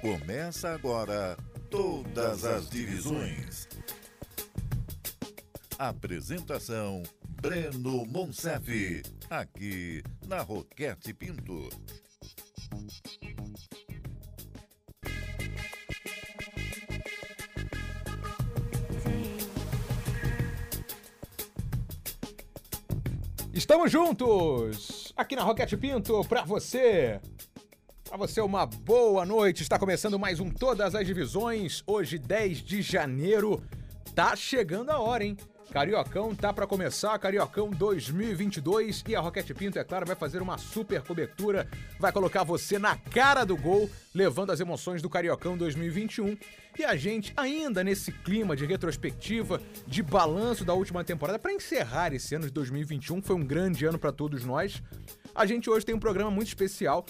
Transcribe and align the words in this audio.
Começa 0.00 0.70
agora 0.70 1.36
Todas 1.70 2.42
as 2.46 2.70
Divisões. 2.70 3.68
Apresentação 5.78 7.02
Breno 7.28 8.06
Monsef, 8.06 9.02
aqui 9.28 10.02
na 10.26 10.40
Roquete 10.40 11.12
Pinto. 11.12 11.68
Estamos 23.52 23.92
juntos 23.92 25.12
aqui 25.14 25.36
na 25.36 25.42
Roquete 25.42 25.76
Pinto 25.76 26.24
para 26.24 26.42
você. 26.42 27.20
Para 28.10 28.18
você 28.18 28.40
uma 28.40 28.66
boa 28.66 29.24
noite. 29.24 29.62
Está 29.62 29.78
começando 29.78 30.18
mais 30.18 30.40
um 30.40 30.50
Todas 30.50 30.96
as 30.96 31.06
Divisões. 31.06 31.84
Hoje 31.86 32.18
10 32.18 32.58
de 32.58 32.82
janeiro. 32.82 33.62
Tá 34.16 34.34
chegando 34.34 34.90
a 34.90 34.98
hora, 34.98 35.22
hein? 35.22 35.36
Cariocão 35.70 36.34
tá 36.34 36.52
para 36.52 36.66
começar, 36.66 37.16
Cariocão 37.20 37.70
2022 37.70 39.04
e 39.06 39.14
a 39.14 39.20
Roquete 39.20 39.54
Pinto, 39.54 39.78
é 39.78 39.84
claro, 39.84 40.04
vai 40.04 40.16
fazer 40.16 40.42
uma 40.42 40.58
super 40.58 41.00
cobertura, 41.02 41.68
vai 42.00 42.10
colocar 42.10 42.42
você 42.42 42.80
na 42.80 42.96
cara 42.96 43.44
do 43.44 43.56
gol, 43.56 43.88
levando 44.12 44.50
as 44.50 44.58
emoções 44.58 45.00
do 45.00 45.08
Cariocão 45.08 45.56
2021. 45.56 46.36
E 46.76 46.84
a 46.84 46.96
gente 46.96 47.32
ainda 47.36 47.84
nesse 47.84 48.10
clima 48.10 48.56
de 48.56 48.66
retrospectiva, 48.66 49.62
de 49.86 50.02
balanço 50.02 50.64
da 50.64 50.74
última 50.74 51.04
temporada 51.04 51.38
para 51.38 51.52
encerrar 51.52 52.12
esse 52.12 52.34
ano 52.34 52.46
de 52.46 52.50
2021, 52.50 53.22
foi 53.22 53.36
um 53.36 53.46
grande 53.46 53.86
ano 53.86 54.00
para 54.00 54.10
todos 54.10 54.44
nós. 54.44 54.82
A 55.32 55.46
gente 55.46 55.70
hoje 55.70 55.86
tem 55.86 55.94
um 55.94 56.00
programa 56.00 56.32
muito 56.32 56.48
especial 56.48 57.06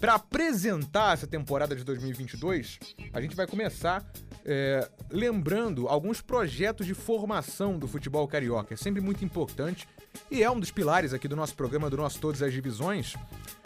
para 0.00 0.14
apresentar 0.14 1.12
essa 1.12 1.26
temporada 1.26 1.76
de 1.76 1.84
2022. 1.84 2.78
A 3.12 3.20
gente 3.20 3.36
vai 3.36 3.46
começar 3.46 4.04
é, 4.44 4.88
lembrando 5.10 5.86
alguns 5.86 6.22
projetos 6.22 6.86
de 6.86 6.94
formação 6.94 7.78
do 7.78 7.86
futebol 7.86 8.26
carioca. 8.26 8.72
É 8.72 8.76
sempre 8.76 9.02
muito 9.02 9.24
importante 9.24 9.86
e 10.30 10.42
é 10.42 10.50
um 10.50 10.58
dos 10.58 10.70
pilares 10.70 11.12
aqui 11.12 11.28
do 11.28 11.36
nosso 11.36 11.54
programa, 11.54 11.90
do 11.90 11.98
nosso 11.98 12.18
Todas 12.18 12.42
as 12.42 12.52
Divisões. 12.52 13.14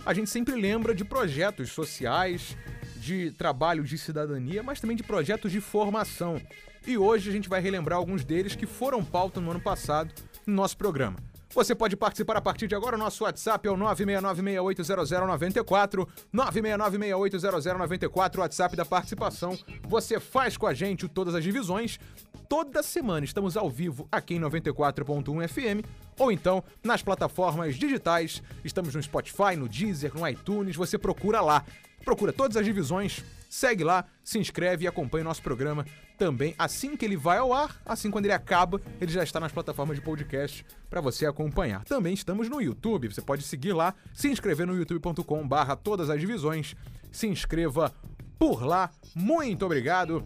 A 0.04 0.12
gente 0.12 0.28
sempre 0.28 0.54
lembra 0.54 0.94
de 0.94 1.04
projetos 1.04 1.70
sociais, 1.70 2.56
de 2.96 3.30
trabalho 3.30 3.84
de 3.84 3.96
cidadania, 3.96 4.62
mas 4.62 4.80
também 4.80 4.96
de 4.96 5.04
projetos 5.04 5.52
de 5.52 5.60
formação. 5.60 6.40
E 6.86 6.98
hoje 6.98 7.30
a 7.30 7.32
gente 7.32 7.48
vai 7.48 7.60
relembrar 7.60 7.98
alguns 7.98 8.24
deles 8.24 8.56
que 8.56 8.66
foram 8.66 9.04
pauta 9.04 9.40
no 9.40 9.50
ano 9.50 9.60
passado 9.60 10.12
no 10.46 10.54
nosso 10.54 10.76
programa. 10.76 11.16
Você 11.54 11.74
pode 11.74 11.96
participar 11.96 12.36
a 12.36 12.40
partir 12.40 12.66
de 12.66 12.74
agora. 12.74 12.96
O 12.96 12.98
nosso 12.98 13.22
WhatsApp 13.22 13.68
é 13.68 13.70
o 13.70 13.76
969680094. 13.76 16.08
969680094, 16.34 18.38
WhatsApp 18.38 18.74
da 18.74 18.84
participação. 18.84 19.56
Você 19.88 20.18
faz 20.18 20.56
com 20.56 20.66
a 20.66 20.74
gente 20.74 21.06
Todas 21.08 21.32
as 21.34 21.44
Divisões. 21.44 22.00
Toda 22.48 22.82
semana 22.82 23.24
estamos 23.24 23.56
ao 23.56 23.70
vivo 23.70 24.08
aqui 24.10 24.34
em 24.34 24.40
94.1 24.40 25.48
FM 25.48 25.86
ou 26.18 26.32
então 26.32 26.64
nas 26.82 27.02
plataformas 27.02 27.76
digitais. 27.76 28.42
Estamos 28.64 28.92
no 28.94 29.02
Spotify, 29.02 29.54
no 29.56 29.68
Deezer, 29.68 30.12
no 30.12 30.28
iTunes. 30.28 30.74
Você 30.74 30.98
procura 30.98 31.40
lá. 31.40 31.64
Procura 32.04 32.32
todas 32.32 32.56
as 32.56 32.66
divisões, 32.66 33.24
segue 33.54 33.84
lá, 33.84 34.04
se 34.24 34.36
inscreve 34.36 34.84
e 34.84 34.88
acompanha 34.88 35.22
o 35.22 35.28
nosso 35.28 35.40
programa 35.40 35.86
também 36.18 36.56
assim 36.58 36.96
que 36.96 37.04
ele 37.04 37.16
vai 37.16 37.38
ao 37.38 37.52
ar, 37.52 37.80
assim 37.86 38.10
quando 38.10 38.24
ele 38.24 38.34
acaba, 38.34 38.80
ele 39.00 39.12
já 39.12 39.22
está 39.22 39.38
nas 39.38 39.52
plataformas 39.52 39.96
de 39.96 40.02
podcast 40.02 40.66
para 40.90 41.00
você 41.00 41.24
acompanhar. 41.24 41.84
Também 41.84 42.14
estamos 42.14 42.48
no 42.48 42.60
YouTube, 42.60 43.12
você 43.12 43.22
pode 43.22 43.44
seguir 43.44 43.72
lá, 43.72 43.94
se 44.12 44.28
inscrever 44.28 44.66
no 44.66 44.76
youtube.com/barra 44.76 45.76
todas 45.76 46.10
as 46.10 46.20
divisões, 46.20 46.74
se 47.12 47.28
inscreva 47.28 47.94
por 48.40 48.64
lá. 48.64 48.90
Muito 49.14 49.64
obrigado. 49.64 50.24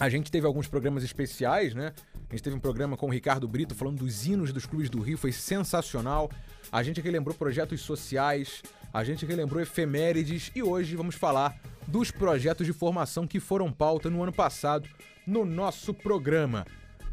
A 0.00 0.08
gente 0.08 0.30
teve 0.30 0.46
alguns 0.46 0.66
programas 0.66 1.04
especiais, 1.04 1.74
né? 1.74 1.92
A 2.30 2.34
gente 2.34 2.44
teve 2.44 2.56
um 2.56 2.60
programa 2.60 2.96
com 2.96 3.08
o 3.08 3.10
Ricardo 3.10 3.46
Brito 3.46 3.74
falando 3.74 3.98
dos 3.98 4.26
hinos 4.26 4.54
dos 4.54 4.64
clubes 4.64 4.88
do 4.88 5.00
Rio, 5.02 5.18
foi 5.18 5.32
sensacional. 5.32 6.30
A 6.70 6.82
gente 6.82 6.98
relembrou 6.98 7.34
projetos 7.34 7.82
sociais, 7.82 8.62
a 8.92 9.02
gente 9.02 9.24
relembrou 9.24 9.62
efemérides 9.62 10.52
e 10.54 10.62
hoje 10.62 10.94
vamos 10.96 11.14
falar 11.14 11.58
dos 11.86 12.10
projetos 12.10 12.66
de 12.66 12.72
formação 12.72 13.26
que 13.26 13.40
foram 13.40 13.72
pauta 13.72 14.10
no 14.10 14.22
ano 14.22 14.32
passado 14.32 14.88
no 15.26 15.44
nosso 15.44 15.94
programa. 15.94 16.66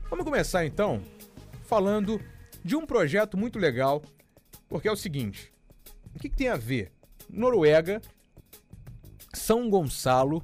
Vamos 0.09 0.25
começar 0.25 0.65
então 0.65 1.01
falando 1.63 2.19
de 2.63 2.75
um 2.75 2.85
projeto 2.85 3.37
muito 3.37 3.57
legal, 3.57 4.03
porque 4.67 4.87
é 4.87 4.91
o 4.91 4.97
seguinte: 4.97 5.53
o 6.13 6.19
que, 6.19 6.29
que 6.29 6.35
tem 6.35 6.49
a 6.49 6.57
ver? 6.57 6.91
Noruega, 7.29 8.01
São 9.33 9.69
Gonçalo 9.69 10.43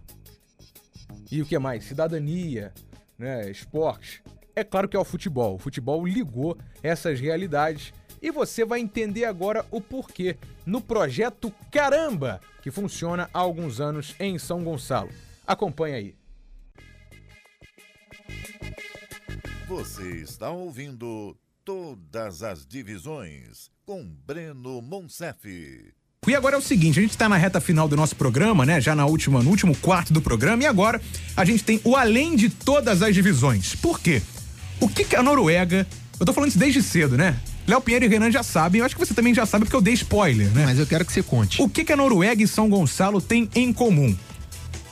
e 1.29 1.41
o 1.41 1.45
que 1.45 1.57
mais? 1.59 1.83
Cidadania, 1.83 2.73
né, 3.17 3.49
esporte. 3.49 4.23
É 4.55 4.63
claro 4.63 4.87
que 4.87 4.95
é 4.95 4.99
o 4.99 5.03
futebol. 5.03 5.55
O 5.55 5.59
futebol 5.59 6.05
ligou 6.05 6.57
essas 6.81 7.19
realidades 7.19 7.91
e 8.25 8.31
você 8.31 8.65
vai 8.65 8.79
entender 8.79 9.23
agora 9.23 9.63
o 9.69 9.79
porquê 9.79 10.35
no 10.65 10.81
projeto 10.81 11.53
Caramba, 11.71 12.41
que 12.63 12.71
funciona 12.71 13.29
há 13.31 13.37
alguns 13.37 13.79
anos 13.79 14.15
em 14.19 14.39
São 14.39 14.63
Gonçalo. 14.63 15.11
Acompanhe 15.45 15.93
aí. 15.93 16.15
Você 19.67 20.21
está 20.21 20.49
ouvindo 20.49 21.37
Todas 21.63 22.41
as 22.41 22.65
Divisões 22.65 23.69
com 23.85 24.03
Breno 24.03 24.81
Monsef. 24.81 25.93
E 26.27 26.35
agora 26.35 26.55
é 26.55 26.57
o 26.57 26.61
seguinte, 26.63 26.97
a 26.97 27.03
gente 27.03 27.11
está 27.11 27.29
na 27.29 27.37
reta 27.37 27.61
final 27.61 27.87
do 27.87 27.95
nosso 27.95 28.15
programa, 28.15 28.65
né? 28.65 28.81
Já 28.81 28.95
na 28.95 29.05
última, 29.05 29.43
no 29.43 29.51
último 29.51 29.77
quarto 29.77 30.11
do 30.11 30.19
programa, 30.19 30.63
e 30.63 30.65
agora 30.65 30.99
a 31.37 31.45
gente 31.45 31.63
tem 31.63 31.79
o 31.83 31.95
além 31.95 32.35
de 32.35 32.49
todas 32.49 33.03
as 33.03 33.13
divisões. 33.13 33.75
Por 33.75 33.99
quê? 33.99 34.19
O 34.79 34.89
que, 34.89 35.05
que 35.05 35.15
a 35.15 35.21
Noruega. 35.21 35.85
Eu 36.19 36.25
tô 36.25 36.33
falando 36.33 36.49
isso 36.49 36.57
desde 36.57 36.81
cedo, 36.81 37.15
né? 37.15 37.39
Léo 37.67 37.81
Pinheiro 37.81 38.05
e 38.05 38.07
Renan 38.07 38.31
já 38.31 38.43
sabem, 38.43 38.79
eu 38.79 38.85
acho 38.85 38.95
que 38.95 39.03
você 39.03 39.13
também 39.13 39.33
já 39.33 39.45
sabe 39.45 39.65
porque 39.65 39.75
eu 39.75 39.81
dei 39.81 39.95
spoiler, 39.95 40.49
né? 40.51 40.65
Mas 40.65 40.77
eu 40.77 40.85
quero 40.85 41.03
que 41.03 41.11
você 41.11 41.23
conte. 41.23 41.61
O 41.61 41.67
que, 41.67 41.83
que 41.83 41.91
a 41.91 41.97
Noruega 41.97 42.43
e 42.43 42.47
São 42.47 42.69
Gonçalo 42.69 43.19
têm 43.19 43.49
em 43.55 43.73
comum? 43.73 44.15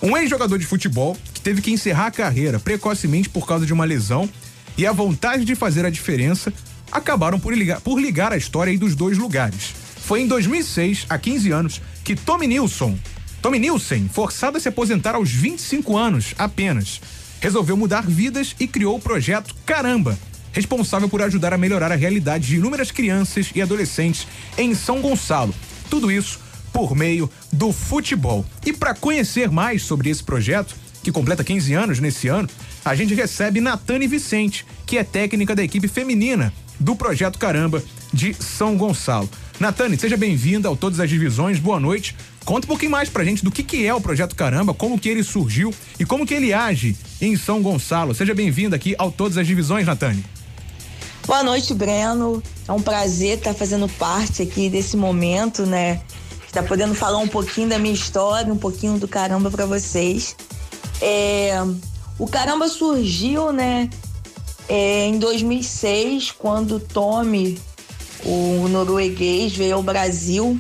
Um 0.02 0.18
ex-jogador 0.18 0.58
de 0.58 0.66
futebol 0.66 1.16
que 1.34 1.40
teve 1.40 1.62
que 1.62 1.72
encerrar 1.72 2.08
a 2.08 2.12
carreira 2.12 2.60
precocemente 2.60 3.30
por 3.30 3.48
causa 3.48 3.66
de 3.66 3.72
uma 3.72 3.86
lesão 3.86 4.28
e 4.76 4.88
a 4.88 4.92
vontade 4.92 5.46
de 5.46 5.54
fazer 5.54 5.86
a 5.86 5.90
diferença 5.90 6.52
acabaram 6.92 7.40
por 7.40 7.56
ligar, 7.56 7.80
por 7.80 8.00
ligar 8.00 8.34
a 8.34 8.38
história 8.38 8.78
dos 8.78 8.96
dois 8.96 9.20
lugares. 9.20 9.74
Foi 9.98 10.22
em 10.22 10.28
2006, 10.28 11.06
há 11.10 11.18
15 11.18 11.52
anos, 11.52 11.82
que 12.04 12.16
Tommy 12.16 12.48
Nilsson, 12.48 12.98
Tommy 13.42 13.60
Nielsen, 13.60 14.10
forçado 14.12 14.58
a 14.58 14.60
se 14.60 14.68
aposentar 14.68 15.16
aos 15.16 15.30
25 15.30 15.96
anos 15.96 16.34
apenas, 16.38 17.00
resolveu 17.40 17.78
mudar 17.78 18.06
vidas 18.06 18.56
e 18.60 18.68
criou 18.68 18.96
o 18.96 19.02
projeto 19.02 19.56
Caramba, 19.66 20.18
responsável 20.54 21.10
por 21.10 21.22
ajudar 21.22 21.54
a 21.54 21.58
melhorar 21.58 21.92
a 21.92 21.96
realidade 21.96 22.48
de 22.48 22.56
inúmeras 22.56 22.92
crianças 22.92 23.52
e 23.54 23.62
adolescentes 23.62 24.28
em 24.58 24.74
São 24.74 25.02
Gonçalo. 25.02 25.54
Tudo 25.90 26.10
isso 26.10 26.40
por 26.72 26.96
meio 26.96 27.30
do 27.52 27.72
futebol. 27.72 28.46
E 28.66 28.72
para 28.72 28.96
conhecer 28.96 29.50
mais 29.52 29.84
sobre 29.84 30.10
esse 30.10 30.24
projeto, 30.24 30.76
que 31.04 31.12
completa 31.12 31.44
15 31.44 31.74
anos 31.74 32.00
nesse 32.00 32.28
ano, 32.28 32.50
a 32.86 32.96
gente 32.96 33.14
recebe 33.14 33.60
Natane 33.60 34.08
Vicente, 34.08 34.66
que 34.86 34.98
é 34.98 35.04
técnica 35.04 35.56
da 35.56 35.64
equipe 35.64 35.88
feminina 35.88 36.54
do 36.80 36.96
Projeto 36.96 37.38
Caramba 37.38 37.84
de 38.12 38.34
São 38.34 38.76
Gonçalo. 38.78 39.30
Natane, 39.60 39.98
seja 39.98 40.18
bem-vinda 40.18 40.68
ao 40.68 40.76
Todas 40.76 41.00
as 41.00 41.10
Divisões, 41.10 41.60
boa 41.60 41.80
noite. 41.80 42.16
Conta 42.44 42.66
um 42.66 42.68
pouquinho 42.68 42.92
mais 42.92 43.10
pra 43.10 43.24
gente 43.24 43.44
do 43.44 43.52
que, 43.52 43.64
que 43.64 43.86
é 43.86 43.94
o 43.94 44.02
Projeto 44.02 44.36
Caramba, 44.36 44.74
como 44.74 45.00
que 45.00 45.08
ele 45.08 45.24
surgiu 45.24 45.74
e 46.00 46.06
como 46.06 46.26
que 46.26 46.34
ele 46.34 46.54
age 46.54 46.98
em 47.22 47.38
São 47.38 47.62
Gonçalo. 47.62 48.14
Seja 48.14 48.34
bem-vinda 48.34 48.76
aqui 48.76 48.96
ao 48.98 49.12
Todas 49.12 49.38
as 49.38 49.48
Divisões, 49.48 49.86
Natane. 49.86 50.24
Boa 51.26 51.42
noite, 51.42 51.74
Breno. 51.74 52.44
É 52.68 52.72
um 52.74 52.82
prazer 52.82 53.38
estar 53.38 53.54
fazendo 53.54 53.88
parte 53.88 54.42
aqui 54.42 54.70
desse 54.70 54.98
momento, 54.98 55.66
né? 55.66 56.02
Estar 56.46 56.64
podendo 56.64 56.94
falar 56.94 57.20
um 57.20 57.28
pouquinho 57.30 57.70
da 57.70 57.80
minha 57.80 57.94
história, 57.94 58.52
um 58.52 58.58
pouquinho 58.58 59.00
do 59.00 59.08
caramba 59.08 59.50
para 59.50 59.66
vocês. 59.66 60.36
É, 61.02 61.54
o 62.20 62.28
caramba 62.28 62.68
surgiu, 62.68 63.54
né? 63.54 63.90
É, 64.68 65.08
em 65.08 65.18
2006, 65.18 66.32
quando 66.32 66.78
Tommy, 66.78 67.58
o 68.26 68.68
norueguês, 68.68 69.56
veio 69.56 69.76
ao 69.76 69.84
Brasil 69.84 70.60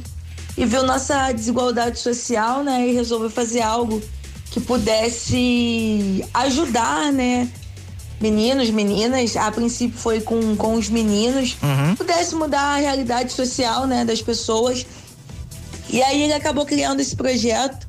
e 0.57 0.65
viu 0.65 0.83
nossa 0.83 1.33
desigualdade 1.33 1.99
social, 1.99 2.63
né? 2.63 2.87
E 2.87 2.93
resolveu 2.93 3.29
fazer 3.29 3.61
algo 3.61 4.01
que 4.49 4.61
pudesse 4.61 6.23
ajudar, 6.33 7.11
né? 7.11 7.51
Meninos, 8.23 8.69
meninas, 8.69 9.35
a 9.35 9.51
princípio 9.51 9.99
foi 9.99 10.21
com, 10.21 10.55
com 10.55 10.75
os 10.75 10.87
meninos, 10.87 11.57
uhum. 11.61 11.93
pudesse 11.97 12.33
mudar 12.35 12.61
a 12.61 12.77
realidade 12.77 13.33
social, 13.33 13.85
né, 13.85 14.05
das 14.05 14.21
pessoas. 14.21 14.85
E 15.89 16.01
aí 16.01 16.23
ele 16.23 16.31
acabou 16.31 16.65
criando 16.65 17.01
esse 17.01 17.17
projeto 17.17 17.85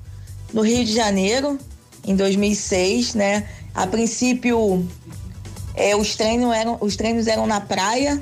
no 0.52 0.62
Rio 0.62 0.84
de 0.84 0.92
Janeiro, 0.92 1.56
em 2.04 2.16
2006, 2.16 3.14
né? 3.14 3.48
A 3.72 3.86
princípio, 3.86 4.84
é, 5.76 5.94
os, 5.94 6.16
treinos 6.16 6.52
eram, 6.52 6.78
os 6.80 6.96
treinos 6.96 7.28
eram 7.28 7.46
na 7.46 7.60
praia 7.60 8.20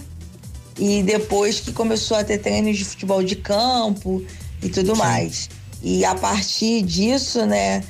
e 0.78 1.02
depois 1.02 1.60
que 1.60 1.72
começou 1.72 2.18
a 2.18 2.24
ter 2.24 2.38
treinos 2.38 2.76
de 2.76 2.84
futebol 2.84 3.22
de 3.22 3.36
campo 3.36 4.22
e 4.62 4.68
tudo 4.68 4.94
Sim. 4.94 4.98
mais. 4.98 5.48
E 5.82 6.04
a 6.04 6.14
partir 6.14 6.82
disso, 6.82 7.44
né, 7.46 7.82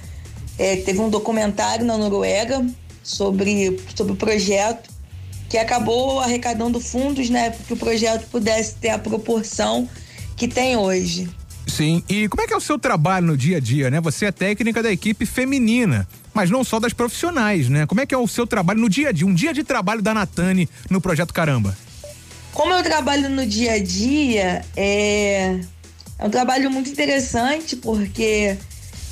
é, 0.57 0.77
teve 0.77 1.01
um 1.01 1.11
documentário 1.11 1.85
na 1.85 1.99
Noruega 1.99 2.65
sobre, 3.03 3.81
sobre 3.95 4.13
o 4.13 4.17
projeto 4.17 4.91
que 5.49 5.59
acabou 5.59 6.21
arrecadando 6.21 6.81
fundos, 6.81 7.29
né, 7.29 7.51
para 7.51 7.65
que 7.65 7.73
o 7.75 7.77
projeto 7.77 8.27
pudesse 8.29 8.75
ter 8.77 8.89
a 8.89 8.99
proporção 8.99 9.89
que 10.37 10.49
tem 10.49 10.77
hoje. 10.77 11.29
Sim, 11.67 12.03
e 12.09 12.29
como 12.29 12.43
é 12.43 12.47
que 12.47 12.55
é 12.55 12.57
o 12.57 12.61
seu 12.61 12.79
trabalho 12.79 13.27
no 13.27 13.37
dia 13.37 13.59
a 13.59 13.61
dia, 13.61 13.91
né? 13.91 14.01
Você 14.01 14.27
é 14.27 14.33
técnica 14.33 14.83
da 14.83 14.91
equipe 14.91 15.25
feminina, 15.25 16.09
mas 16.35 16.51
não 16.51 16.65
só 16.65 16.81
das 16.81 16.93
profissionais, 16.93 17.69
né? 17.69 17.87
Como 17.87 18.01
é 18.01 18.07
que 18.07 18.15
é 18.15 18.19
o 18.19 18.27
seu 18.27 18.47
trabalho 18.47 18.81
no 18.81 18.89
dia 18.89 19.11
a 19.11 19.13
dia, 19.13 19.27
um 19.27 19.35
dia 19.35 19.53
de 19.53 19.63
trabalho 19.63 20.03
da 20.03 20.13
Natane 20.13 20.69
no 20.91 21.01
Projeto 21.01 21.33
Caramba? 21.33 21.77
Como 22.53 22.73
eu 22.75 22.83
trabalho 22.83 23.31
no 23.31 23.47
dia 23.47 23.75
a 23.75 23.83
dia, 23.83 24.65
é, 24.77 25.61
é 26.19 26.27
um 26.27 26.31
trabalho 26.31 26.71
muito 26.71 26.91
interessante, 26.91 27.77
porque 27.77 28.57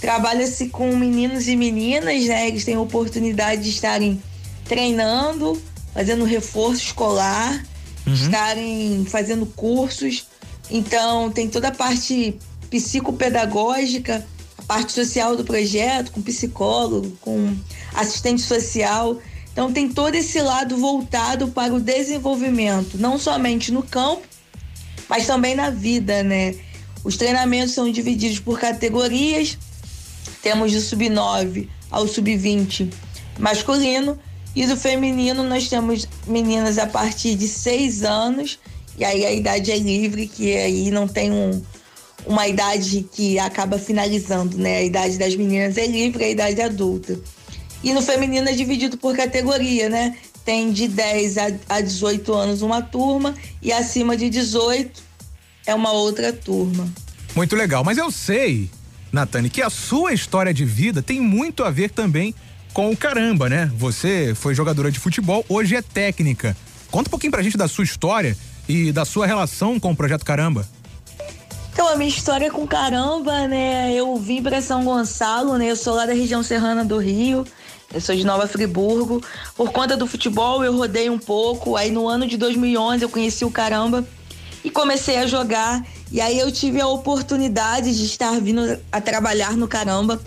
trabalha-se 0.00 0.68
com 0.68 0.96
meninos 0.96 1.46
e 1.46 1.54
meninas, 1.54 2.24
né? 2.26 2.48
Eles 2.48 2.64
têm 2.64 2.74
a 2.74 2.80
oportunidade 2.80 3.62
de 3.62 3.70
estarem 3.70 4.20
treinando, 4.64 5.60
fazendo 5.92 6.24
reforço 6.24 6.82
escolar, 6.84 7.64
uhum. 8.06 8.14
estarem 8.14 9.04
fazendo 9.04 9.44
cursos. 9.44 10.26
Então, 10.70 11.30
tem 11.30 11.48
toda 11.48 11.68
a 11.68 11.72
parte 11.72 12.38
psicopedagógica, 12.70 14.24
a 14.56 14.62
parte 14.62 14.92
social 14.92 15.36
do 15.36 15.44
projeto, 15.44 16.12
com 16.12 16.22
psicólogo, 16.22 17.16
com 17.20 17.54
assistente 17.94 18.40
social. 18.40 19.18
Então, 19.52 19.72
tem 19.72 19.88
todo 19.88 20.14
esse 20.14 20.40
lado 20.40 20.76
voltado 20.76 21.48
para 21.48 21.74
o 21.74 21.80
desenvolvimento, 21.80 22.96
não 22.96 23.18
somente 23.18 23.72
no 23.72 23.82
campo, 23.82 24.22
mas 25.08 25.26
também 25.26 25.54
na 25.54 25.70
vida, 25.70 26.22
né? 26.22 26.54
Os 27.02 27.16
treinamentos 27.16 27.74
são 27.74 27.90
divididos 27.90 28.38
por 28.38 28.58
categorias. 28.60 29.58
Temos 30.42 30.72
do 30.72 30.80
sub-9 30.80 31.68
ao 31.90 32.06
sub-20 32.06 32.92
masculino 33.38 34.18
e 34.54 34.66
do 34.66 34.76
feminino 34.76 35.42
nós 35.42 35.68
temos 35.68 36.08
meninas 36.26 36.78
a 36.78 36.86
partir 36.86 37.34
de 37.34 37.46
6 37.48 38.02
anos 38.04 38.58
e 38.98 39.04
aí 39.04 39.24
a 39.24 39.32
idade 39.32 39.70
é 39.70 39.78
livre, 39.78 40.26
que 40.26 40.54
aí 40.54 40.90
não 40.90 41.08
tem 41.08 41.32
um, 41.32 41.62
uma 42.26 42.46
idade 42.46 43.08
que 43.10 43.38
acaba 43.38 43.78
finalizando, 43.78 44.58
né? 44.58 44.76
A 44.76 44.82
idade 44.82 45.16
das 45.16 45.34
meninas 45.34 45.78
é 45.78 45.86
livre, 45.86 46.24
a 46.24 46.28
idade 46.28 46.60
adulta. 46.60 47.18
E 47.82 47.94
no 47.94 48.02
feminino 48.02 48.48
é 48.48 48.52
dividido 48.52 48.98
por 48.98 49.16
categoria, 49.16 49.88
né? 49.88 50.18
Tem 50.44 50.70
de 50.70 50.86
10 50.86 51.36
a 51.68 51.80
18 51.80 52.32
anos 52.34 52.60
uma 52.60 52.82
turma 52.82 53.34
e 53.62 53.72
acima 53.72 54.16
de 54.16 54.28
18 54.28 55.02
é 55.66 55.74
uma 55.74 55.92
outra 55.92 56.32
turma. 56.32 56.86
Muito 57.34 57.56
legal, 57.56 57.82
mas 57.82 57.96
eu 57.96 58.10
sei, 58.10 58.68
Natane, 59.12 59.50
que 59.50 59.62
a 59.62 59.70
sua 59.70 60.12
história 60.12 60.54
de 60.54 60.64
vida 60.64 61.02
tem 61.02 61.20
muito 61.20 61.64
a 61.64 61.70
ver 61.70 61.90
também 61.90 62.34
com 62.72 62.90
o 62.90 62.96
caramba, 62.96 63.48
né? 63.48 63.70
Você 63.76 64.34
foi 64.34 64.54
jogadora 64.54 64.90
de 64.90 64.98
futebol, 64.98 65.44
hoje 65.48 65.74
é 65.74 65.82
técnica. 65.82 66.56
Conta 66.90 67.08
um 67.08 67.10
pouquinho 67.10 67.32
pra 67.32 67.42
gente 67.42 67.56
da 67.56 67.68
sua 67.68 67.84
história 67.84 68.36
e 68.68 68.92
da 68.92 69.04
sua 69.04 69.26
relação 69.26 69.80
com 69.80 69.90
o 69.92 69.96
Projeto 69.96 70.24
Caramba. 70.24 70.66
Então, 71.72 71.88
a 71.88 71.96
minha 71.96 72.10
história 72.10 72.50
com 72.50 72.66
caramba, 72.66 73.48
né? 73.48 73.92
Eu 73.94 74.16
vim 74.16 74.42
para 74.42 74.60
São 74.60 74.84
Gonçalo, 74.84 75.56
né? 75.56 75.70
Eu 75.70 75.76
sou 75.76 75.94
lá 75.94 76.04
da 76.04 76.12
região 76.12 76.42
serrana 76.42 76.84
do 76.84 76.98
Rio. 76.98 77.44
Eu 77.92 78.00
sou 78.00 78.14
de 78.14 78.24
Nova 78.24 78.46
Friburgo. 78.46 79.22
Por 79.56 79.72
conta 79.72 79.96
do 79.96 80.06
futebol, 80.06 80.64
eu 80.64 80.76
rodei 80.76 81.08
um 81.08 81.18
pouco. 81.18 81.76
Aí, 81.76 81.90
no 81.90 82.06
ano 82.06 82.26
de 82.26 82.36
2011, 82.36 83.02
eu 83.02 83.08
conheci 83.08 83.44
o 83.44 83.50
caramba 83.50 84.06
e 84.64 84.70
comecei 84.70 85.18
a 85.18 85.26
jogar. 85.26 85.84
E 86.10 86.20
aí, 86.20 86.38
eu 86.38 86.50
tive 86.50 86.80
a 86.80 86.86
oportunidade 86.86 87.96
de 87.96 88.04
estar 88.04 88.40
vindo 88.40 88.78
a 88.90 89.00
trabalhar 89.00 89.56
no 89.56 89.68
caramba. 89.68 90.20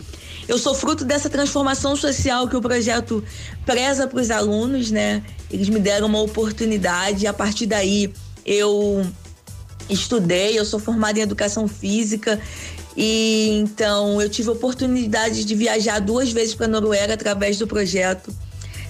Eu 0.48 0.58
sou 0.58 0.76
fruto 0.76 1.06
dessa 1.06 1.30
transformação 1.30 1.96
social 1.96 2.48
que 2.48 2.56
o 2.56 2.62
projeto 2.62 3.24
preza 3.66 4.08
para 4.08 4.20
os 4.20 4.30
alunos, 4.30 4.92
né? 4.92 5.24
Eles 5.50 5.70
me 5.70 5.80
deram 5.80 6.08
uma 6.08 6.22
oportunidade 6.22 7.24
e 7.24 7.28
a 7.28 7.34
partir 7.34 7.66
daí 7.66 8.14
eu 8.46 9.06
estudei, 9.90 10.58
eu 10.58 10.66
sou 10.66 10.80
formada 10.80 11.20
em 11.20 11.22
educação 11.22 11.68
física 11.68 12.40
e 12.96 13.60
então 13.62 14.22
eu 14.22 14.30
tive 14.30 14.50
a 14.50 14.52
oportunidade 14.52 15.46
de 15.46 15.56
viajar 15.56 16.00
duas 16.00 16.32
vezes 16.32 16.54
para 16.54 16.66
a 16.66 16.70
Noruega 16.70 17.14
através 17.14 17.58
do 17.58 17.66
projeto. 17.66 18.34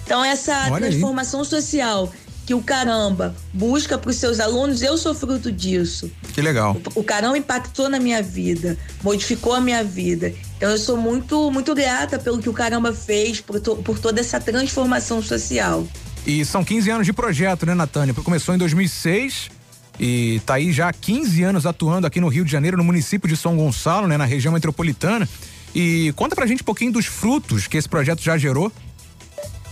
Então 0.04 0.24
essa 0.24 0.68
Olha 0.70 0.88
transformação 0.88 1.40
aí. 1.40 1.46
social 1.46 2.12
que 2.46 2.54
o 2.54 2.62
caramba 2.62 3.34
busca 3.52 3.96
para 3.96 4.10
os 4.10 4.16
seus 4.16 4.40
alunos, 4.40 4.82
eu 4.82 4.96
sou 4.98 5.14
fruto 5.14 5.50
disso. 5.50 6.10
Que 6.32 6.42
legal. 6.42 6.76
O, 6.94 7.00
o 7.00 7.04
caramba 7.04 7.38
impactou 7.38 7.88
na 7.88 7.98
minha 7.98 8.22
vida, 8.22 8.76
modificou 9.02 9.54
a 9.54 9.60
minha 9.60 9.82
vida. 9.82 10.34
Então 10.56 10.70
eu 10.70 10.78
sou 10.78 10.96
muito 10.96 11.50
muito 11.50 11.74
grata 11.74 12.18
pelo 12.18 12.38
que 12.38 12.48
o 12.48 12.52
caramba 12.52 12.92
fez 12.92 13.40
por, 13.40 13.60
to, 13.60 13.76
por 13.76 13.98
toda 13.98 14.20
essa 14.20 14.40
transformação 14.40 15.22
social. 15.22 15.86
E 16.26 16.44
são 16.44 16.64
15 16.64 16.90
anos 16.90 17.06
de 17.06 17.12
projeto, 17.12 17.66
né, 17.66 17.74
Natânia? 17.74 18.14
Começou 18.14 18.54
em 18.54 18.58
2006 18.58 19.50
e 19.98 20.40
tá 20.44 20.54
aí 20.54 20.72
já 20.72 20.88
há 20.88 20.92
15 20.92 21.42
anos 21.42 21.66
atuando 21.66 22.06
aqui 22.06 22.20
no 22.20 22.28
Rio 22.28 22.44
de 22.44 22.50
Janeiro, 22.50 22.76
no 22.76 22.84
município 22.84 23.28
de 23.28 23.36
São 23.36 23.56
Gonçalo, 23.56 24.06
né, 24.06 24.16
na 24.16 24.24
região 24.24 24.52
metropolitana. 24.52 25.28
E 25.74 26.12
conta 26.16 26.36
pra 26.36 26.46
gente 26.46 26.62
um 26.62 26.64
pouquinho 26.64 26.92
dos 26.92 27.06
frutos 27.06 27.66
que 27.66 27.76
esse 27.76 27.88
projeto 27.88 28.22
já 28.22 28.38
gerou. 28.38 28.70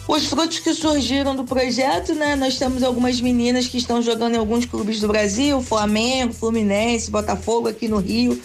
Os 0.08 0.26
frutos 0.26 0.58
que 0.58 0.75
surgiram 0.75 1.37
do 1.37 1.44
projeto, 1.44 2.14
né? 2.14 2.34
Nós 2.34 2.58
temos 2.58 2.82
algumas 2.82 3.20
meninas 3.20 3.69
que 3.69 3.78
estão 3.78 4.02
jogando 4.02 4.34
em 4.34 4.38
alguns 4.38 4.66
clubes 4.66 5.00
do 5.00 5.08
Brasil, 5.08 5.62
Flamengo, 5.62 6.32
Fluminense, 6.32 7.10
Botafogo 7.10 7.69
aqui 7.69 7.88
no 7.88 7.99
Rio. 7.99 8.40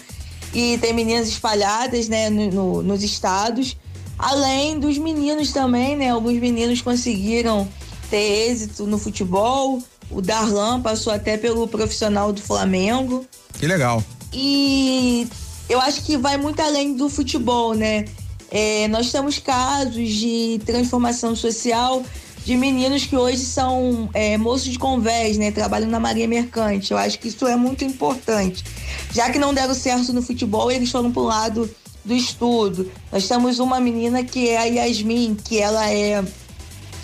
E 0.54 0.78
tem 0.78 0.92
meninas 0.92 1.28
espalhadas, 1.28 2.08
né, 2.08 2.30
no, 2.30 2.50
no, 2.50 2.82
nos 2.82 3.02
estados. 3.02 3.76
Além 4.18 4.78
dos 4.78 4.96
meninos 4.98 5.52
também, 5.52 5.96
né? 5.96 6.10
Alguns 6.10 6.38
meninos 6.38 6.80
conseguiram 6.80 7.68
ter 8.08 8.50
êxito 8.50 8.86
no 8.86 8.98
futebol. 8.98 9.82
O 10.10 10.22
Darlan 10.22 10.80
passou 10.80 11.12
até 11.12 11.36
pelo 11.36 11.68
profissional 11.68 12.32
do 12.32 12.40
Flamengo. 12.40 13.26
Que 13.58 13.66
legal. 13.66 14.02
E 14.32 15.28
eu 15.68 15.80
acho 15.80 16.02
que 16.02 16.16
vai 16.16 16.36
muito 16.36 16.60
além 16.60 16.94
do 16.94 17.08
futebol, 17.08 17.74
né? 17.74 18.06
É, 18.50 18.88
nós 18.88 19.12
temos 19.12 19.38
casos 19.38 20.08
de 20.08 20.60
transformação 20.64 21.36
social 21.36 22.02
de 22.44 22.56
meninos 22.56 23.04
que 23.04 23.14
hoje 23.14 23.44
são 23.44 24.08
é, 24.14 24.38
moços 24.38 24.72
de 24.72 24.78
convés, 24.78 25.36
né? 25.36 25.50
Trabalham 25.50 25.88
na 25.88 26.00
Marinha 26.00 26.26
Mercante. 26.26 26.92
Eu 26.92 26.98
acho 26.98 27.18
que 27.18 27.28
isso 27.28 27.46
é 27.46 27.56
muito 27.56 27.84
importante. 27.84 28.64
Já 29.12 29.30
que 29.30 29.38
não 29.38 29.52
deram 29.52 29.74
certo 29.74 30.14
no 30.14 30.22
futebol, 30.22 30.70
eles 30.70 30.90
foram 30.90 31.12
para 31.12 31.22
o 31.22 31.26
lado 31.26 31.70
do 32.02 32.14
estudo. 32.14 32.90
Nós 33.12 33.28
temos 33.28 33.58
uma 33.58 33.78
menina 33.78 34.24
que 34.24 34.48
é 34.48 34.56
a 34.56 34.64
Yasmin, 34.64 35.34
que 35.34 35.58
ela 35.58 35.90
é 35.90 36.24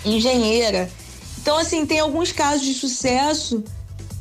engenheira. 0.03 0.91
Então, 1.43 1.59
assim, 1.59 1.85
tem 1.85 2.01
alguns 2.01 2.33
casos 2.33 2.65
de 2.65 2.73
sucesso, 2.73 3.63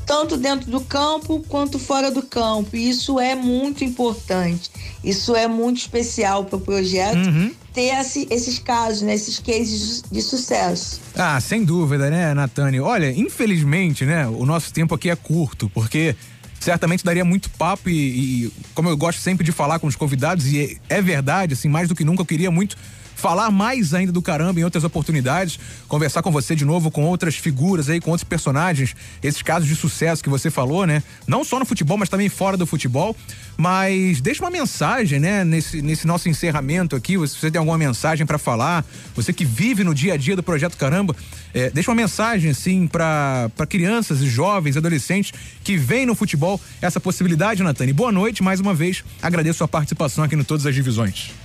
tanto 0.06 0.36
dentro 0.36 0.70
do 0.70 0.82
campo 0.82 1.42
quanto 1.48 1.80
fora 1.80 2.12
do 2.12 2.22
campo. 2.22 2.76
E 2.76 2.90
isso 2.90 3.18
é 3.18 3.34
muito 3.34 3.82
importante. 3.86 4.70
Isso 5.04 5.36
é 5.36 5.48
muito 5.48 5.80
especial 5.80 6.46
para 6.46 6.58
o 6.58 6.62
projeto. 6.62 7.18
Uhum. 7.18 7.52
Ter 7.74 7.96
esse, 7.96 8.28
esses 8.30 8.60
casos, 8.60 9.02
né, 9.02 9.16
esses 9.16 9.40
cases 9.40 10.04
de 10.10 10.22
sucesso. 10.22 11.02
Ah, 11.16 11.40
sem 11.42 11.64
dúvida, 11.64 12.10
né, 12.10 12.34
Natane? 12.34 12.80
Olha, 12.80 13.12
infelizmente, 13.12 14.06
né, 14.06 14.28
o 14.28 14.46
nosso 14.46 14.72
tempo 14.72 14.94
aqui 14.94 15.10
é 15.10 15.16
curto, 15.16 15.70
porque 15.74 16.16
certamente 16.60 17.04
daria 17.04 17.26
muito 17.26 17.50
papo 17.50 17.90
e, 17.90 18.46
e, 18.46 18.54
como 18.74 18.90
eu 18.90 18.96
gosto 18.96 19.20
sempre 19.20 19.44
de 19.44 19.52
falar 19.52 19.80
com 19.80 19.88
os 19.88 19.96
convidados, 19.96 20.46
e 20.46 20.80
é, 20.90 20.98
é 20.98 21.02
verdade, 21.02 21.54
assim, 21.54 21.68
mais 21.68 21.90
do 21.90 21.96
que 21.96 22.06
nunca, 22.06 22.22
eu 22.22 22.26
queria 22.26 22.52
muito 22.52 22.78
falar 23.24 23.50
mais 23.52 23.94
ainda 23.94 24.12
do 24.12 24.22
caramba 24.22 24.60
em 24.60 24.66
outras 24.66 24.84
oportunidades, 24.84 25.58
conversar 25.88 26.22
com 26.22 26.30
você 26.30 26.54
de 26.58 26.66
novo 26.66 26.92
com 26.92 27.06
outras 27.06 27.38
figuras 27.38 27.90
aí, 27.90 28.02
com 28.02 28.12
outros 28.12 28.28
personagens, 28.28 28.94
esses 29.24 29.42
casos 29.42 29.66
de 29.66 29.78
sucesso 29.78 30.22
que 30.22 30.30
você 30.30 30.52
falou, 30.52 30.86
né? 30.86 31.02
Não 31.26 31.42
só 31.42 31.58
no 31.58 31.64
futebol, 31.64 31.98
mas 31.98 32.10
também 32.10 32.28
fora 32.28 32.58
do 32.58 32.66
futebol. 32.66 33.16
Mas 33.56 34.20
deixa 34.20 34.44
uma 34.44 34.50
mensagem, 34.50 35.22
né, 35.22 35.46
nesse, 35.46 35.82
nesse 35.82 36.06
nosso 36.06 36.28
encerramento 36.28 36.98
aqui. 36.98 37.14
Se 37.30 37.40
você 37.40 37.50
tem 37.50 37.60
alguma 37.60 37.78
mensagem 37.78 38.26
para 38.26 38.38
falar, 38.38 38.84
você 39.16 39.32
que 39.32 39.46
vive 39.46 39.86
no 39.86 39.96
dia 39.96 40.16
a 40.16 40.18
dia 40.18 40.36
do 40.36 40.44
Projeto 40.44 40.76
Caramba, 40.76 41.16
é, 41.54 41.70
deixa 41.70 41.92
uma 41.92 41.96
mensagem, 41.96 42.52
assim, 42.52 42.88
para 42.88 43.50
crianças 43.70 44.20
e 44.20 44.28
jovens, 44.28 44.76
adolescentes 44.76 45.32
que 45.64 45.78
veem 45.78 46.06
no 46.06 46.14
futebol 46.14 46.60
essa 46.82 47.00
possibilidade, 47.00 47.64
Natane. 47.64 47.94
Boa 47.94 48.12
noite, 48.12 48.44
mais 48.44 48.60
uma 48.60 48.74
vez. 48.74 49.02
Agradeço 49.22 49.64
a 49.64 49.68
participação 49.68 50.26
aqui 50.26 50.36
no 50.36 50.44
Todas 50.44 50.66
as 50.66 50.76
Divisões. 50.76 51.43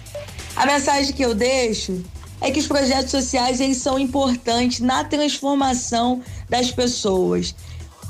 A 0.59 0.67
mensagem 0.67 1.13
que 1.13 1.25
eu 1.25 1.37
deixo 1.37 2.03
é 2.41 2.51
que 2.51 2.59
os 2.59 2.67
projetos 2.67 3.13
sociais 3.13 3.61
eles 3.61 3.77
são 3.77 3.97
importantes 3.97 4.81
na 4.81 5.05
transformação 5.05 6.21
das 6.49 6.73
pessoas. 6.73 7.55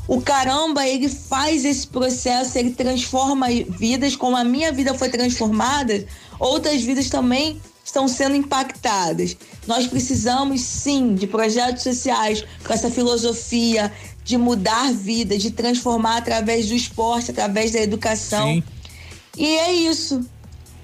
O 0.06 0.22
caramba, 0.22 0.86
ele 0.86 1.10
faz 1.10 1.66
esse 1.66 1.86
processo, 1.86 2.56
ele 2.56 2.70
transforma 2.70 3.48
vidas, 3.68 4.16
como 4.16 4.34
a 4.34 4.44
minha 4.44 4.72
vida 4.72 4.94
foi 4.94 5.10
transformada, 5.10 6.06
outras 6.40 6.80
vidas 6.80 7.10
também 7.10 7.60
estão 7.84 8.08
sendo 8.08 8.34
impactadas. 8.34 9.36
Nós 9.66 9.86
precisamos 9.86 10.62
sim 10.62 11.14
de 11.14 11.26
projetos 11.26 11.82
sociais 11.82 12.42
com 12.64 12.72
essa 12.72 12.90
filosofia 12.90 13.92
de 14.24 14.38
mudar 14.38 14.90
vida, 14.90 15.36
de 15.36 15.50
transformar 15.50 16.16
através 16.16 16.66
do 16.66 16.74
esporte, 16.74 17.30
através 17.30 17.72
da 17.72 17.80
educação. 17.80 18.54
Sim. 18.54 18.62
E 19.36 19.46
é 19.58 19.74
isso. 19.74 20.26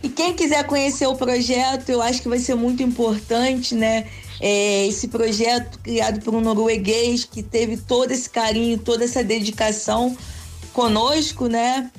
E 0.05 0.09
quem 0.11 0.35
quiser 0.35 0.63
conhecer 0.65 1.07
o 1.07 1.17
projeto, 1.17 1.89
eu 1.89 2.03
acho 2.03 2.21
que 2.21 2.29
vai 2.29 2.39
ser 2.39 2.55
muito 2.55 2.83
importante, 2.83 3.75
né? 3.75 4.05
É, 4.39 4.87
esse 4.87 5.09
projeto 5.09 5.79
criado 5.79 6.21
por 6.21 6.35
um 6.35 6.43
norueguês 6.43 7.25
que 7.25 7.43
teve 7.43 7.79
todo 7.79 8.11
esse 8.11 8.29
carinho, 8.29 8.77
toda 8.77 9.03
essa 9.03 9.25
dedicação 9.25 10.15
conosco, 10.75 11.47
né? 11.47 11.91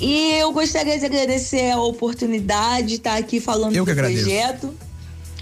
E 0.00 0.34
eu 0.34 0.52
gostaria 0.52 0.96
de 0.96 1.04
agradecer 1.04 1.72
a 1.72 1.80
oportunidade 1.80 2.86
de 2.86 2.94
estar 2.94 3.16
aqui 3.16 3.40
falando 3.40 3.74
eu 3.74 3.84
do 3.84 3.90
agradeço. 3.90 4.22
projeto. 4.22 4.72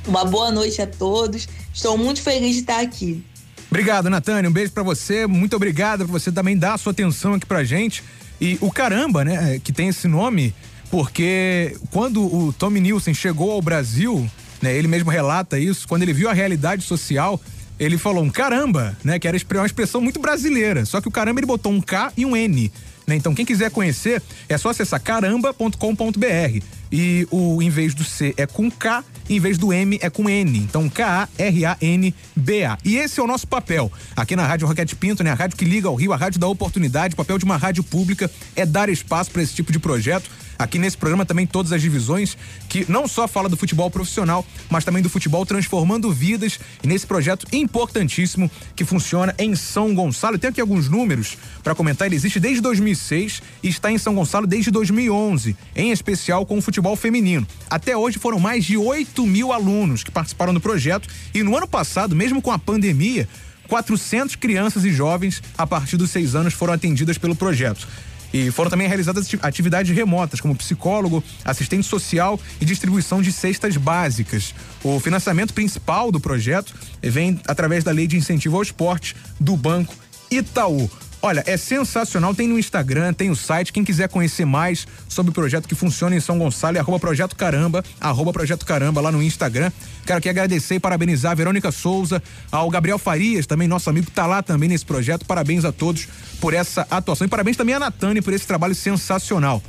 Uma 0.07 0.25
boa 0.25 0.51
noite 0.51 0.81
a 0.81 0.87
todos. 0.87 1.47
Estou 1.71 1.99
muito 1.99 2.23
feliz 2.23 2.55
de 2.55 2.61
estar 2.63 2.81
aqui. 2.81 3.23
Obrigado, 3.71 4.09
Natânia. 4.09 4.49
Um 4.49 4.53
beijo 4.55 4.73
para 4.73 4.83
você. 4.83 5.27
Muito 5.27 5.55
obrigado 5.55 6.07
por 6.07 6.13
você 6.13 6.33
também 6.33 6.57
dar 6.57 6.73
a 6.75 6.79
sua 6.79 6.93
atenção 6.93 7.35
aqui 7.35 7.45
pra 7.45 7.63
gente. 7.63 8.03
E 8.41 8.57
o 8.63 8.71
caramba, 8.71 9.23
né, 9.23 9.61
que 9.63 9.71
tem 9.71 9.89
esse 9.89 10.09
nome, 10.09 10.55
porque 10.93 11.75
quando 11.91 12.23
o 12.23 12.53
Tommy 12.53 12.79
Nielsen 12.79 13.15
chegou 13.15 13.51
ao 13.51 13.63
Brasil, 13.63 14.31
né, 14.61 14.77
ele 14.77 14.87
mesmo 14.87 15.11
relata 15.11 15.59
isso, 15.59 15.89
quando 15.89 16.03
ele 16.03 16.13
viu 16.13 16.29
a 16.29 16.35
realidade 16.35 16.83
social, 16.83 17.41
ele 17.81 17.97
falou 17.97 18.23
um 18.23 18.29
caramba, 18.29 18.95
né, 19.03 19.19
que 19.19 19.27
era 19.27 19.39
uma 19.55 19.65
expressão 19.65 20.03
muito 20.03 20.21
brasileira. 20.21 20.85
Só 20.85 21.01
que 21.01 21.09
o 21.09 21.11
caramba 21.11 21.41
ele 21.41 21.47
botou 21.47 21.73
um 21.73 21.81
K 21.81 22.13
e 22.15 22.27
um 22.27 22.37
N. 22.37 22.71
Né? 23.07 23.17
Então, 23.17 23.35
quem 23.35 23.47
quiser 23.47 23.71
conhecer, 23.71 24.23
é 24.51 24.59
só 24.59 24.69
acessar 24.69 25.01
caramba.com.br. 25.01 26.63
E 26.93 27.27
o 27.31 27.63
em 27.63 27.71
vez 27.71 27.95
do 27.95 28.05
C 28.05 28.35
é 28.37 28.47
com 28.47 28.71
K, 28.71 29.03
em 29.31 29.41
vez 29.41 29.57
do 29.57 29.73
M 29.73 29.99
é 30.03 30.11
com 30.11 30.29
N. 30.29 30.59
Então, 30.59 30.91
K-A-R-A-N-B-A. 30.91 32.79
E 32.85 32.97
esse 32.97 33.19
é 33.19 33.23
o 33.23 33.27
nosso 33.27 33.49
papel 33.49 33.91
aqui 34.15 34.37
na 34.37 34.47
Rádio 34.47 34.69
Roquete 34.69 34.95
Pinto, 34.95 35.25
né? 35.25 35.31
A 35.31 35.35
rádio 35.35 35.57
que 35.57 35.65
liga 35.65 35.89
ao 35.89 35.95
Rio, 35.95 36.13
a 36.13 36.17
rádio 36.17 36.39
da 36.39 36.49
oportunidade. 36.49 37.15
O 37.15 37.17
papel 37.17 37.39
de 37.39 37.47
uma 37.47 37.57
rádio 37.57 37.83
pública 37.83 38.31
é 38.55 38.67
dar 38.67 38.91
espaço 38.91 39.31
para 39.31 39.43
esse 39.43 39.55
tipo 39.55 39.73
de 39.73 39.79
projeto. 39.79 40.31
Aqui 40.63 40.79
nesse 40.79 40.97
programa 40.97 41.27
também 41.27 41.45
todas 41.45 41.73
as 41.73 41.83
divisões 41.83 42.39
que 42.69 42.87
não 42.89 43.09
só 43.09 43.27
fala 43.27 43.49
do 43.49 43.57
futebol 43.57 43.91
profissional, 43.91 44.47
mas 44.71 44.85
também 44.85 45.03
do 45.03 45.11
futebol 45.11 45.45
transformando 45.45 46.13
vidas 46.13 46.61
e 46.85 46.87
nesse 46.87 47.05
projeto 47.05 47.49
importantíssimo 47.53 48.49
que 48.77 48.85
funciona 48.85 49.35
em 49.41 49.57
São 49.57 49.93
Gonçalo. 49.93 50.39
Tem 50.39 50.51
aqui 50.51 50.61
alguns 50.61 50.89
números 50.89 51.37
para 51.65 51.75
comentar. 51.75 52.07
Ele 52.07 52.15
existe 52.15 52.39
desde 52.39 52.61
2006 52.61 53.43
e 53.61 53.69
está 53.69 53.91
em 53.91 53.99
São 53.99 54.15
Gonçalo 54.15 54.47
desde 54.47 54.71
2011, 54.71 55.57
em 55.75 55.91
especial 55.91 56.47
com 56.47 56.57
o 56.59 56.63
futebol 56.63 56.95
feminino. 56.95 57.45
Até 57.69 57.97
hoje 57.97 58.21
foram 58.21 58.39
mais 58.39 58.65
de 58.65 58.77
8 58.77 59.27
mil 59.27 59.53
alunos 59.53 60.05
que 60.05 60.13
participaram 60.13 60.55
do 60.55 60.61
projeto 60.61 61.09
e 61.35 61.43
no 61.43 61.57
ano 61.57 61.67
passado, 61.67 62.15
mesmo 62.15 62.41
com 62.41 62.53
a 62.53 62.59
pandemia, 62.59 63.29
400 63.67 64.37
crianças 64.37 64.85
e 64.85 64.93
jovens 64.93 65.43
a 65.59 65.67
partir 65.67 65.97
dos 65.97 66.11
seis 66.11 66.37
anos 66.37 66.55
foram 66.55 66.73
atendidas 66.73 67.19
pelo 67.19 67.35
projeto. 67.35 67.89
E 68.33 68.51
foram 68.51 68.71
também 68.71 68.89
realizadas 68.89 69.29
atividades 69.43 69.95
remotas, 69.95 70.41
como 70.41 70.55
psicólogo, 70.57 71.23
assistente 71.45 71.87
social 71.87 72.41
e 72.61 72.65
distribuição 72.65 73.21
de 73.21 73.33
cestas 73.33 73.77
básicas. 73.77 74.55
O 74.83 74.99
financiamento 74.99 75.53
principal 75.53 76.11
do 76.11 76.19
projeto 76.19 76.75
vem 77.03 77.41
através 77.47 77.85
da 77.85 77.91
Lei 77.91 78.07
de 78.07 78.17
Incentivo 78.17 78.57
ao 78.57 78.63
Esporte 78.63 79.15
do 79.39 79.57
Banco 79.57 79.95
Itaú. 80.31 80.91
Olha, 81.25 81.45
é 81.47 81.57
sensacional. 81.57 82.35
Tem 82.35 82.49
no 82.49 82.59
Instagram, 82.59 83.15
tem 83.15 83.31
o 83.31 83.37
site. 83.37 83.73
Quem 83.73 83.85
quiser 83.85 84.09
conhecer 84.09 84.45
mais 84.45 84.89
sobre 85.09 85.31
o 85.31 85.33
projeto 85.33 85.69
que 85.69 85.75
funciona 85.75 86.17
em 86.17 86.21
São 86.21 86.37
Gonçalo, 86.37 86.77
é 86.77 86.81
arroba 86.81 86.99
Projeto 86.99 87.37
Caramba, 87.37 87.85
arroba 88.01 88.33
Projeto 88.33 88.67
Caramba 88.67 89.01
lá 89.01 89.13
no 89.13 89.23
Instagram. 89.23 89.71
Quero 90.05 90.19
aqui 90.19 90.29
agradecer 90.29 90.75
e 90.75 90.81
parabenizar 90.81 91.31
a 91.31 91.35
Verônica 91.37 91.71
Souza, 91.71 92.21
ao 92.51 92.69
Gabriel 92.69 92.99
Farias, 92.99 93.47
também 93.47 93.69
nosso 93.69 93.89
amigo, 93.89 94.07
que 94.07 94.13
tá 94.13 94.27
lá 94.27 94.43
também 94.43 94.69
nesse 94.69 94.85
projeto. 94.85 95.25
Parabéns 95.25 95.65
a 95.65 95.71
todos 95.71 96.09
por 96.41 96.55
essa 96.55 96.85
atuação. 96.91 97.25
E 97.25 97.31
parabéns 97.31 97.57
também 97.57 97.77
a 97.77 97.79
Natane 97.79 98.21
por 98.21 98.33
esse 98.33 98.47
trabalho 98.47 98.75
sensacional. 98.75 99.63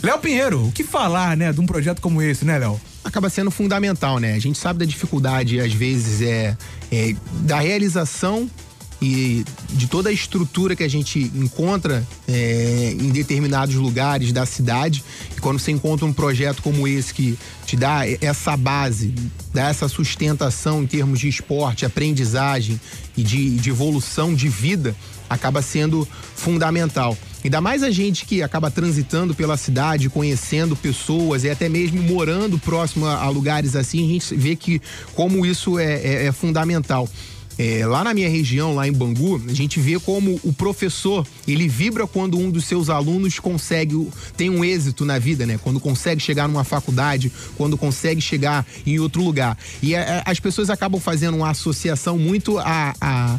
Léo 0.00 0.20
Pinheiro, 0.20 0.68
o 0.68 0.70
que 0.70 0.84
falar, 0.84 1.36
né, 1.36 1.52
de 1.52 1.60
um 1.60 1.66
projeto 1.66 2.00
como 2.00 2.22
esse, 2.22 2.44
né, 2.44 2.56
Léo? 2.56 2.80
acaba 3.02 3.30
sendo 3.30 3.50
fundamental, 3.50 4.18
né? 4.18 4.34
A 4.34 4.38
gente 4.38 4.58
sabe 4.58 4.80
da 4.80 4.84
dificuldade, 4.84 5.58
às 5.60 5.72
vezes, 5.72 6.20
é, 6.20 6.56
é 6.92 7.16
da 7.40 7.58
realização 7.58 8.48
e 9.00 9.44
de 9.70 9.86
toda 9.86 10.08
a 10.10 10.12
estrutura 10.12 10.74
que 10.74 10.82
a 10.82 10.88
gente 10.88 11.30
encontra 11.34 12.06
é, 12.26 12.96
em 12.98 13.10
determinados 13.10 13.76
lugares 13.76 14.32
da 14.32 14.44
cidade. 14.44 15.04
E 15.36 15.40
quando 15.40 15.58
você 15.58 15.70
encontra 15.70 16.04
um 16.04 16.12
projeto 16.12 16.62
como 16.62 16.86
esse 16.86 17.14
que 17.14 17.38
te 17.64 17.76
dá 17.76 18.02
essa 18.20 18.56
base, 18.56 19.14
dá 19.54 19.68
essa 19.68 19.88
sustentação 19.88 20.82
em 20.82 20.86
termos 20.86 21.20
de 21.20 21.28
esporte, 21.28 21.86
aprendizagem 21.86 22.80
e 23.16 23.22
de, 23.22 23.56
de 23.56 23.70
evolução 23.70 24.34
de 24.34 24.48
vida, 24.48 24.96
acaba 25.30 25.62
sendo 25.62 26.06
fundamental. 26.34 27.16
Ainda 27.44 27.60
mais 27.60 27.84
a 27.84 27.90
gente 27.90 28.24
que 28.24 28.42
acaba 28.42 28.70
transitando 28.70 29.32
pela 29.32 29.56
cidade, 29.56 30.08
conhecendo 30.08 30.74
pessoas 30.74 31.44
e 31.44 31.50
até 31.50 31.68
mesmo 31.68 32.02
morando 32.02 32.58
próximo 32.58 33.06
a, 33.06 33.22
a 33.22 33.28
lugares 33.28 33.76
assim, 33.76 34.04
a 34.04 34.12
gente 34.12 34.34
vê 34.34 34.56
que 34.56 34.80
como 35.14 35.46
isso 35.46 35.78
é, 35.78 35.94
é, 35.94 36.26
é 36.26 36.32
fundamental. 36.32 37.08
É, 37.58 37.84
lá 37.84 38.04
na 38.04 38.14
minha 38.14 38.28
região, 38.28 38.74
lá 38.74 38.86
em 38.86 38.92
Bangu, 38.92 39.42
a 39.48 39.52
gente 39.52 39.80
vê 39.80 39.98
como 39.98 40.38
o 40.44 40.52
professor 40.52 41.26
ele 41.46 41.66
vibra 41.66 42.06
quando 42.06 42.38
um 42.38 42.50
dos 42.50 42.64
seus 42.64 42.88
alunos 42.88 43.40
consegue 43.40 44.08
tem 44.36 44.48
um 44.48 44.64
êxito 44.64 45.04
na 45.04 45.18
vida, 45.18 45.44
né? 45.44 45.58
Quando 45.62 45.80
consegue 45.80 46.22
chegar 46.22 46.46
numa 46.46 46.62
faculdade, 46.62 47.32
quando 47.56 47.76
consegue 47.76 48.20
chegar 48.20 48.64
em 48.86 48.98
outro 49.00 49.22
lugar. 49.22 49.58
E 49.82 49.96
a, 49.96 50.00
é, 50.00 50.22
as 50.24 50.38
pessoas 50.38 50.70
acabam 50.70 51.00
fazendo 51.00 51.36
uma 51.36 51.50
associação 51.50 52.16
muito 52.16 52.58
a, 52.58 52.94
a 53.00 53.38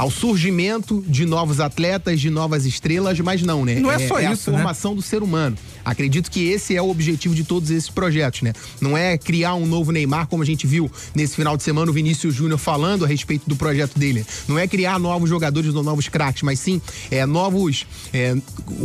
ao 0.00 0.10
surgimento 0.10 1.04
de 1.06 1.26
novos 1.26 1.60
atletas, 1.60 2.18
de 2.18 2.30
novas 2.30 2.64
estrelas, 2.64 3.20
mas 3.20 3.42
não, 3.42 3.66
né? 3.66 3.74
Não 3.74 3.92
é, 3.92 4.02
é 4.02 4.08
só 4.08 4.18
é 4.18 4.32
isso, 4.32 4.48
a 4.48 4.52
né? 4.54 4.58
formação 4.58 4.92
né? 4.92 4.96
do 4.96 5.02
ser 5.02 5.22
humano. 5.22 5.58
Acredito 5.84 6.30
que 6.30 6.48
esse 6.48 6.74
é 6.74 6.80
o 6.80 6.88
objetivo 6.88 7.34
de 7.34 7.44
todos 7.44 7.70
esses 7.70 7.90
projetos, 7.90 8.40
né? 8.40 8.54
Não 8.80 8.96
é 8.96 9.18
criar 9.18 9.56
um 9.56 9.66
novo 9.66 9.92
Neymar, 9.92 10.26
como 10.26 10.42
a 10.42 10.46
gente 10.46 10.66
viu 10.66 10.90
nesse 11.14 11.36
final 11.36 11.54
de 11.54 11.62
semana 11.62 11.90
o 11.90 11.92
Vinícius 11.92 12.34
Júnior 12.34 12.58
falando 12.58 13.04
a 13.04 13.08
respeito 13.08 13.46
do 13.46 13.54
projeto 13.56 13.98
dele. 13.98 14.24
Não 14.48 14.58
é 14.58 14.66
criar 14.66 14.98
novos 14.98 15.28
jogadores 15.28 15.74
ou 15.74 15.82
novos 15.82 16.08
craques, 16.08 16.42
mas 16.44 16.58
sim 16.58 16.80
é, 17.10 17.26
novos. 17.26 17.84
É, 18.10 18.34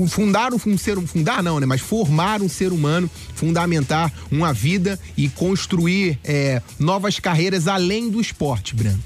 fundar 0.10 0.52
um 0.54 0.78
ser 0.78 1.00
fundar 1.08 1.42
não, 1.42 1.62
né? 1.62 1.66
Mas 1.66 1.80
formar 1.80 2.42
um 2.42 2.50
ser 2.50 2.74
humano, 2.74 3.10
fundamentar 3.36 4.12
uma 4.30 4.52
vida 4.52 5.00
e 5.16 5.30
construir 5.30 6.20
é, 6.26 6.62
novas 6.78 7.22
carreiras 7.22 7.70
além 7.70 8.10
do 8.10 8.20
esporte, 8.20 8.76
Breno. 8.76 9.02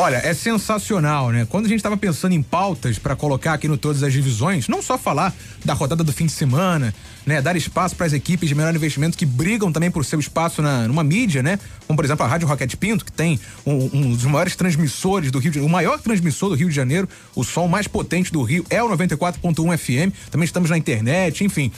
Olha, 0.00 0.18
é 0.18 0.32
sensacional, 0.32 1.32
né? 1.32 1.44
Quando 1.50 1.66
a 1.66 1.68
gente 1.68 1.80
estava 1.80 1.96
pensando 1.96 2.32
em 2.32 2.40
pautas 2.40 3.00
para 3.00 3.16
colocar 3.16 3.54
aqui 3.54 3.66
no 3.66 3.76
Todas 3.76 4.04
as 4.04 4.12
Divisões, 4.12 4.68
não 4.68 4.80
só 4.80 4.96
falar 4.96 5.34
da 5.64 5.74
rodada 5.74 6.04
do 6.04 6.12
fim 6.12 6.26
de 6.26 6.30
semana, 6.30 6.94
né? 7.26 7.42
Dar 7.42 7.56
espaço 7.56 7.96
para 7.96 8.06
as 8.06 8.12
equipes 8.12 8.48
de 8.48 8.54
menor 8.54 8.72
investimento 8.72 9.18
que 9.18 9.26
brigam 9.26 9.72
também 9.72 9.90
por 9.90 10.04
seu 10.04 10.20
espaço 10.20 10.62
na, 10.62 10.86
numa 10.86 11.02
mídia, 11.02 11.42
né? 11.42 11.58
Como, 11.84 11.96
por 11.96 12.04
exemplo, 12.04 12.24
a 12.24 12.28
Rádio 12.28 12.46
Rocket 12.46 12.76
Pinto, 12.76 13.04
que 13.04 13.10
tem 13.10 13.40
um, 13.66 13.90
um, 13.92 14.12
dos 14.12 14.22
maiores 14.22 14.54
transmissores 14.54 15.32
do 15.32 15.40
Rio 15.40 15.50
de 15.50 15.56
Janeiro, 15.56 15.68
o 15.68 15.72
maior 15.72 15.98
transmissor 15.98 16.50
do 16.50 16.54
Rio 16.54 16.68
de 16.68 16.76
Janeiro, 16.76 17.08
o 17.34 17.42
som 17.42 17.66
mais 17.66 17.88
potente 17.88 18.30
do 18.32 18.40
Rio 18.44 18.64
é 18.70 18.80
o 18.80 18.88
94.1 18.88 19.76
FM. 19.76 20.14
Também 20.30 20.44
estamos 20.44 20.70
na 20.70 20.78
internet, 20.78 21.42
enfim. 21.42 21.72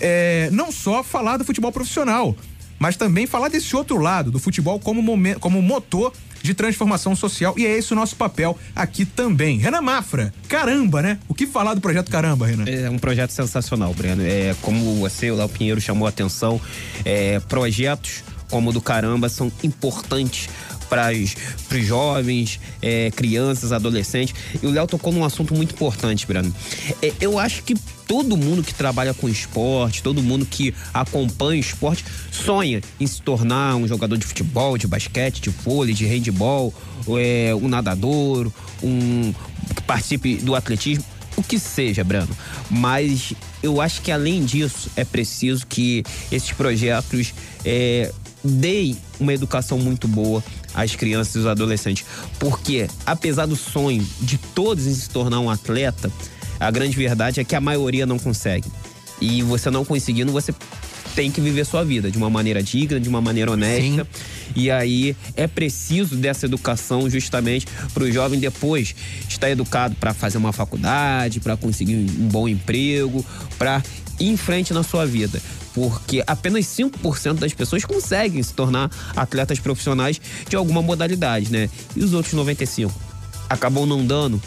É, 0.00 0.48
não 0.50 0.72
só 0.72 1.02
falar 1.02 1.36
do 1.36 1.44
futebol 1.44 1.70
profissional, 1.70 2.34
mas 2.78 2.96
também 2.96 3.26
falar 3.26 3.48
desse 3.48 3.76
outro 3.76 3.98
lado, 3.98 4.30
do 4.30 4.38
futebol 4.38 4.80
como, 4.80 5.02
momento, 5.02 5.40
como 5.40 5.60
motor 5.60 6.10
de 6.42 6.54
transformação 6.54 7.14
social 7.16 7.54
e 7.56 7.66
é 7.66 7.76
esse 7.76 7.92
o 7.92 7.96
nosso 7.96 8.16
papel 8.16 8.58
aqui 8.74 9.04
também. 9.04 9.58
Renan 9.58 9.82
Mafra, 9.82 10.32
caramba, 10.48 11.02
né? 11.02 11.18
O 11.28 11.34
que 11.34 11.46
falar 11.46 11.74
do 11.74 11.80
projeto 11.80 12.10
Caramba, 12.10 12.46
Renan? 12.46 12.64
É 12.66 12.88
um 12.88 12.98
projeto 12.98 13.30
sensacional, 13.30 13.92
Breno. 13.94 14.22
É, 14.22 14.54
como 14.62 14.96
você, 14.96 15.30
o 15.30 15.36
Léo 15.36 15.48
Pinheiro, 15.48 15.80
chamou 15.80 16.06
a 16.06 16.08
atenção, 16.08 16.60
é, 17.04 17.40
projetos 17.40 18.24
como 18.50 18.70
o 18.70 18.72
do 18.72 18.80
Caramba 18.80 19.28
são 19.28 19.50
importantes 19.62 20.48
para 20.88 21.10
os 21.12 21.86
jovens, 21.86 22.60
é, 22.80 23.10
crianças, 23.10 23.72
adolescentes. 23.72 24.34
E 24.62 24.66
o 24.66 24.70
Léo 24.70 24.86
tocou 24.86 25.12
num 25.12 25.24
assunto 25.24 25.54
muito 25.54 25.74
importante, 25.74 26.26
Breno. 26.26 26.54
É, 27.02 27.12
eu 27.20 27.38
acho 27.38 27.62
que 27.62 27.74
todo 28.06 28.36
mundo 28.36 28.62
que 28.62 28.72
trabalha 28.72 29.12
com 29.12 29.28
esporte, 29.28 30.02
todo 30.02 30.22
mundo 30.22 30.46
que 30.46 30.74
acompanha 30.94 31.60
esporte, 31.60 32.04
sonha 32.30 32.80
em 33.00 33.06
se 33.06 33.20
tornar 33.20 33.76
um 33.76 33.86
jogador 33.86 34.16
de 34.16 34.24
futebol, 34.24 34.78
de 34.78 34.86
basquete, 34.86 35.40
de 35.40 35.50
vôlei, 35.50 35.94
de 35.94 36.06
handball, 36.06 36.72
é, 37.18 37.54
um 37.54 37.68
nadador, 37.68 38.50
um 38.82 39.34
que 39.74 39.82
participe 39.82 40.36
do 40.36 40.54
atletismo 40.54 41.04
o 41.36 41.42
que 41.42 41.58
seja, 41.58 42.02
Brano. 42.02 42.34
Mas 42.70 43.34
eu 43.62 43.80
acho 43.80 44.00
que 44.00 44.10
além 44.10 44.44
disso 44.44 44.90
é 44.96 45.04
preciso 45.04 45.66
que 45.66 46.02
esses 46.32 46.50
projetos 46.52 47.34
é, 47.64 48.10
deem 48.46 48.96
uma 49.18 49.32
educação 49.34 49.78
muito 49.78 50.06
boa 50.06 50.42
às 50.74 50.94
crianças 50.94 51.34
e 51.34 51.38
os 51.38 51.46
adolescentes. 51.46 52.04
Porque, 52.38 52.88
apesar 53.04 53.46
do 53.46 53.56
sonho 53.56 54.06
de 54.20 54.38
todos 54.38 54.84
se 54.84 55.10
tornar 55.10 55.40
um 55.40 55.50
atleta, 55.50 56.10
a 56.58 56.70
grande 56.70 56.96
verdade 56.96 57.40
é 57.40 57.44
que 57.44 57.54
a 57.54 57.60
maioria 57.60 58.06
não 58.06 58.18
consegue. 58.18 58.70
E 59.20 59.42
você 59.42 59.70
não 59.70 59.84
conseguindo, 59.84 60.32
você 60.32 60.54
tem 61.14 61.30
que 61.30 61.40
viver 61.40 61.64
sua 61.64 61.82
vida 61.82 62.10
de 62.10 62.18
uma 62.18 62.28
maneira 62.28 62.62
digna, 62.62 63.00
de 63.00 63.08
uma 63.08 63.22
maneira 63.22 63.50
honesta. 63.50 64.04
Sim. 64.04 64.52
E 64.54 64.70
aí 64.70 65.16
é 65.34 65.46
preciso 65.46 66.14
dessa 66.14 66.44
educação 66.44 67.08
justamente 67.08 67.66
para 67.94 68.04
o 68.04 68.12
jovem 68.12 68.38
depois 68.38 68.94
estar 69.26 69.50
educado 69.50 69.96
para 69.96 70.12
fazer 70.12 70.36
uma 70.36 70.52
faculdade, 70.52 71.40
para 71.40 71.56
conseguir 71.56 71.96
um 71.96 72.28
bom 72.28 72.46
emprego, 72.46 73.24
para 73.58 73.82
ir 74.20 74.28
em 74.28 74.36
frente 74.36 74.74
na 74.74 74.82
sua 74.82 75.06
vida 75.06 75.40
porque 75.76 76.24
apenas 76.26 76.64
5% 76.64 77.34
das 77.34 77.52
pessoas 77.52 77.84
conseguem 77.84 78.42
se 78.42 78.54
tornar 78.54 78.90
atletas 79.14 79.60
profissionais 79.60 80.18
de 80.48 80.56
alguma 80.56 80.80
modalidade, 80.80 81.52
né? 81.52 81.68
E 81.94 82.02
os 82.02 82.14
outros 82.14 82.32
95 82.32 82.98
acabam 83.46 83.84
não 83.84 84.02
dando, 84.02 84.40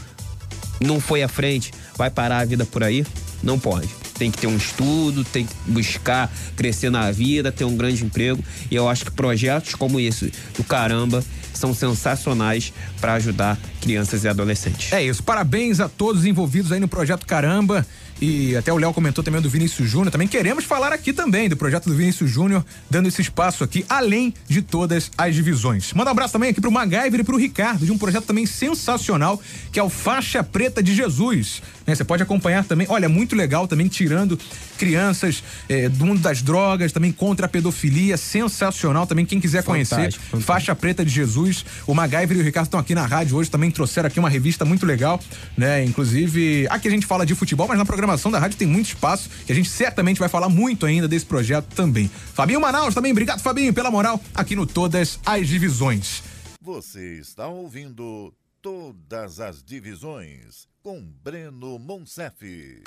não 0.81 0.99
foi 0.99 1.21
à 1.21 1.27
frente, 1.27 1.71
vai 1.95 2.09
parar 2.09 2.39
a 2.39 2.45
vida 2.45 2.65
por 2.65 2.83
aí? 2.83 3.05
Não 3.43 3.59
pode. 3.59 3.87
Tem 4.17 4.31
que 4.31 4.39
ter 4.39 4.47
um 4.47 4.57
estudo, 4.57 5.23
tem 5.23 5.45
que 5.45 5.53
buscar 5.67 6.33
crescer 6.55 6.89
na 6.89 7.11
vida, 7.11 7.51
ter 7.51 7.63
um 7.63 7.77
grande 7.77 8.03
emprego. 8.03 8.43
E 8.71 8.75
eu 8.75 8.89
acho 8.89 9.05
que 9.05 9.11
projetos 9.11 9.75
como 9.75 9.99
esse 9.99 10.33
do 10.57 10.63
caramba 10.63 11.23
são 11.53 11.75
sensacionais 11.75 12.73
para 12.99 13.13
ajudar 13.13 13.57
crianças 13.79 14.23
e 14.23 14.27
adolescentes. 14.27 14.91
É 14.91 15.03
isso. 15.03 15.21
Parabéns 15.21 15.79
a 15.79 15.87
todos 15.87 16.25
envolvidos 16.25 16.71
aí 16.71 16.79
no 16.79 16.87
projeto 16.87 17.25
Caramba. 17.27 17.85
E 18.21 18.55
até 18.55 18.71
o 18.71 18.77
Léo 18.77 18.93
comentou 18.93 19.23
também 19.23 19.41
do 19.41 19.49
Vinícius 19.49 19.89
Júnior. 19.89 20.11
Também 20.11 20.27
queremos 20.27 20.65
falar 20.65 20.91
aqui 20.91 21.13
também 21.13 21.47
do 21.47 21.55
projeto 21.55 21.89
do 21.89 21.95
Vinícius 21.95 22.29
Júnior, 22.29 22.65
dando 22.89 23.07
esse 23.07 23.21
espaço 23.21 23.63
aqui, 23.63 23.85
além 23.87 24.33
de 24.47 24.61
todas 24.61 25.09
as 25.17 25.33
divisões. 25.33 25.93
Manda 25.93 26.09
um 26.09 26.11
abraço 26.11 26.33
também 26.33 26.49
aqui 26.49 26.59
pro 26.59 26.71
MacGyver 26.71 27.21
e 27.21 27.23
pro 27.23 27.37
Ricardo, 27.37 27.85
de 27.85 27.91
um 27.91 27.97
projeto 27.97 28.25
também 28.25 28.45
sensacional, 28.45 29.41
que 29.71 29.79
é 29.79 29.83
o 29.83 29.89
Faixa 29.89 30.43
Preta 30.43 30.83
de 30.83 30.93
Jesus. 30.93 31.61
Né? 31.89 31.95
Você 31.95 32.03
pode 32.03 32.23
acompanhar 32.23 32.63
também, 32.63 32.87
olha, 32.89 33.09
muito 33.09 33.35
legal 33.35 33.67
também, 33.67 33.87
tirando 33.87 34.39
crianças 34.77 35.43
é, 35.67 35.89
do 35.89 36.05
mundo 36.05 36.21
das 36.21 36.41
drogas, 36.41 36.91
também 36.91 37.11
contra 37.11 37.45
a 37.45 37.49
pedofilia, 37.49 38.17
sensacional 38.17 39.07
também. 39.07 39.25
Quem 39.25 39.39
quiser 39.39 39.63
fantástico, 39.63 39.95
conhecer, 39.95 40.19
fantástico. 40.19 40.41
Faixa 40.41 40.75
Preta 40.75 41.03
de 41.03 41.11
Jesus. 41.11 41.65
O 41.87 41.93
MacGyver 41.93 42.37
e 42.37 42.41
o 42.41 42.43
Ricardo 42.43 42.67
estão 42.67 42.79
aqui 42.79 42.93
na 42.93 43.05
rádio 43.05 43.37
hoje, 43.37 43.49
também 43.49 43.71
trouxeram 43.71 44.07
aqui 44.07 44.19
uma 44.19 44.29
revista 44.29 44.63
muito 44.65 44.85
legal, 44.85 45.19
né? 45.57 45.83
Inclusive, 45.83 46.67
aqui 46.69 46.87
a 46.87 46.91
gente 46.91 47.05
fala 47.05 47.25
de 47.25 47.33
futebol, 47.33 47.67
mas 47.67 47.77
na 47.77 47.85
programação 47.85 48.19
programação 48.19 48.31
da 48.31 48.39
rádio 48.39 48.57
tem 48.57 48.67
muito 48.67 48.87
espaço 48.87 49.29
e 49.47 49.51
a 49.51 49.55
gente 49.55 49.69
certamente 49.69 50.19
vai 50.19 50.29
falar 50.29 50.49
muito 50.49 50.85
ainda 50.85 51.07
desse 51.07 51.25
projeto 51.25 51.73
também. 51.75 52.07
Fabinho 52.07 52.59
Manaus 52.59 52.93
também, 52.93 53.11
obrigado 53.11 53.41
Fabinho 53.41 53.73
pela 53.73 53.89
moral 53.89 54.19
aqui 54.33 54.55
no 54.55 54.65
Todas 54.65 55.19
as 55.25 55.47
Divisões. 55.47 56.23
Você 56.61 57.19
está 57.19 57.47
ouvindo 57.47 58.33
Todas 58.61 59.39
as 59.39 59.63
Divisões 59.63 60.67
com 60.89 61.03
Breno 61.23 61.77
Monsef. 61.77 62.81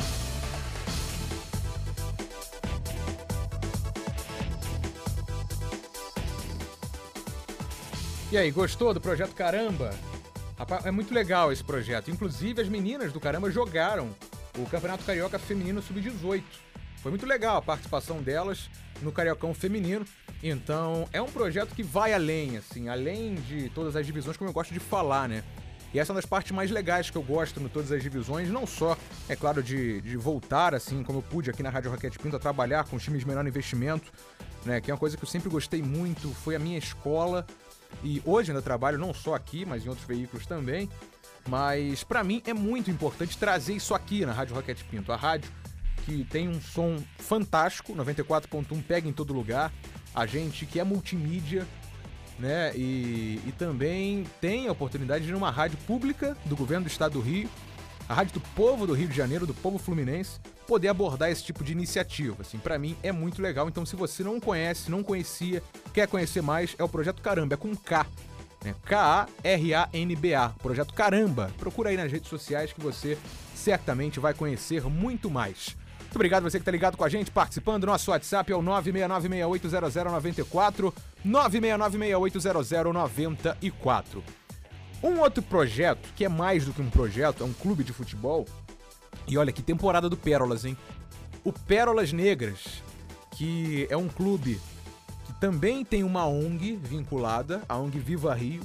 E 8.33 8.37
aí, 8.37 8.51
gostou 8.51 8.93
do 8.93 9.01
projeto 9.01 9.37
Caramba? 9.37 9.95
É 10.85 10.91
muito 10.91 11.15
legal 11.15 11.53
esse 11.53 11.63
projeto. 11.63 12.11
Inclusive, 12.11 12.61
as 12.61 12.69
meninas 12.69 13.13
do 13.13 13.21
Caramba 13.21 13.49
jogaram 13.53 14.13
o 14.59 14.67
Campeonato 14.67 15.05
Carioca 15.05 15.39
Feminino 15.39 15.81
Sub-18. 15.81 16.43
Foi 16.97 17.13
muito 17.13 17.25
legal 17.25 17.59
a 17.59 17.63
participação 17.63 18.21
delas 18.21 18.69
no 19.01 19.13
Cariocão 19.13 19.55
Feminino. 19.55 20.05
Então, 20.43 21.09
é 21.13 21.23
um 21.23 21.31
projeto 21.31 21.73
que 21.73 21.85
vai 21.85 22.13
além, 22.13 22.57
assim, 22.57 22.89
além 22.89 23.37
de 23.37 23.69
todas 23.69 23.95
as 23.95 24.05
divisões, 24.05 24.37
como 24.37 24.51
eu 24.51 24.55
gosto 24.55 24.75
de 24.75 24.81
falar, 24.81 25.29
né? 25.29 25.45
E 25.93 25.99
essa 25.99 26.11
é 26.11 26.15
uma 26.15 26.21
das 26.21 26.29
partes 26.29 26.53
mais 26.53 26.71
legais 26.71 27.11
que 27.11 27.17
eu 27.17 27.23
gosto 27.23 27.61
no 27.61 27.69
Todas 27.69 27.93
as 27.93 28.03
Divisões, 28.03 28.49
não 28.49 28.67
só, 28.67 28.97
é 29.29 29.37
claro, 29.37 29.63
de, 29.63 30.01
de 30.01 30.17
voltar, 30.17 30.75
assim, 30.75 31.03
como 31.03 31.19
eu 31.19 31.23
pude 31.23 31.51
aqui 31.51 31.63
na 31.63 31.69
Rádio 31.69 31.91
Roquete 31.91 32.19
Pinto, 32.19 32.37
a 32.37 32.39
trabalhar 32.39 32.85
com 32.85 32.99
times 32.99 33.21
de 33.21 33.27
menor 33.27 33.47
investimento, 33.47 34.11
né? 34.65 34.81
Que 34.81 34.91
é 34.91 34.95
uma 34.95 35.01
coisa 35.01 35.17
que 35.17 35.23
eu 35.23 35.29
sempre 35.29 35.51
gostei 35.51 35.83
muito, 35.83 36.33
foi 36.33 36.57
a 36.57 36.59
minha 36.59 36.79
escola. 36.79 37.47
E 38.03 38.23
hoje 38.25 38.51
ainda 38.51 38.63
trabalho 38.63 38.99
não 38.99 39.13
só 39.13 39.35
aqui, 39.35 39.67
mas 39.67 39.85
em 39.85 39.89
outros 39.89 40.07
veículos 40.07 40.47
também. 40.47 40.89
Mas 41.47 42.05
para 42.05 42.23
mim 42.25 42.43
é 42.47 42.55
muito 42.55 42.91
importante 42.91 43.37
trazer 43.37 43.75
isso 43.75 43.95
aqui 43.95 44.25
na 44.25 44.33
Rádio 44.33 44.55
Rocket 44.55 44.81
Pinto. 44.85 45.13
A 45.13 45.17
rádio 45.17 45.51
que 46.05 46.25
tem 46.25 46.49
um 46.49 46.61
som 46.61 46.97
fantástico, 47.19 47.95
94.1 47.95 48.83
pega 48.83 49.09
em 49.09 49.13
todo 49.13 49.33
lugar. 49.33 49.73
A 50.15 50.27
gente 50.27 50.67
que 50.67 50.79
é 50.79 50.85
multimídia, 50.85 51.67
né? 52.43 52.73
E, 52.75 53.41
e 53.47 53.53
também 53.57 54.27
tem 54.41 54.67
a 54.67 54.73
oportunidade 54.73 55.25
de 55.25 55.31
ir 55.31 55.33
numa 55.33 55.51
rádio 55.51 55.79
pública 55.87 56.37
do 56.45 56.57
governo 56.57 56.85
do 56.85 56.91
estado 56.91 57.13
do 57.13 57.21
Rio, 57.21 57.49
a 58.09 58.15
rádio 58.15 58.35
do 58.35 58.41
povo 58.41 58.87
do 58.87 58.93
Rio 58.93 59.09
de 59.09 59.17
Janeiro, 59.17 59.47
do 59.47 59.55
povo 59.55 59.79
fluminense, 59.79 60.41
poder 60.67 60.89
abordar 60.89 61.31
esse 61.31 61.45
tipo 61.45 61.63
de 61.63 61.71
iniciativa. 61.71 62.43
Assim, 62.43 62.59
para 62.59 62.79
mim 62.79 62.97
é 63.03 63.13
muito 63.13 63.41
legal. 63.41 63.69
Então, 63.69 63.87
se 63.87 63.95
você 63.95 64.25
não 64.25 64.41
conhece, 64.41 64.91
não 64.91 65.03
conhecia, 65.03 65.63
quer 65.95 66.09
conhecer 66.09 66.43
mais, 66.43 66.75
é 66.79 66.83
o 66.83 66.89
projeto 66.89 67.23
Caramba, 67.23 67.55
é 67.55 67.57
com 67.57 67.75
K 67.77 68.05
né? 68.65 68.75
K-A-R-A-N-B-A, 68.85 70.51
projeto 70.61 70.95
Caramba. 70.95 71.51
Procura 71.59 71.91
aí 71.91 71.97
nas 71.97 72.11
redes 72.11 72.29
sociais 72.29 72.73
que 72.73 72.81
você 72.81 73.19
certamente 73.55 74.21
vai 74.21 74.35
conhecer 74.35 74.83
muito 74.85 75.31
mais. 75.31 75.77
Muito 76.13 76.19
obrigado 76.19 76.43
você 76.43 76.59
que 76.59 76.61
está 76.61 76.71
ligado 76.71 76.99
com 76.99 77.05
a 77.05 77.09
gente, 77.09 77.31
participando. 77.31 77.87
Nosso 77.87 78.11
WhatsApp 78.11 78.53
é 78.53 78.55
o 78.55 78.61
969680094, 78.61 80.93
969680094. 81.27 84.23
Um 85.03 85.21
outro 85.21 85.43
projeto, 85.43 86.13
que 86.15 86.27
é 86.27 86.29
mais 86.29 86.67
do 86.67 86.75
que 86.75 86.83
um 86.83 86.91
projeto, 86.91 87.43
é 87.43 87.47
um 87.47 87.55
clube 87.55 87.83
de 87.83 87.95
futebol. 87.95 88.47
E 89.27 89.39
olha 89.39 89.51
que 89.51 89.63
temporada 89.63 90.11
do 90.11 90.17
Pérolas, 90.19 90.67
hein? 90.67 90.77
O 91.43 91.51
Pérolas 91.51 92.13
Negras, 92.13 92.83
que 93.31 93.87
é 93.89 93.97
um 93.97 94.11
clube 94.11 94.61
também 95.41 95.83
tem 95.83 96.05
uma 96.05 96.27
ONG 96.27 96.77
vinculada, 96.77 97.63
a 97.67 97.79
ONG 97.79 97.99
Viva 97.99 98.35
Rio, 98.35 98.61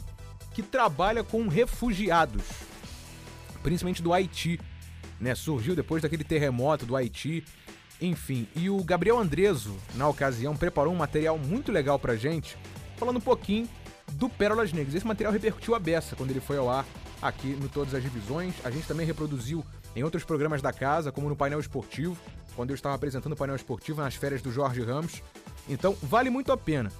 que 0.53 0.61
trabalha 0.61 1.23
com 1.23 1.47
refugiados, 1.47 2.43
principalmente 3.63 4.03
do 4.03 4.11
Haiti. 4.11 4.59
Né? 5.19 5.35
Surgiu 5.35 5.75
depois 5.75 6.01
daquele 6.01 6.23
terremoto 6.23 6.85
do 6.85 6.95
Haiti. 6.95 7.43
Enfim, 7.99 8.47
e 8.55 8.69
o 8.69 8.83
Gabriel 8.83 9.17
Andreso, 9.17 9.75
na 9.95 10.07
ocasião, 10.07 10.55
preparou 10.55 10.93
um 10.93 10.97
material 10.97 11.37
muito 11.37 11.71
legal 11.71 11.97
pra 11.97 12.15
gente, 12.15 12.55
falando 12.95 13.17
um 13.17 13.21
pouquinho 13.21 13.67
do 14.13 14.29
Pérolas 14.29 14.71
Negras. 14.71 14.93
Esse 14.93 15.07
material 15.07 15.33
repercutiu 15.33 15.73
a 15.73 15.79
beça 15.79 16.15
quando 16.15 16.29
ele 16.29 16.39
foi 16.39 16.57
ao 16.57 16.69
ar 16.69 16.85
aqui 17.21 17.47
no 17.47 17.67
Todas 17.67 17.93
as 17.95 18.03
Divisões. 18.03 18.53
A 18.63 18.69
gente 18.69 18.87
também 18.87 19.05
reproduziu 19.05 19.65
em 19.95 20.03
outros 20.03 20.23
programas 20.23 20.61
da 20.61 20.71
casa, 20.71 21.11
como 21.11 21.27
no 21.27 21.35
painel 21.35 21.59
esportivo, 21.59 22.15
quando 22.55 22.69
eu 22.69 22.75
estava 22.75 22.95
apresentando 22.95 23.33
o 23.33 23.35
painel 23.35 23.55
esportivo 23.55 24.01
nas 24.01 24.15
férias 24.15 24.41
do 24.41 24.51
Jorge 24.51 24.81
Ramos. 24.83 25.23
Então, 25.67 25.97
vale 26.03 26.29
muito 26.29 26.51
a 26.51 26.57
pena. 26.57 26.91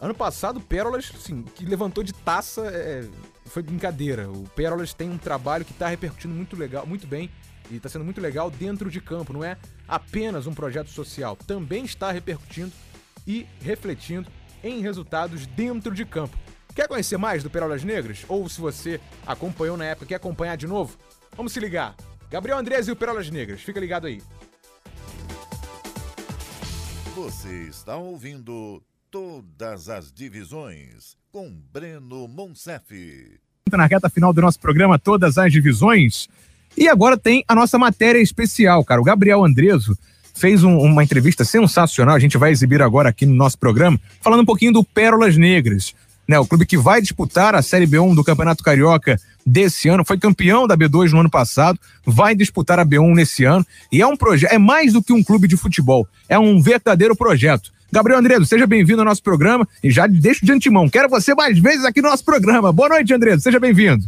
Ano 0.00 0.14
passado, 0.14 0.60
Pérolas, 0.60 1.10
sim, 1.18 1.42
que 1.42 1.64
levantou 1.64 2.04
de 2.04 2.12
taça 2.12 2.62
é, 2.66 3.06
foi 3.46 3.62
brincadeira. 3.62 4.28
O 4.30 4.44
Pérolas 4.54 4.92
tem 4.92 5.08
um 5.08 5.16
trabalho 5.16 5.64
que 5.64 5.72
está 5.72 5.88
repercutindo 5.88 6.34
muito 6.34 6.56
legal, 6.56 6.86
muito 6.86 7.06
bem 7.06 7.30
e 7.70 7.76
está 7.76 7.88
sendo 7.88 8.04
muito 8.04 8.20
legal 8.20 8.50
dentro 8.50 8.90
de 8.90 9.00
campo. 9.00 9.32
Não 9.32 9.44
é 9.44 9.56
apenas 9.88 10.46
um 10.46 10.54
projeto 10.54 10.90
social, 10.90 11.36
também 11.36 11.84
está 11.84 12.10
repercutindo 12.10 12.72
e 13.26 13.46
refletindo 13.60 14.30
em 14.62 14.80
resultados 14.80 15.46
dentro 15.46 15.94
de 15.94 16.04
campo. 16.04 16.36
Quer 16.74 16.88
conhecer 16.88 17.16
mais 17.16 17.42
do 17.42 17.50
Pérolas 17.50 17.82
Negras? 17.82 18.24
Ou 18.28 18.48
se 18.48 18.60
você 18.60 19.00
acompanhou 19.26 19.76
na 19.76 19.86
época, 19.86 20.06
quer 20.06 20.16
acompanhar 20.16 20.56
de 20.56 20.66
novo? 20.66 20.98
Vamos 21.36 21.52
se 21.52 21.60
ligar. 21.60 21.94
Gabriel 22.30 22.58
Andrés 22.58 22.88
e 22.88 22.92
o 22.92 22.96
Pérolas 22.96 23.30
Negras. 23.30 23.62
Fica 23.62 23.80
ligado 23.80 24.06
aí. 24.06 24.20
Você 27.14 27.62
está 27.68 27.96
ouvindo 27.96 28.82
Todas 29.10 29.88
as 29.88 30.12
Divisões 30.12 31.16
com 31.32 31.50
Breno 31.72 32.28
Monsef. 32.28 33.40
Na 33.72 33.86
reta 33.86 34.10
final 34.10 34.32
do 34.32 34.42
nosso 34.42 34.60
programa, 34.60 34.98
Todas 34.98 35.38
as 35.38 35.50
Divisões. 35.50 36.28
E 36.76 36.88
agora 36.88 37.16
tem 37.16 37.42
a 37.48 37.54
nossa 37.54 37.78
matéria 37.78 38.20
especial, 38.20 38.84
cara. 38.84 39.00
O 39.00 39.04
Gabriel 39.04 39.44
Andreso 39.44 39.96
fez 40.34 40.62
um, 40.62 40.76
uma 40.78 41.02
entrevista 41.02 41.44
sensacional, 41.44 42.14
a 42.14 42.18
gente 42.18 42.36
vai 42.36 42.50
exibir 42.50 42.82
agora 42.82 43.08
aqui 43.08 43.24
no 43.24 43.34
nosso 43.34 43.58
programa, 43.58 43.98
falando 44.20 44.42
um 44.42 44.46
pouquinho 44.46 44.72
do 44.72 44.84
Pérolas 44.84 45.36
Negras, 45.36 45.94
né? 46.28 46.38
O 46.38 46.46
clube 46.46 46.66
que 46.66 46.76
vai 46.76 47.00
disputar 47.00 47.54
a 47.54 47.62
Série 47.62 47.86
B1 47.86 48.14
do 48.14 48.22
Campeonato 48.22 48.62
Carioca 48.62 49.18
desse 49.46 49.88
ano, 49.88 50.04
foi 50.04 50.18
campeão 50.18 50.66
da 50.66 50.76
B2 50.76 51.12
no 51.12 51.20
ano 51.20 51.30
passado, 51.30 51.78
vai 52.04 52.34
disputar 52.34 52.78
a 52.78 52.84
B1 52.84 53.14
nesse 53.14 53.44
ano 53.44 53.64
e 53.90 54.02
é 54.02 54.06
um 54.06 54.16
projeto, 54.16 54.52
é 54.52 54.58
mais 54.58 54.92
do 54.92 55.02
que 55.02 55.12
um 55.12 55.22
clube 55.22 55.46
de 55.46 55.56
futebol, 55.56 56.06
é 56.28 56.38
um 56.38 56.60
verdadeiro 56.60 57.16
projeto. 57.16 57.72
Gabriel 57.90 58.18
Andredo, 58.18 58.44
seja 58.44 58.66
bem-vindo 58.66 59.00
ao 59.00 59.06
nosso 59.06 59.22
programa 59.22 59.66
e 59.82 59.90
já 59.90 60.08
deixo 60.08 60.44
de 60.44 60.52
antemão, 60.52 60.88
quero 60.88 61.08
você 61.08 61.34
mais 61.34 61.58
vezes 61.58 61.84
aqui 61.84 62.02
no 62.02 62.10
nosso 62.10 62.24
programa. 62.24 62.72
Boa 62.72 62.88
noite, 62.88 63.14
Andredo, 63.14 63.40
seja 63.40 63.60
bem-vindo. 63.60 64.04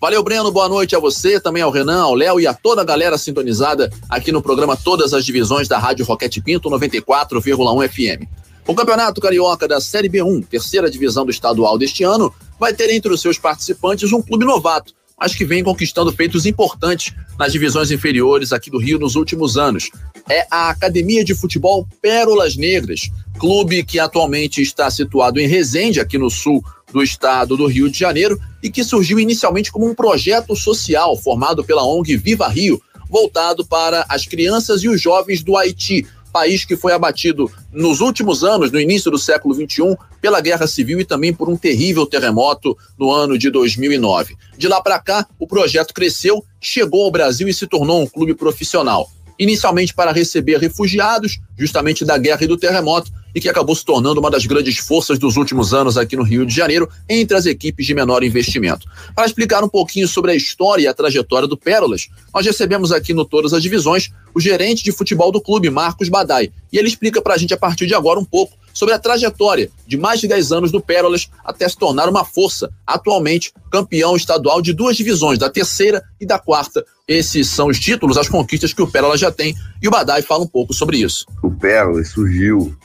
Valeu, 0.00 0.22
Breno. 0.22 0.50
Boa 0.50 0.66
noite 0.66 0.96
a 0.96 0.98
você, 0.98 1.38
também 1.38 1.62
ao 1.62 1.70
Renan, 1.70 2.00
ao 2.00 2.14
Léo 2.14 2.40
e 2.40 2.46
a 2.46 2.54
toda 2.54 2.80
a 2.80 2.84
galera 2.84 3.18
sintonizada 3.18 3.92
aqui 4.08 4.32
no 4.32 4.40
programa 4.40 4.74
Todas 4.74 5.12
as 5.12 5.26
Divisões 5.26 5.68
da 5.68 5.78
Rádio 5.78 6.06
Roquete 6.06 6.40
Pinto 6.40 6.70
94,1 6.70 7.86
FM. 7.86 8.26
O 8.66 8.74
Campeonato 8.74 9.20
Carioca 9.20 9.68
da 9.68 9.78
Série 9.78 10.08
B1, 10.08 10.46
terceira 10.46 10.90
divisão 10.90 11.26
do 11.26 11.30
estadual 11.30 11.76
deste 11.76 12.02
ano, 12.02 12.32
vai 12.58 12.72
ter 12.72 12.88
entre 12.88 13.12
os 13.12 13.20
seus 13.20 13.38
participantes 13.38 14.10
um 14.10 14.22
clube 14.22 14.46
novato, 14.46 14.94
mas 15.20 15.34
que 15.34 15.44
vem 15.44 15.62
conquistando 15.62 16.10
feitos 16.10 16.46
importantes 16.46 17.14
nas 17.38 17.52
divisões 17.52 17.90
inferiores 17.90 18.54
aqui 18.54 18.70
do 18.70 18.78
Rio 18.78 18.98
nos 18.98 19.16
últimos 19.16 19.58
anos. 19.58 19.90
É 20.30 20.46
a 20.50 20.70
Academia 20.70 21.22
de 21.22 21.34
Futebol 21.34 21.86
Pérolas 22.00 22.56
Negras, 22.56 23.10
clube 23.38 23.84
que 23.84 23.98
atualmente 23.98 24.62
está 24.62 24.90
situado 24.90 25.38
em 25.38 25.46
Resende, 25.46 26.00
aqui 26.00 26.16
no 26.16 26.30
sul 26.30 26.64
do 26.92 27.02
estado 27.02 27.56
do 27.56 27.66
Rio 27.66 27.90
de 27.90 27.98
Janeiro, 27.98 28.40
e 28.62 28.70
que 28.70 28.84
surgiu 28.84 29.18
inicialmente 29.18 29.72
como 29.72 29.88
um 29.88 29.94
projeto 29.94 30.54
social 30.54 31.16
formado 31.16 31.64
pela 31.64 31.84
ONG 31.84 32.16
Viva 32.16 32.48
Rio, 32.48 32.80
voltado 33.08 33.64
para 33.64 34.04
as 34.08 34.26
crianças 34.26 34.82
e 34.82 34.88
os 34.88 35.00
jovens 35.00 35.42
do 35.42 35.56
Haiti, 35.56 36.06
país 36.32 36.64
que 36.64 36.76
foi 36.76 36.92
abatido 36.92 37.50
nos 37.72 38.00
últimos 38.00 38.44
anos, 38.44 38.70
no 38.70 38.78
início 38.78 39.10
do 39.10 39.18
século 39.18 39.54
XXI, 39.54 39.96
pela 40.20 40.40
guerra 40.40 40.66
civil 40.66 41.00
e 41.00 41.04
também 41.04 41.32
por 41.32 41.48
um 41.48 41.56
terrível 41.56 42.06
terremoto 42.06 42.76
no 42.98 43.10
ano 43.10 43.36
de 43.36 43.50
2009. 43.50 44.36
De 44.56 44.68
lá 44.68 44.80
para 44.80 44.98
cá, 45.00 45.26
o 45.38 45.46
projeto 45.46 45.92
cresceu, 45.92 46.44
chegou 46.60 47.04
ao 47.04 47.10
Brasil 47.10 47.48
e 47.48 47.54
se 47.54 47.66
tornou 47.66 48.00
um 48.00 48.06
clube 48.06 48.34
profissional 48.34 49.10
inicialmente 49.40 49.94
para 49.94 50.12
receber 50.12 50.58
refugiados, 50.58 51.40
justamente 51.58 52.04
da 52.04 52.18
guerra 52.18 52.44
e 52.44 52.46
do 52.46 52.58
terremoto, 52.58 53.10
e 53.34 53.40
que 53.40 53.48
acabou 53.48 53.74
se 53.74 53.84
tornando 53.84 54.20
uma 54.20 54.30
das 54.30 54.46
grandes 54.46 54.78
forças 54.78 55.18
dos 55.18 55.36
últimos 55.36 55.72
anos 55.74 55.96
aqui 55.96 56.16
no 56.16 56.22
Rio 56.22 56.46
de 56.46 56.54
Janeiro, 56.54 56.88
entre 57.08 57.36
as 57.36 57.46
equipes 57.46 57.86
de 57.86 57.94
menor 57.94 58.22
investimento. 58.22 58.86
Para 59.14 59.26
explicar 59.26 59.62
um 59.64 59.68
pouquinho 59.68 60.08
sobre 60.08 60.32
a 60.32 60.34
história 60.34 60.84
e 60.84 60.86
a 60.86 60.94
trajetória 60.94 61.48
do 61.48 61.56
Pérolas, 61.56 62.08
nós 62.34 62.44
recebemos 62.44 62.92
aqui 62.92 63.12
no 63.12 63.24
Todas 63.24 63.52
as 63.52 63.62
Divisões 63.62 64.10
o 64.34 64.40
gerente 64.40 64.84
de 64.84 64.92
futebol 64.92 65.32
do 65.32 65.40
clube, 65.40 65.70
Marcos 65.70 66.08
Badai, 66.08 66.52
e 66.72 66.78
ele 66.78 66.88
explica 66.88 67.20
para 67.20 67.34
a 67.34 67.38
gente 67.38 67.52
a 67.52 67.56
partir 67.56 67.86
de 67.86 67.94
agora 67.94 68.18
um 68.18 68.24
pouco 68.24 68.60
sobre 68.72 68.94
a 68.94 68.98
trajetória 68.98 69.70
de 69.86 69.96
mais 69.96 70.20
de 70.20 70.28
10 70.28 70.52
anos 70.52 70.72
do 70.72 70.80
Pérolas 70.80 71.28
até 71.44 71.68
se 71.68 71.76
tornar 71.76 72.08
uma 72.08 72.24
força, 72.24 72.70
atualmente 72.86 73.52
campeão 73.70 74.16
estadual 74.16 74.62
de 74.62 74.72
duas 74.72 74.96
divisões, 74.96 75.38
da 75.38 75.50
terceira 75.50 76.02
e 76.20 76.26
da 76.26 76.38
quarta. 76.38 76.84
Esses 77.06 77.48
são 77.48 77.68
os 77.68 77.78
títulos, 77.78 78.16
as 78.16 78.28
conquistas 78.28 78.72
que 78.72 78.82
o 78.82 78.86
Pérolas 78.86 79.20
já 79.20 79.30
tem, 79.30 79.54
e 79.82 79.88
o 79.88 79.90
Badai 79.90 80.22
fala 80.22 80.44
um 80.44 80.48
pouco 80.48 80.72
sobre 80.72 80.98
isso. 80.98 81.26
O 81.42 81.50
Pérolas 81.50 82.10
surgiu 82.10 82.76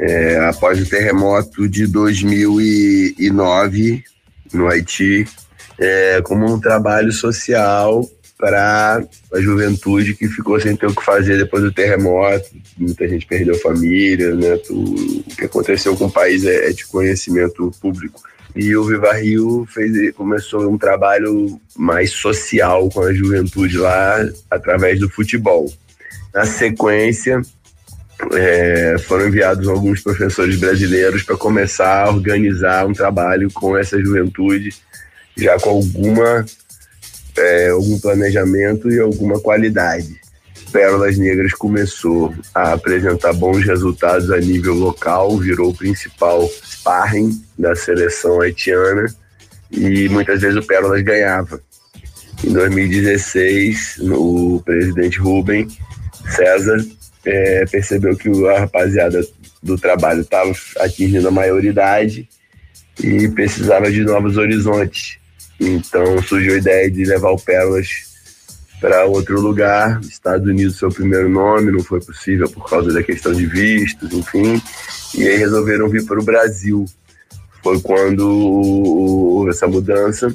é, 0.00 0.38
após 0.48 0.80
o 0.80 0.88
terremoto 0.88 1.68
de 1.68 1.86
2009 1.86 4.02
no 4.52 4.66
Haiti, 4.66 5.28
é, 5.78 6.20
como 6.22 6.50
um 6.50 6.58
trabalho 6.58 7.12
social 7.12 8.04
para 8.38 9.04
a 9.34 9.40
juventude 9.40 10.14
que 10.14 10.26
ficou 10.26 10.58
sem 10.58 10.74
ter 10.74 10.86
o 10.86 10.94
que 10.94 11.04
fazer 11.04 11.36
depois 11.36 11.62
do 11.62 11.70
terremoto. 11.70 12.48
Muita 12.78 13.06
gente 13.06 13.26
perdeu 13.26 13.54
família, 13.56 14.34
né? 14.34 14.58
o 14.70 15.22
que 15.36 15.44
aconteceu 15.44 15.94
com 15.94 16.06
o 16.06 16.10
país 16.10 16.46
é, 16.46 16.70
é 16.70 16.72
de 16.72 16.86
conhecimento 16.86 17.70
público. 17.80 18.22
E 18.56 18.74
o 18.74 18.84
Viva 18.84 19.12
Rio 19.12 19.68
fez, 19.70 20.14
começou 20.14 20.70
um 20.70 20.78
trabalho 20.78 21.60
mais 21.76 22.10
social 22.10 22.88
com 22.88 23.02
a 23.02 23.12
juventude 23.12 23.76
lá, 23.76 24.26
através 24.50 24.98
do 24.98 25.08
futebol. 25.08 25.70
Na 26.32 26.46
sequência, 26.46 27.42
é, 28.32 28.96
foram 28.98 29.28
enviados 29.28 29.68
alguns 29.68 30.00
professores 30.00 30.56
brasileiros 30.56 31.22
para 31.22 31.36
começar 31.36 32.04
a 32.04 32.10
organizar 32.10 32.86
um 32.86 32.92
trabalho 32.92 33.50
com 33.52 33.76
essa 33.76 33.98
juventude, 33.98 34.70
já 35.36 35.58
com 35.58 35.70
alguma 35.70 36.44
é, 37.36 37.70
algum 37.70 37.98
planejamento 37.98 38.90
e 38.90 39.00
alguma 39.00 39.40
qualidade. 39.40 40.20
Pérolas 40.70 41.18
Negras 41.18 41.52
começou 41.52 42.32
a 42.54 42.74
apresentar 42.74 43.32
bons 43.32 43.64
resultados 43.64 44.30
a 44.30 44.38
nível 44.38 44.74
local, 44.74 45.36
virou 45.38 45.70
o 45.70 45.76
principal 45.76 46.48
sparring 46.62 47.42
da 47.58 47.74
seleção 47.74 48.40
haitiana 48.40 49.06
e 49.70 50.08
muitas 50.08 50.40
vezes 50.40 50.56
o 50.56 50.66
Pérolas 50.66 51.02
ganhava. 51.02 51.60
Em 52.44 52.52
2016, 52.52 53.98
o 54.02 54.62
presidente 54.64 55.18
Rubem 55.18 55.68
César 56.34 56.78
é, 57.24 57.64
percebeu 57.66 58.16
que 58.16 58.28
a 58.48 58.60
rapaziada 58.60 59.20
do 59.62 59.76
trabalho 59.76 60.22
estava 60.22 60.52
atingindo 60.78 61.28
a 61.28 61.30
maioridade 61.30 62.28
e 63.02 63.28
precisava 63.28 63.90
de 63.90 64.02
novos 64.02 64.36
horizontes. 64.36 65.18
Então 65.58 66.22
surgiu 66.22 66.54
a 66.54 66.58
ideia 66.58 66.90
de 66.90 67.04
levar 67.04 67.30
o 67.30 67.38
Pérolas 67.38 68.10
para 68.80 69.04
outro 69.04 69.40
lugar. 69.40 70.00
Estados 70.00 70.48
Unidos 70.48 70.78
foi 70.78 70.88
o 70.88 70.94
primeiro 70.94 71.28
nome, 71.28 71.70
não 71.70 71.84
foi 71.84 72.00
possível 72.00 72.48
por 72.48 72.68
causa 72.68 72.92
da 72.92 73.02
questão 73.02 73.32
de 73.32 73.46
vistos, 73.46 74.12
enfim. 74.12 74.60
E 75.14 75.28
aí 75.28 75.36
resolveram 75.36 75.88
vir 75.88 76.04
para 76.06 76.18
o 76.18 76.24
Brasil. 76.24 76.86
Foi 77.62 77.78
quando 77.80 78.26
houve 78.26 79.50
essa 79.50 79.66
mudança 79.66 80.34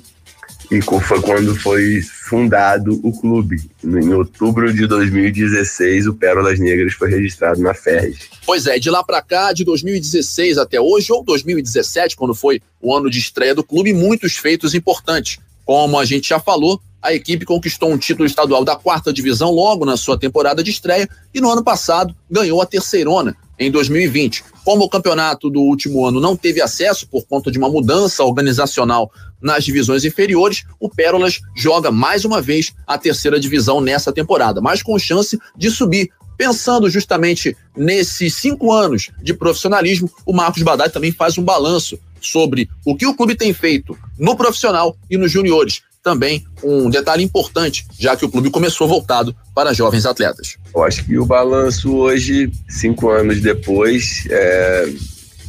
e 0.70 0.80
foi 0.82 1.22
quando 1.22 1.56
foi 1.56 2.02
fundado 2.26 3.00
o 3.04 3.12
clube. 3.12 3.58
Em 3.84 4.14
outubro 4.14 4.74
de 4.74 4.88
2016, 4.88 6.08
o 6.08 6.14
Pérolas 6.16 6.60
Negras 6.60 6.94
foi 6.94 7.10
registrado 7.10 7.62
na 7.62 7.74
FERJ. 7.74 8.18
Pois 8.46 8.66
é, 8.66 8.80
de 8.80 8.90
lá 8.90 9.04
para 9.04 9.22
cá, 9.22 9.54
de 9.54 9.64
2016 9.64 10.58
até 10.58 10.82
hoje, 10.82 11.12
ou 11.12 11.24
2017, 11.24 12.16
quando 12.16 12.34
foi 12.34 12.62
o 12.82 12.96
ano 12.96 13.10
de 13.10 13.20
estreia 13.20 13.54
do 13.54 13.64
clube, 13.64 13.94
muitos 13.94 14.38
feitos 14.38 14.74
importantes. 14.74 15.38
Como 15.64 16.00
a 16.00 16.06
gente 16.06 16.30
já 16.30 16.40
falou, 16.40 16.82
a 17.02 17.14
equipe 17.14 17.46
conquistou 17.46 17.92
um 17.92 17.98
título 17.98 18.26
estadual 18.26 18.66
da 18.66 18.76
quarta 18.76 19.14
divisão 19.14 19.52
logo 19.52 19.86
na 19.86 19.96
sua 19.96 20.18
temporada 20.18 20.64
de 20.64 20.72
estreia 20.72 21.08
e 21.34 21.40
no 21.40 21.52
ano 21.52 21.64
passado 21.64 22.16
ganhou 22.30 22.60
a 22.60 22.66
terceirona 22.66 23.38
em 23.60 23.72
2020. 23.72 24.44
Como 24.64 24.84
o 24.84 24.90
campeonato 24.90 25.50
do 25.50 25.62
último 25.62 26.06
ano 26.06 26.20
não 26.20 26.36
teve 26.36 26.62
acesso 26.62 27.08
por 27.08 27.26
conta 27.26 27.52
de 27.52 27.58
uma 27.58 27.70
mudança 27.70 28.24
organizacional 28.24 29.12
nas 29.42 29.64
divisões 29.64 30.04
inferiores, 30.04 30.64
o 30.80 30.90
Pérolas 30.90 31.40
joga 31.56 31.92
mais 31.92 32.26
uma 32.26 32.42
vez 32.42 32.74
a 32.88 32.98
terceira 32.98 33.40
divisão 33.40 33.80
nessa 33.80 34.12
temporada, 34.12 34.62
mas 34.62 34.82
com 34.82 34.98
chance 34.98 35.38
de 35.56 35.70
subir. 35.70 36.10
Pensando 36.38 36.90
justamente 36.90 37.56
nesses 37.78 38.36
cinco 38.36 38.74
anos 38.74 39.10
de 39.22 39.34
profissionalismo, 39.34 40.12
o 40.26 40.34
Marcos 40.34 40.64
Badai 40.64 40.90
também 40.90 41.12
faz 41.12 41.38
um 41.38 41.44
balanço 41.44 41.98
sobre 42.20 42.70
o 42.84 42.96
que 42.96 43.06
o 43.06 43.16
clube 43.16 43.36
tem 43.36 43.54
feito 43.54 43.98
no 44.20 44.36
profissional 44.36 44.98
e 45.10 45.18
nos 45.18 45.32
juniores. 45.32 45.82
Também 46.06 46.46
um 46.64 46.88
detalhe 46.88 47.24
importante, 47.24 47.84
já 48.00 48.16
que 48.16 48.24
o 48.24 48.30
clube 48.30 48.52
começou 48.52 48.88
voltado 48.88 49.36
para 49.56 49.74
jovens 49.74 50.06
atletas. 50.06 50.56
Eu 50.76 50.84
acho 50.84 51.04
que 51.04 51.18
o 51.18 51.26
balanço 51.26 51.96
hoje, 51.96 52.52
cinco 52.70 53.10
anos 53.10 53.42
depois, 53.42 54.24
é 54.30 54.88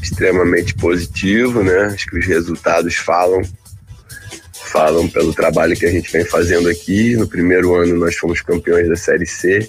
extremamente 0.02 0.72
positivo, 0.74 1.62
né? 1.62 1.92
Acho 1.92 2.06
que 2.06 2.18
os 2.18 2.26
resultados 2.26 2.94
falam 2.94 3.42
falam 4.54 5.06
pelo 5.06 5.34
trabalho 5.34 5.76
que 5.76 5.84
a 5.84 5.92
gente 5.92 6.10
vem 6.10 6.24
fazendo 6.24 6.70
aqui. 6.70 7.14
No 7.16 7.28
primeiro 7.28 7.74
ano 7.74 7.94
nós 7.98 8.16
fomos 8.16 8.40
campeões 8.40 8.88
da 8.88 8.96
Série 8.96 9.26
C, 9.26 9.68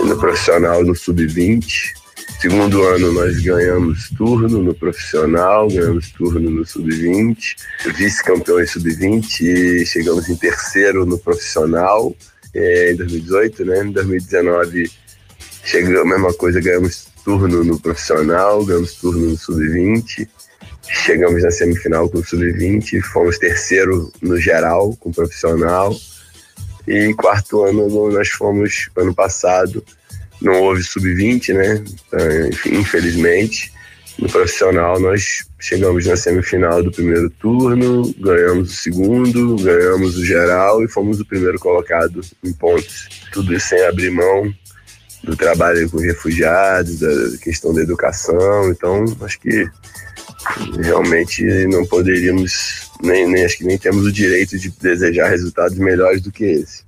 no 0.00 0.18
profissional 0.18 0.82
no 0.82 0.94
Sub-20. 0.94 1.92
Segundo 2.40 2.82
ano 2.82 3.12
nós 3.12 3.38
ganhamos 3.40 4.10
turno 4.10 4.62
no 4.62 4.74
profissional, 4.74 5.68
ganhamos 5.68 6.10
turno 6.10 6.50
no 6.50 6.66
Sub-20, 6.66 7.56
vice-campeões 7.94 8.70
Sub-20 8.70 9.40
e 9.42 9.86
chegamos 9.86 10.28
em 10.28 10.36
terceiro 10.36 11.06
no 11.06 11.18
profissional 11.18 12.14
é, 12.52 12.92
em 12.92 12.96
2018, 12.96 13.64
né? 13.64 13.84
Em 13.84 13.92
2019 13.92 14.90
chegamos 15.64 16.00
a 16.00 16.04
mesma 16.04 16.34
coisa, 16.34 16.60
ganhamos 16.60 17.06
turno 17.24 17.62
no 17.62 17.78
profissional, 17.78 18.64
ganhamos 18.64 18.94
turno 18.94 19.30
no 19.30 19.36
Sub-20 19.36 20.28
Chegamos 20.88 21.42
na 21.42 21.50
semifinal 21.50 22.08
com 22.08 22.18
o 22.18 22.24
Sub-20, 22.24 23.00
fomos 23.02 23.38
terceiro 23.38 24.12
no 24.20 24.36
geral 24.40 24.96
com 24.96 25.10
o 25.10 25.14
profissional. 25.14 25.94
E 26.86 27.14
quarto 27.14 27.64
ano 27.64 28.10
nós 28.10 28.28
fomos, 28.28 28.90
ano 28.96 29.14
passado, 29.14 29.84
não 30.42 30.60
houve 30.62 30.82
Sub-20, 30.82 31.54
né? 31.54 31.84
Então, 32.06 32.72
infelizmente. 32.72 33.72
No 34.18 34.28
profissional 34.28 35.00
nós 35.00 35.46
chegamos 35.58 36.06
na 36.06 36.16
semifinal 36.16 36.82
do 36.82 36.92
primeiro 36.92 37.30
turno, 37.30 38.14
ganhamos 38.18 38.70
o 38.70 38.76
segundo, 38.76 39.56
ganhamos 39.56 40.18
o 40.18 40.24
geral 40.24 40.84
e 40.84 40.88
fomos 40.88 41.18
o 41.18 41.24
primeiro 41.24 41.58
colocado 41.58 42.20
em 42.44 42.52
pontos. 42.52 43.08
Tudo 43.32 43.54
isso 43.54 43.68
sem 43.68 43.82
abrir 43.86 44.10
mão 44.10 44.52
do 45.24 45.36
trabalho 45.36 45.88
com 45.90 45.98
refugiados, 45.98 46.98
da 46.98 47.38
questão 47.40 47.72
da 47.72 47.80
educação. 47.80 48.70
Então, 48.70 49.04
acho 49.22 49.40
que 49.40 49.66
realmente 50.82 51.42
não 51.68 51.86
poderíamos, 51.86 52.90
nem, 53.02 53.26
nem 53.26 53.44
acho 53.44 53.58
que 53.58 53.64
nem 53.64 53.78
temos 53.78 54.04
o 54.04 54.12
direito 54.12 54.58
de 54.58 54.70
desejar 54.80 55.28
resultados 55.28 55.78
melhores 55.78 56.20
do 56.20 56.30
que 56.30 56.44
esse. 56.44 56.82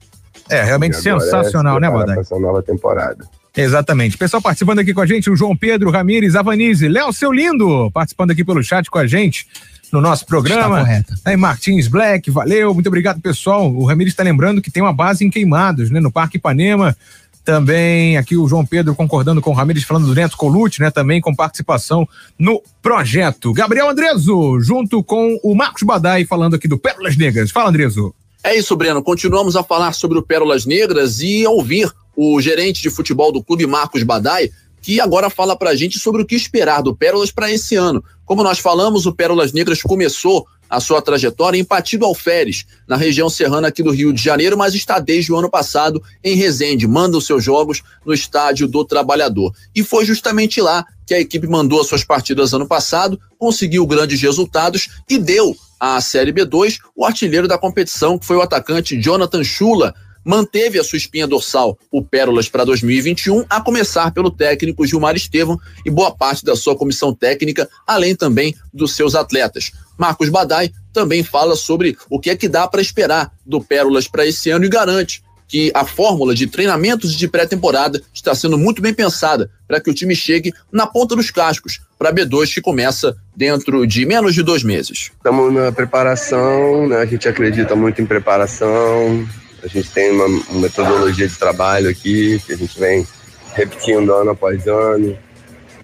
É, 0.50 0.62
realmente 0.62 0.96
é 0.96 1.00
sensacional, 1.00 1.78
é 1.78 1.80
né, 1.80 1.90
Bodai? 1.90 2.18
Essa 2.18 2.38
nova 2.38 2.62
temporada. 2.62 3.24
Exatamente. 3.56 4.18
Pessoal 4.18 4.42
participando 4.42 4.80
aqui 4.80 4.92
com 4.92 5.00
a 5.00 5.06
gente, 5.06 5.30
o 5.30 5.36
João 5.36 5.56
Pedro 5.56 5.90
Ramires, 5.90 6.34
Avanise, 6.34 6.88
Léo 6.88 7.12
Seu 7.12 7.32
Lindo, 7.32 7.90
participando 7.92 8.32
aqui 8.32 8.44
pelo 8.44 8.62
chat 8.62 8.90
com 8.90 8.98
a 8.98 9.06
gente 9.06 9.46
no 9.92 10.00
nosso 10.00 10.26
programa. 10.26 10.80
Está 10.80 10.80
correto. 10.80 11.14
Aí, 11.24 11.36
Martins 11.36 11.86
Black, 11.86 12.30
valeu, 12.30 12.74
muito 12.74 12.88
obrigado, 12.88 13.20
pessoal. 13.20 13.72
O 13.72 13.84
Ramires 13.84 14.12
está 14.12 14.24
lembrando 14.24 14.60
que 14.60 14.70
tem 14.70 14.82
uma 14.82 14.92
base 14.92 15.24
em 15.24 15.30
Queimados, 15.30 15.90
né, 15.90 16.00
no 16.00 16.10
Parque 16.10 16.36
Ipanema. 16.36 16.96
Também 17.44 18.16
aqui 18.16 18.36
o 18.36 18.48
João 18.48 18.64
Pedro 18.64 18.94
concordando 18.94 19.40
com 19.40 19.50
o 19.50 19.54
Ramires, 19.54 19.84
falando 19.84 20.06
do 20.06 20.14
Neto 20.14 20.34
Colucci, 20.34 20.80
né? 20.80 20.90
Também 20.90 21.20
com 21.20 21.34
participação 21.34 22.08
no 22.38 22.62
projeto. 22.82 23.52
Gabriel 23.52 23.90
Andreso, 23.90 24.58
junto 24.60 25.04
com 25.04 25.38
o 25.42 25.54
Marcos 25.54 25.82
Badai, 25.82 26.24
falando 26.24 26.56
aqui 26.56 26.66
do 26.66 26.78
Pérolas 26.78 27.18
Negras. 27.18 27.50
Fala, 27.50 27.68
Andreso. 27.68 28.14
É 28.46 28.54
isso, 28.54 28.76
Breno. 28.76 29.02
Continuamos 29.02 29.56
a 29.56 29.64
falar 29.64 29.94
sobre 29.94 30.18
o 30.18 30.22
Pérolas 30.22 30.66
Negras 30.66 31.18
e 31.20 31.46
ouvir 31.46 31.90
o 32.14 32.38
gerente 32.42 32.82
de 32.82 32.90
futebol 32.90 33.32
do 33.32 33.42
clube, 33.42 33.66
Marcos 33.66 34.02
Badai, 34.02 34.50
que 34.82 35.00
agora 35.00 35.30
fala 35.30 35.56
para 35.56 35.70
a 35.70 35.74
gente 35.74 35.98
sobre 35.98 36.20
o 36.20 36.26
que 36.26 36.34
esperar 36.34 36.82
do 36.82 36.94
Pérolas 36.94 37.30
para 37.30 37.50
esse 37.50 37.74
ano. 37.74 38.04
Como 38.26 38.42
nós 38.42 38.58
falamos, 38.58 39.06
o 39.06 39.14
Pérolas 39.14 39.54
Negras 39.54 39.80
começou 39.80 40.46
a 40.68 40.78
sua 40.78 41.00
trajetória 41.00 41.58
em 41.58 41.64
Patido 41.64 42.04
Alferes, 42.04 42.66
na 42.86 42.96
região 42.96 43.30
serrana 43.30 43.68
aqui 43.68 43.82
do 43.82 43.90
Rio 43.90 44.12
de 44.12 44.22
Janeiro, 44.22 44.58
mas 44.58 44.74
está 44.74 44.98
desde 44.98 45.32
o 45.32 45.36
ano 45.36 45.48
passado 45.48 46.02
em 46.22 46.36
Resende, 46.36 46.86
manda 46.86 47.16
os 47.16 47.24
seus 47.24 47.42
jogos 47.42 47.82
no 48.04 48.12
Estádio 48.12 48.68
do 48.68 48.84
Trabalhador. 48.84 49.54
E 49.74 49.82
foi 49.82 50.04
justamente 50.04 50.60
lá 50.60 50.84
que 51.06 51.14
a 51.14 51.20
equipe 51.20 51.46
mandou 51.46 51.80
as 51.80 51.86
suas 51.86 52.04
partidas 52.04 52.52
ano 52.52 52.66
passado, 52.66 53.18
conseguiu 53.38 53.86
grandes 53.86 54.20
resultados 54.20 54.90
e 55.08 55.16
deu 55.16 55.56
à 55.84 56.00
Série 56.00 56.32
B2 56.32 56.78
o 56.96 57.04
artilheiro 57.04 57.46
da 57.46 57.58
competição, 57.58 58.18
que 58.18 58.24
foi 58.24 58.36
o 58.36 58.40
atacante 58.40 58.98
Jonathan 58.98 59.44
Chula, 59.44 59.94
manteve 60.24 60.78
a 60.78 60.84
sua 60.84 60.96
espinha 60.96 61.26
dorsal, 61.26 61.78
o 61.92 62.02
Pérolas, 62.02 62.48
para 62.48 62.64
2021, 62.64 63.44
a 63.50 63.60
começar 63.60 64.10
pelo 64.10 64.30
técnico 64.30 64.86
Gilmar 64.86 65.14
Estevam 65.14 65.60
e 65.84 65.90
boa 65.90 66.10
parte 66.10 66.42
da 66.42 66.56
sua 66.56 66.74
comissão 66.74 67.12
técnica, 67.12 67.68
além 67.86 68.16
também 68.16 68.54
dos 68.72 68.96
seus 68.96 69.14
atletas. 69.14 69.72
Marcos 69.98 70.30
Badai 70.30 70.72
também 70.90 71.22
fala 71.22 71.54
sobre 71.54 71.98
o 72.08 72.18
que 72.18 72.30
é 72.30 72.36
que 72.36 72.48
dá 72.48 72.66
para 72.66 72.80
esperar 72.80 73.30
do 73.44 73.60
Pérolas 73.60 74.08
para 74.08 74.26
esse 74.26 74.48
ano 74.48 74.64
e 74.64 74.70
garante 74.70 75.22
que 75.46 75.70
a 75.74 75.84
fórmula 75.84 76.34
de 76.34 76.46
treinamentos 76.46 77.14
de 77.14 77.28
pré-temporada 77.28 78.02
está 78.12 78.34
sendo 78.34 78.58
muito 78.58 78.80
bem 78.80 78.94
pensada 78.94 79.50
para 79.66 79.80
que 79.80 79.90
o 79.90 79.94
time 79.94 80.14
chegue 80.14 80.52
na 80.72 80.86
ponta 80.86 81.14
dos 81.14 81.30
cascos 81.30 81.80
para 81.98 82.10
a 82.10 82.12
B2 82.12 82.52
que 82.52 82.60
começa 82.60 83.16
dentro 83.36 83.86
de 83.86 84.04
menos 84.04 84.34
de 84.34 84.42
dois 84.42 84.62
meses. 84.62 85.10
Estamos 85.16 85.52
na 85.52 85.72
preparação, 85.72 86.88
né? 86.88 86.98
a 86.98 87.06
gente 87.06 87.28
acredita 87.28 87.74
muito 87.74 88.00
em 88.00 88.06
preparação, 88.06 89.26
a 89.62 89.66
gente 89.66 89.90
tem 89.90 90.10
uma, 90.10 90.28
metodologia 90.60 91.26
de 91.26 91.36
trabalho 91.36 91.88
aqui 91.88 92.40
que 92.46 92.52
a 92.52 92.56
gente 92.56 92.78
vem 92.78 93.06
repetindo 93.54 94.12
ano 94.12 94.30
após 94.30 94.66
ano, 94.66 95.16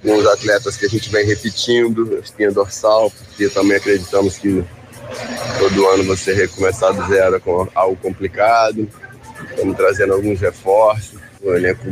com 0.02 0.16
os 0.16 0.26
atletas 0.26 0.76
que 0.76 0.86
a 0.86 0.88
gente 0.88 1.08
vem 1.10 1.26
repetindo, 1.26 2.18
espinha 2.22 2.50
dorsal, 2.50 3.10
porque 3.10 3.48
também 3.48 3.76
acreditamos 3.76 4.36
que 4.36 4.64
todo 5.58 5.86
ano 5.88 6.04
você 6.04 6.32
recomeçar 6.34 6.92
do 6.92 7.06
zero 7.08 7.36
é 7.36 7.40
com 7.40 7.68
algo 7.74 7.96
complicado. 7.96 8.88
Estamos 9.60 9.76
trazendo 9.76 10.14
alguns 10.14 10.40
reforços. 10.40 11.20
O 11.42 11.52
elenco 11.52 11.84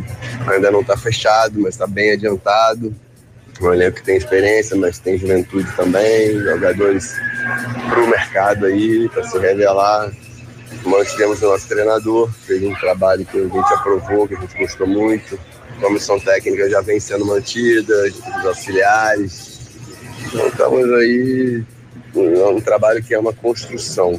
ainda 0.47 0.71
não 0.71 0.81
está 0.81 0.97
fechado, 0.97 1.61
mas 1.61 1.75
está 1.75 1.87
bem 1.87 2.13
adiantado. 2.13 2.95
Um 3.61 3.75
elenco 3.75 3.97
que 3.97 4.05
tem 4.05 4.17
experiência, 4.17 4.75
mas 4.75 4.99
tem 4.99 5.19
juventude 5.19 5.71
também, 5.77 6.33
jogadores 6.41 7.15
para 7.91 8.03
o 8.03 8.09
mercado 8.09 8.65
aí, 8.65 9.07
para 9.11 9.23
se 9.23 9.39
revelar. 9.39 10.11
Mantivemos 10.83 11.43
o 11.43 11.47
nosso 11.47 11.69
treinador, 11.69 12.33
fez 12.47 12.63
um 12.63 12.75
trabalho 12.77 13.27
que 13.27 13.37
a 13.37 13.43
gente 13.43 13.75
aprovou, 13.75 14.27
que 14.27 14.35
a 14.35 14.41
gente 14.41 14.57
gostou 14.57 14.87
muito. 14.87 15.39
A 15.77 15.83
comissão 15.83 16.19
técnica 16.19 16.71
já 16.71 16.81
vem 16.81 16.99
sendo 16.99 17.27
mantida, 17.27 17.95
os 18.39 18.47
auxiliares. 18.47 19.61
Então 20.27 20.49
estamos 20.49 20.91
aí 20.95 21.63
um 22.15 22.61
trabalho 22.63 23.05
que 23.05 23.13
é 23.13 23.19
uma 23.19 23.35
construção. 23.35 24.19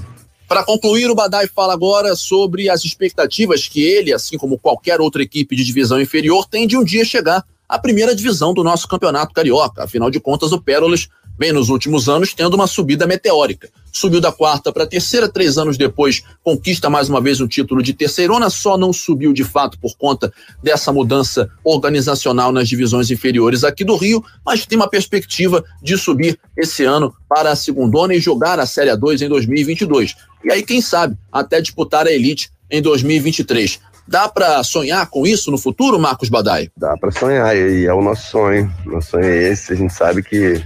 Para 0.49 0.63
concluir, 0.63 1.12
o 1.12 1.13
Badai 1.13 1.45
fala 1.45 1.73
agora 1.73 2.15
sobre 2.15 2.71
as 2.71 2.83
expectativas 2.83 3.67
que 3.67 3.83
ele, 3.83 4.12
assim 4.12 4.35
como 4.35 4.57
qualquer 4.57 4.99
outra 4.99 5.21
equipe 5.21 5.55
de 5.55 5.63
divisão 5.63 6.01
inferior, 6.01 6.47
tem 6.47 6.65
de 6.65 6.75
um 6.75 6.83
dia 6.83 7.05
chegar 7.05 7.45
à 7.67 7.77
primeira 7.77 8.15
divisão 8.15 8.51
do 8.51 8.63
nosso 8.63 8.88
campeonato 8.88 9.31
carioca. 9.31 9.83
Afinal 9.83 10.09
de 10.09 10.19
contas, 10.19 10.51
o 10.51 10.59
Pérolas 10.59 11.07
vem 11.39 11.54
nos 11.54 11.69
últimos 11.69 12.10
anos 12.10 12.34
tendo 12.34 12.56
uma 12.56 12.67
subida 12.67 13.08
meteórica. 13.08 13.69
Subiu 13.91 14.19
da 14.19 14.32
quarta 14.32 14.71
para 14.73 14.84
a 14.84 14.88
terceira, 14.88 15.30
três 15.30 15.58
anos 15.58 15.78
depois 15.78 16.21
conquista 16.43 16.89
mais 16.89 17.10
uma 17.10 17.21
vez 17.21 17.39
o 17.39 17.47
título 17.47 17.82
de 17.82 17.93
terceirona, 17.93 18.49
só 18.49 18.78
não 18.78 18.91
subiu 18.91 19.32
de 19.32 19.43
fato 19.43 19.80
por 19.80 19.95
conta 19.97 20.32
dessa 20.62 20.91
mudança 20.91 21.49
organizacional 21.63 22.52
nas 22.52 22.67
divisões 22.67 23.10
inferiores 23.10 23.63
aqui 23.63 23.86
do 23.86 23.95
Rio, 23.95 24.23
mas 24.45 24.65
tem 24.65 24.78
uma 24.78 24.89
perspectiva 24.89 25.63
de 25.82 25.97
subir 25.97 26.38
esse 26.58 26.84
ano 26.84 27.13
para 27.28 27.52
a 27.52 27.56
segundona 27.56 28.13
e 28.13 28.19
jogar 28.19 28.60
a 28.60 28.65
Série 28.65 28.91
A2 28.91 29.21
em 29.21 29.30
2022. 29.30 30.15
E 30.43 30.52
aí, 30.52 30.62
quem 30.62 30.82
sabe, 30.82 31.17
até 31.32 31.62
disputar 31.62 32.06
a 32.06 32.12
elite 32.12 32.52
em 32.69 32.82
2023. 32.82 33.80
Dá 34.08 34.28
para 34.28 34.63
sonhar 34.63 35.08
com 35.08 35.25
isso 35.25 35.52
no 35.52 35.58
futuro, 35.58 35.99
Marcos 35.99 36.30
Badai? 36.30 36.69
Dá 36.75 36.97
para 36.97 37.12
sonhar, 37.12 37.56
e 37.56 37.86
é 37.86 37.93
o 37.93 38.02
nosso 38.02 38.32
sonho. 38.32 38.73
Nosso 38.86 39.12
sonho 39.12 39.25
é 39.25 39.52
esse. 39.52 39.73
A 39.73 39.75
gente 39.75 39.93
sabe 39.93 40.23
que 40.23 40.63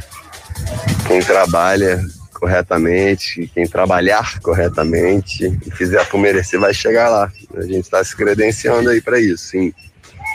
quem 1.07 1.21
trabalha 1.21 2.03
corretamente, 2.33 3.49
quem 3.53 3.65
trabalhar 3.65 4.39
corretamente 4.41 5.45
e 5.65 5.71
fizer 5.71 6.05
por 6.09 6.19
merecer 6.19 6.59
vai 6.59 6.73
chegar 6.73 7.09
lá. 7.09 7.31
A 7.55 7.61
gente 7.61 7.85
está 7.85 8.03
se 8.03 8.15
credenciando 8.15 8.89
aí 8.89 8.99
para 8.99 9.19
isso, 9.19 9.45
sim. 9.49 9.73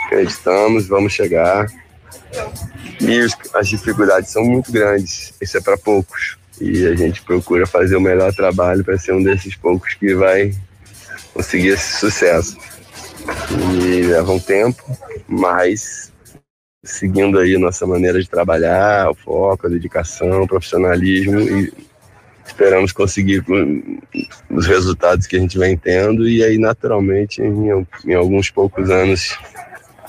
Acreditamos, 0.07 0.89
vamos 0.89 1.13
chegar. 1.13 1.67
E 3.01 3.27
as 3.55 3.69
dificuldades 3.69 4.31
são 4.31 4.43
muito 4.43 4.73
grandes, 4.73 5.35
isso 5.41 5.59
é 5.59 5.61
para 5.61 5.77
poucos. 5.77 6.39
E 6.61 6.87
a 6.87 6.97
gente 6.97 7.23
procura 7.23 7.67
fazer 7.67 7.97
o 7.97 8.01
melhor 8.01 8.33
trabalho 8.35 8.83
para 8.83 8.99
ser 8.99 9.13
um 9.13 9.23
desses 9.23 9.55
poucos 9.55 9.95
que 9.95 10.15
vai 10.15 10.55
conseguir 11.35 11.69
esse 11.69 11.99
sucesso. 11.99 12.57
E 13.83 14.03
leva 14.03 14.33
um 14.33 14.41
tempo, 14.41 14.83
mas 15.29 16.08
seguindo 16.89 17.39
aí 17.39 17.57
nossa 17.59 17.87
maneira 17.87 18.21
de 18.21 18.29
trabalhar, 18.29 19.11
o 19.11 19.15
foco, 19.15 19.67
a 19.67 19.71
dedicação, 19.71 20.43
o 20.43 20.49
profissionalismo 20.49 21.41
e 21.41 21.73
esperamos 22.47 22.93
conseguir 22.93 23.45
os 24.51 24.67
resultados 24.67 25.27
que 25.27 25.37
a 25.37 25.41
gente 25.41 25.59
vem 25.59 25.77
tendo 25.77 26.29
e 26.29 26.43
aí 26.43 26.59
naturalmente 26.59 27.43
em, 27.43 27.87
em 28.07 28.15
alguns 28.15 28.51
poucos 28.51 28.91
anos 28.91 29.39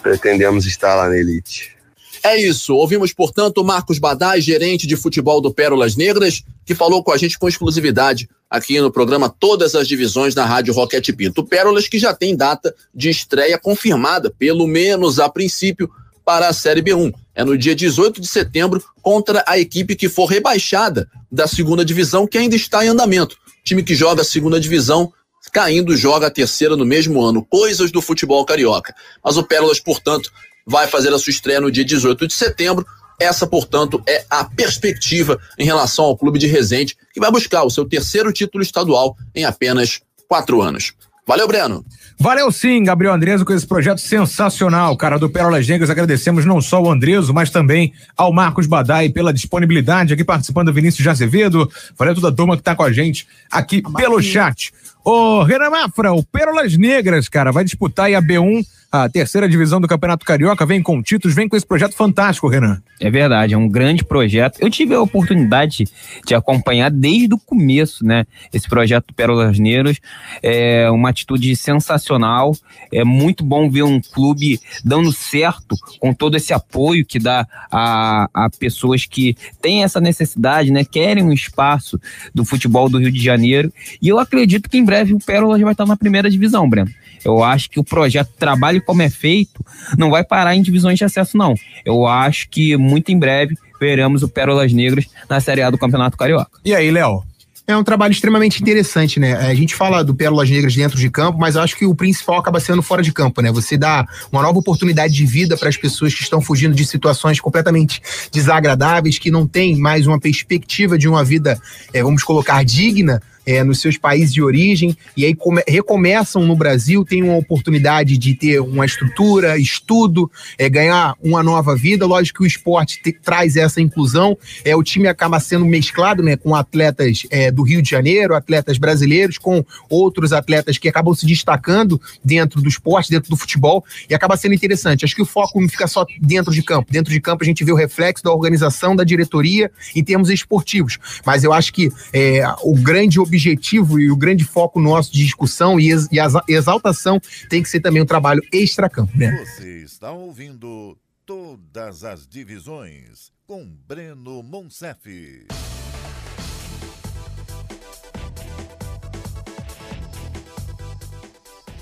pretendemos 0.02 0.66
estar 0.66 0.96
lá 0.96 1.10
na 1.10 1.18
elite. 1.18 1.78
É 2.24 2.38
isso. 2.38 2.76
Ouvimos, 2.76 3.14
portanto, 3.14 3.64
Marcos 3.64 3.98
Badai, 3.98 4.42
gerente 4.42 4.86
de 4.86 4.98
futebol 4.98 5.40
do 5.40 5.54
Pérolas 5.54 5.96
Negras, 5.96 6.44
que 6.66 6.76
falou 6.76 7.04
com 7.04 7.12
a 7.12 7.18
gente 7.18 7.40
com 7.40 7.48
exclusividade 7.48 8.30
aqui 8.50 8.80
no 8.82 8.92
programa 8.92 9.30
Todas 9.30 9.74
as 9.76 9.88
Divisões 9.88 10.36
na 10.36 10.46
Rádio 10.46 10.74
Roquete 10.74 11.14
Pinto. 11.14 11.46
Pérolas 11.46 11.88
que 11.88 11.98
já 11.98 12.14
tem 12.14 12.36
data 12.36 12.76
de 12.94 13.10
estreia 13.10 13.58
confirmada, 13.58 14.30
pelo 14.30 14.68
menos 14.68 15.20
a 15.20 15.30
princípio, 15.30 15.90
para 16.30 16.48
a 16.48 16.54
Série 16.54 16.84
B1. 16.84 17.12
É 17.34 17.44
no 17.44 17.58
dia 17.58 17.74
18 17.74 18.22
de 18.22 18.28
setembro 18.28 18.84
contra 19.02 19.44
a 19.48 19.58
equipe 19.58 19.96
que 19.96 20.08
for 20.08 20.28
rebaixada 20.28 21.10
da 21.32 21.48
segunda 21.48 21.84
divisão, 21.84 22.28
que 22.28 22.38
ainda 22.38 22.56
está 22.56 22.86
em 22.86 22.90
andamento. 22.90 23.36
time 23.66 23.82
que 23.82 23.96
joga 23.96 24.22
a 24.22 24.24
segunda 24.24 24.60
divisão 24.60 25.12
caindo 25.52 25.98
joga 25.98 26.28
a 26.28 26.30
terceira 26.30 26.76
no 26.76 26.86
mesmo 26.86 27.20
ano. 27.20 27.44
Coisas 27.44 27.90
do 27.90 28.00
futebol 28.00 28.46
carioca. 28.46 28.94
Mas 29.26 29.38
o 29.38 29.44
Pérolas, 29.44 29.80
portanto, 29.80 30.32
vai 30.68 30.86
fazer 30.86 31.12
a 31.12 31.18
sua 31.18 31.32
estreia 31.32 31.60
no 31.60 31.72
dia 31.72 31.84
18 31.84 32.28
de 32.28 32.34
setembro. 32.36 32.86
Essa, 33.20 33.48
portanto, 33.48 34.00
é 34.08 34.24
a 34.30 34.44
perspectiva 34.44 35.40
em 35.58 35.66
relação 35.66 36.06
ao 36.06 36.16
clube 36.16 36.38
de 36.38 36.46
Resende, 36.46 36.96
que 37.12 37.20
vai 37.20 37.32
buscar 37.32 37.64
o 37.64 37.72
seu 37.72 37.86
terceiro 37.86 38.32
título 38.32 38.64
estadual 38.64 39.18
em 39.34 39.46
apenas 39.46 40.00
quatro 40.28 40.62
anos. 40.62 40.94
Valeu, 41.30 41.48
Breno. 41.48 41.86
Valeu 42.18 42.52
sim, 42.52 42.84
Gabriel 42.84 43.14
Andreso, 43.14 43.46
com 43.46 43.54
esse 43.54 43.66
projeto 43.66 44.00
sensacional, 44.00 44.98
cara, 44.98 45.20
do 45.20 45.30
Pérolas 45.30 45.68
Negras. 45.68 45.92
Agradecemos 45.92 46.44
não 46.44 46.60
só 46.60 46.78
ao 46.78 46.90
Andreso, 46.90 47.32
mas 47.32 47.52
também 47.52 47.94
ao 48.18 48.34
Marcos 48.34 48.66
Badai 48.66 49.10
pela 49.10 49.32
disponibilidade 49.32 50.12
aqui 50.12 50.24
participando 50.24 50.66
do 50.66 50.74
Vinícius 50.74 51.04
de 51.04 51.10
Azevedo. 51.10 51.72
Valeu 51.96 52.16
toda 52.16 52.30
a 52.30 52.32
turma 52.32 52.58
que 52.58 52.64
tá 52.64 52.76
com 52.76 52.82
a 52.82 52.92
gente 52.92 53.28
aqui 53.52 53.80
pelo 53.96 54.20
chat. 54.24 54.74
Ô, 55.04 55.44
Renan 55.44 55.70
Mafra, 55.70 56.14
o 56.14 56.24
Pérolas 56.24 56.78
Negras, 56.78 57.30
cara, 57.30 57.52
vai 57.52 57.64
disputar 57.64 58.08
aí 58.08 58.16
a 58.16 58.22
B1 58.22 58.66
a 58.92 59.08
terceira 59.08 59.48
divisão 59.48 59.80
do 59.80 59.88
Campeonato 59.88 60.26
Carioca, 60.26 60.66
vem 60.66 60.82
com 60.82 61.02
títulos, 61.02 61.36
vem 61.36 61.48
com 61.48 61.56
esse 61.56 61.66
projeto 61.66 61.94
fantástico, 61.94 62.48
Renan. 62.48 62.82
É 63.00 63.10
verdade, 63.10 63.54
é 63.54 63.58
um 63.58 63.70
grande 63.70 64.04
projeto. 64.04 64.58
Eu 64.60 64.70
tive 64.70 64.96
a 64.96 65.02
oportunidade 65.02 65.86
de 66.26 66.34
acompanhar 66.34 66.90
desde 66.90 67.34
o 67.34 67.38
começo, 67.38 68.04
né? 68.04 68.26
Esse 68.52 68.68
projeto 68.68 69.08
do 69.08 69.14
Pérolas 69.14 69.60
Negras. 69.60 69.98
É 70.42 70.90
uma 70.90 71.10
atitude 71.10 71.56
sensacional. 71.56 72.56
É 72.92 73.04
muito 73.04 73.44
bom 73.44 73.70
ver 73.70 73.84
um 73.84 74.02
clube 74.02 74.60
dando 74.84 75.14
certo 75.14 75.76
com 76.00 76.12
todo 76.12 76.36
esse 76.36 76.52
apoio 76.52 77.06
que 77.06 77.20
dá 77.20 77.48
a, 77.72 78.28
a 78.34 78.50
pessoas 78.50 79.06
que 79.06 79.38
têm 79.62 79.84
essa 79.84 80.02
necessidade, 80.02 80.72
né? 80.72 80.84
Querem 80.84 81.24
um 81.24 81.32
espaço 81.32 82.00
do 82.34 82.44
futebol 82.44 82.90
do 82.90 82.98
Rio 82.98 83.12
de 83.12 83.24
Janeiro. 83.24 83.72
E 84.02 84.10
eu 84.10 84.18
acredito 84.18 84.68
que 84.68 84.80
em 84.80 84.84
breve 84.90 85.14
o 85.14 85.20
Pérolas 85.20 85.62
vai 85.62 85.72
estar 85.72 85.86
na 85.86 85.96
primeira 85.96 86.30
divisão, 86.32 86.68
Breno. 86.68 86.90
Eu 87.24 87.44
acho 87.44 87.70
que 87.70 87.80
o 87.80 87.84
projeto 87.84 88.32
trabalho 88.40 88.82
como 88.82 89.04
é 89.04 89.10
feito 89.10 89.64
não 89.96 90.10
vai 90.10 90.24
parar 90.24 90.56
em 90.56 90.64
divisões 90.64 90.98
de 90.98 91.06
acesso, 91.06 91.38
não. 91.38 91.54
Eu 91.86 92.08
acho 92.08 92.50
que 92.50 92.76
muito 92.76 93.12
em 93.12 93.20
breve 93.20 93.56
veremos 93.80 94.24
o 94.24 94.28
Pérolas 94.28 94.74
Negras 94.74 95.06
na 95.30 95.40
Série 95.40 95.62
A 95.62 95.70
do 95.70 95.78
Campeonato 95.78 96.18
Carioca. 96.18 96.60
E 96.66 96.74
aí, 96.74 96.90
Léo? 96.90 97.24
É 97.68 97.78
um 97.78 97.84
trabalho 97.84 98.12
extremamente 98.12 98.60
interessante, 98.64 99.20
né? 99.20 99.34
A 99.36 99.54
gente 99.54 99.76
fala 99.76 100.04
do 100.04 100.16
Pérolas 100.16 100.50
Negras 100.50 100.76
dentro 100.76 100.98
de 100.98 101.08
campo, 101.08 101.38
mas 101.38 101.54
eu 101.54 101.62
acho 101.62 101.78
que 101.78 101.86
o 101.86 101.94
principal 101.94 102.40
acaba 102.40 102.60
sendo 102.60 102.82
fora 102.82 103.04
de 103.04 103.14
campo, 103.14 103.44
né? 103.44 103.52
Você 103.52 103.78
dá 103.78 104.08
uma 104.32 104.42
nova 104.42 104.58
oportunidade 104.58 105.14
de 105.14 105.24
vida 105.24 105.56
para 105.56 105.70
as 105.70 105.78
pessoas 105.78 106.16
que 106.16 106.24
estão 106.24 106.42
fugindo 106.42 106.74
de 106.74 106.84
situações 106.84 107.40
completamente 107.40 108.02
desagradáveis, 108.32 109.20
que 109.20 109.30
não 109.30 109.46
têm 109.46 109.78
mais 109.78 110.08
uma 110.08 110.20
perspectiva 110.20 110.98
de 110.98 111.08
uma 111.08 111.24
vida, 111.24 111.62
é, 111.94 112.02
vamos 112.02 112.24
colocar, 112.24 112.66
digna 112.66 113.22
é, 113.50 113.64
nos 113.64 113.82
seus 113.82 113.98
países 113.98 114.32
de 114.32 114.44
origem 114.44 114.96
e 115.18 115.26
aí 115.26 115.34
come, 115.34 115.64
recomeçam 115.68 116.46
no 116.46 116.56
Brasil, 116.56 117.04
têm 117.04 117.24
uma 117.24 117.36
oportunidade 117.36 118.16
de 118.16 118.36
ter 118.36 118.60
uma 118.60 118.86
estrutura, 118.86 119.58
estudo, 119.58 120.30
é, 120.56 120.70
ganhar 120.70 121.16
uma 121.20 121.42
nova 121.42 121.76
vida. 121.76 122.06
Lógico 122.06 122.40
que 122.40 122.44
o 122.44 122.48
esporte 122.48 123.02
te, 123.02 123.12
traz 123.12 123.56
essa 123.56 123.82
inclusão. 123.82 124.38
É, 124.64 124.76
o 124.76 124.84
time 124.84 125.08
acaba 125.08 125.40
sendo 125.40 125.66
mesclado 125.66 126.22
né, 126.22 126.38
com 126.38 126.54
atletas 126.54 127.24
é, 127.32 127.50
do 127.50 127.64
Rio 127.64 127.82
de 127.82 127.90
Janeiro, 127.90 128.36
atletas 128.36 128.78
brasileiros, 128.78 129.40
com 129.40 129.66
outros 129.90 130.32
atletas 130.32 130.78
que 130.78 130.88
acabam 130.88 131.16
se 131.16 131.26
destacando 131.26 132.00
dentro 132.24 132.62
do 132.62 132.70
esporte, 132.70 133.10
dentro 133.10 133.32
do 133.32 133.36
futebol, 133.36 133.84
e 134.08 134.14
acaba 134.14 134.38
sendo 134.38 134.54
interessante. 134.54 135.06
Acho 135.06 135.16
que 135.16 135.24
o 135.24 135.26
foco 135.26 135.60
não 135.60 135.68
fica 135.68 135.88
só 135.88 136.06
dentro 136.22 136.54
de 136.54 136.62
campo. 136.62 136.92
Dentro 136.92 137.12
de 137.12 137.20
campo 137.20 137.44
a 137.44 137.48
gente 137.48 137.64
vê 137.64 137.72
o 137.72 137.76
reflexo 137.76 138.24
da 138.24 138.32
organização, 138.32 138.96
da 138.96 139.04
diretoria 139.04 139.72
em 139.96 140.04
termos 140.04 140.30
esportivos. 140.30 141.00
Mas 141.26 141.44
eu 141.44 141.52
acho 141.52 141.74
que 141.74 141.92
é, 142.14 142.44
o 142.62 142.76
grande 142.76 143.20
objetivo 143.20 143.39
e 143.48 144.12
o 144.12 144.16
grande 144.16 144.44
foco 144.44 144.80
nosso 144.80 145.12
de 145.12 145.24
discussão 145.24 145.80
e, 145.80 145.90
ex, 145.92 146.08
e 146.12 146.54
exaltação 146.54 147.20
tem 147.50 147.64
que 147.64 147.70
ser 147.70 147.80
também 147.80 148.02
um 148.02 148.06
trabalho 148.06 148.42
extra-campo. 148.52 149.18
Né? 149.18 149.46
Você 149.46 149.84
está 149.84 150.12
ouvindo 150.12 150.98
todas 151.26 152.04
as 152.04 152.28
divisões 152.28 153.32
com 153.46 153.66
Breno 153.88 154.44
Monsef. 154.44 155.48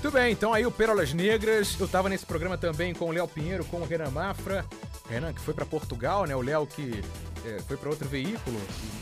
Muito 0.00 0.12
bem, 0.12 0.32
então 0.32 0.54
aí 0.54 0.64
o 0.64 0.70
Pérolas 0.70 1.12
Negras. 1.12 1.76
Eu 1.78 1.88
tava 1.88 2.08
nesse 2.08 2.24
programa 2.24 2.56
também 2.56 2.94
com 2.94 3.06
o 3.06 3.10
Léo 3.10 3.26
Pinheiro, 3.26 3.64
com 3.64 3.78
o 3.78 3.84
Renan 3.84 4.10
Mafra. 4.10 4.64
Renan 5.10 5.32
que 5.32 5.40
foi 5.40 5.52
para 5.52 5.66
Portugal, 5.66 6.24
né? 6.24 6.36
O 6.36 6.40
Léo 6.40 6.66
que 6.66 7.02
é, 7.44 7.60
foi 7.66 7.76
para 7.76 7.88
outro 7.88 8.08
veículo. 8.08 8.58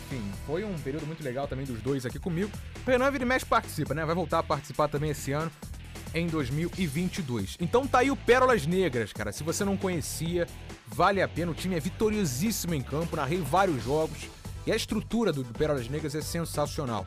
Enfim, 0.07 0.22
foi 0.46 0.64
um 0.64 0.75
período 0.79 1.07
muito 1.07 1.22
legal 1.22 1.46
também 1.46 1.64
dos 1.64 1.81
dois 1.81 2.05
aqui 2.07 2.18
comigo. 2.18 2.51
O 2.87 2.90
Renan 2.90 3.11
vira 3.11 3.25
mexe 3.25 3.44
participa, 3.44 3.94
né? 3.94 4.05
Vai 4.05 4.14
voltar 4.14 4.38
a 4.38 4.42
participar 4.42 4.88
também 4.88 5.11
esse 5.11 5.33
ano, 5.33 5.51
em 6.14 6.27
2022. 6.27 7.57
Então 7.61 7.87
tá 7.87 7.99
aí 7.99 8.11
o 8.11 8.16
Pérolas 8.16 8.66
Negras, 8.66 9.12
cara. 9.12 9.33
Se 9.33 9.42
você 9.42 9.64
não 9.64 9.77
conhecia, 9.77 10.46
vale 10.87 11.20
a 11.20 11.29
pena. 11.29 11.51
O 11.51 11.55
time 11.55 11.77
é 11.77 11.81
vitoriosíssimo 11.81 12.75
em 12.75 12.83
campo, 12.83 13.16
narrei 13.16 13.38
vários 13.38 13.83
jogos. 13.85 14.29
E 14.66 14.72
a 14.72 14.77
estrutura 14.77 15.33
do 15.33 15.44
Pérolas 15.44 15.88
Negras 15.88 16.14
é 16.14 16.20
sensacional. 16.20 17.07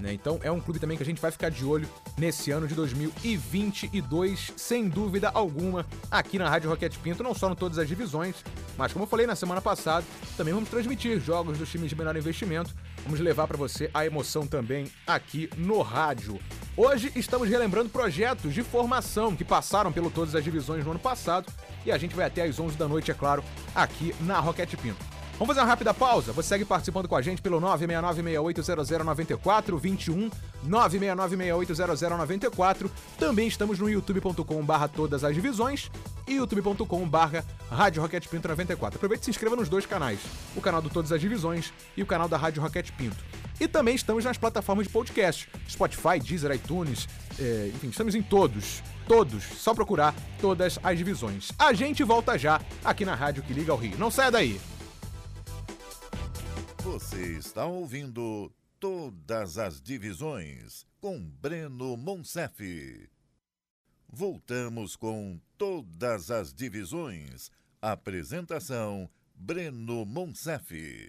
Né? 0.00 0.12
Então 0.12 0.38
é 0.42 0.50
um 0.50 0.60
clube 0.60 0.78
também 0.78 0.96
que 0.96 1.02
a 1.02 1.06
gente 1.06 1.20
vai 1.20 1.30
ficar 1.30 1.50
de 1.50 1.64
olho 1.64 1.88
nesse 2.16 2.50
ano 2.50 2.68
de 2.68 2.74
2022, 2.74 4.52
sem 4.56 4.88
dúvida 4.88 5.30
alguma, 5.32 5.84
aqui 6.10 6.38
na 6.38 6.48
Rádio 6.48 6.70
Roquete 6.70 6.98
Pinto, 6.98 7.22
não 7.22 7.34
só 7.34 7.50
em 7.50 7.54
todas 7.54 7.78
as 7.78 7.88
divisões, 7.88 8.36
mas 8.76 8.92
como 8.92 9.04
eu 9.04 9.08
falei 9.08 9.26
na 9.26 9.34
semana 9.34 9.60
passada, 9.60 10.06
também 10.36 10.54
vamos 10.54 10.68
transmitir 10.68 11.20
jogos 11.20 11.58
dos 11.58 11.68
times 11.68 11.90
de 11.90 11.96
menor 11.96 12.16
investimento. 12.16 12.74
Vamos 13.04 13.20
levar 13.20 13.46
para 13.46 13.56
você 13.56 13.90
a 13.92 14.04
emoção 14.04 14.46
também 14.46 14.90
aqui 15.06 15.48
no 15.56 15.80
rádio. 15.82 16.38
Hoje 16.76 17.10
estamos 17.16 17.48
relembrando 17.48 17.88
projetos 17.88 18.54
de 18.54 18.62
formação 18.62 19.34
que 19.34 19.44
passaram 19.44 19.90
pelo 19.90 20.10
todas 20.10 20.34
as 20.34 20.44
divisões 20.44 20.84
no 20.84 20.92
ano 20.92 21.00
passado 21.00 21.52
e 21.84 21.90
a 21.90 21.98
gente 21.98 22.14
vai 22.14 22.26
até 22.26 22.42
às 22.42 22.60
11 22.60 22.76
da 22.76 22.86
noite, 22.86 23.10
é 23.10 23.14
claro, 23.14 23.42
aqui 23.74 24.14
na 24.20 24.38
Roquete 24.38 24.76
Pinto. 24.76 25.17
Vamos 25.38 25.54
fazer 25.54 25.60
uma 25.60 25.70
rápida 25.70 25.94
pausa? 25.94 26.32
Você 26.32 26.48
segue 26.48 26.64
participando 26.64 27.06
com 27.06 27.14
a 27.14 27.22
gente 27.22 27.40
pelo 27.40 27.60
969-680094, 27.60 29.78
21 29.78 30.28
969-680094. 30.66 32.90
Também 33.16 33.46
estamos 33.46 33.78
no 33.78 33.88
youtube.com 33.88 34.60
barra 34.64 34.88
todas 34.88 35.22
as 35.22 35.32
divisões 35.32 35.92
e 36.26 36.34
youtube.com 36.34 37.08
barra 37.08 37.44
Rádio 37.70 38.02
Rocket 38.02 38.26
Pinto 38.26 38.48
94. 38.48 38.96
Aproveite 38.96 39.22
e 39.22 39.26
se 39.26 39.30
inscreva 39.30 39.54
nos 39.54 39.68
dois 39.68 39.86
canais, 39.86 40.18
o 40.56 40.60
canal 40.60 40.82
do 40.82 40.90
Todas 40.90 41.12
as 41.12 41.20
Divisões 41.20 41.72
e 41.96 42.02
o 42.02 42.06
canal 42.06 42.28
da 42.28 42.36
Rádio 42.36 42.60
Rocket 42.60 42.90
Pinto. 42.90 43.24
E 43.60 43.68
também 43.68 43.94
estamos 43.94 44.24
nas 44.24 44.36
plataformas 44.36 44.88
de 44.88 44.92
podcast, 44.92 45.48
Spotify, 45.68 46.18
Deezer, 46.20 46.50
iTunes, 46.50 47.06
é, 47.38 47.70
enfim, 47.72 47.90
estamos 47.90 48.16
em 48.16 48.22
todos, 48.22 48.82
todos, 49.06 49.44
só 49.44 49.72
procurar 49.72 50.16
todas 50.40 50.80
as 50.82 50.98
divisões. 50.98 51.52
A 51.56 51.72
gente 51.72 52.02
volta 52.02 52.36
já 52.36 52.60
aqui 52.84 53.04
na 53.04 53.14
Rádio 53.14 53.44
que 53.44 53.52
liga 53.52 53.70
ao 53.70 53.78
Rio. 53.78 53.96
Não 53.98 54.10
saia 54.10 54.32
daí! 54.32 54.60
Você 56.82 57.36
está 57.36 57.66
ouvindo 57.66 58.52
Todas 58.78 59.58
as 59.58 59.80
Divisões 59.82 60.86
com 61.00 61.18
Breno 61.20 61.96
Monsef. 61.96 63.10
Voltamos 64.08 64.94
com 64.94 65.40
Todas 65.58 66.30
as 66.30 66.54
Divisões. 66.54 67.50
Apresentação: 67.82 69.10
Breno 69.34 70.06
Monsef. 70.06 71.06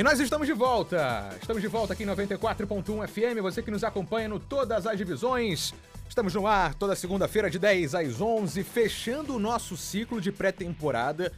E 0.00 0.02
nós 0.02 0.18
estamos 0.18 0.46
de 0.46 0.54
volta! 0.54 1.28
Estamos 1.38 1.60
de 1.60 1.68
volta 1.68 1.92
aqui 1.92 2.04
em 2.04 2.06
94.1 2.06 3.06
FM. 3.06 3.42
Você 3.42 3.62
que 3.62 3.70
nos 3.70 3.84
acompanha 3.84 4.30
no 4.30 4.40
Todas 4.40 4.86
as 4.86 4.96
Divisões. 4.96 5.74
Estamos 6.08 6.32
no 6.32 6.46
ar 6.46 6.72
toda 6.72 6.96
segunda-feira 6.96 7.50
de 7.50 7.58
10 7.58 7.94
às 7.94 8.18
11, 8.18 8.64
fechando 8.64 9.36
o 9.36 9.38
nosso 9.38 9.76
ciclo 9.76 10.18
de 10.18 10.32
pré-temporada. 10.32 11.30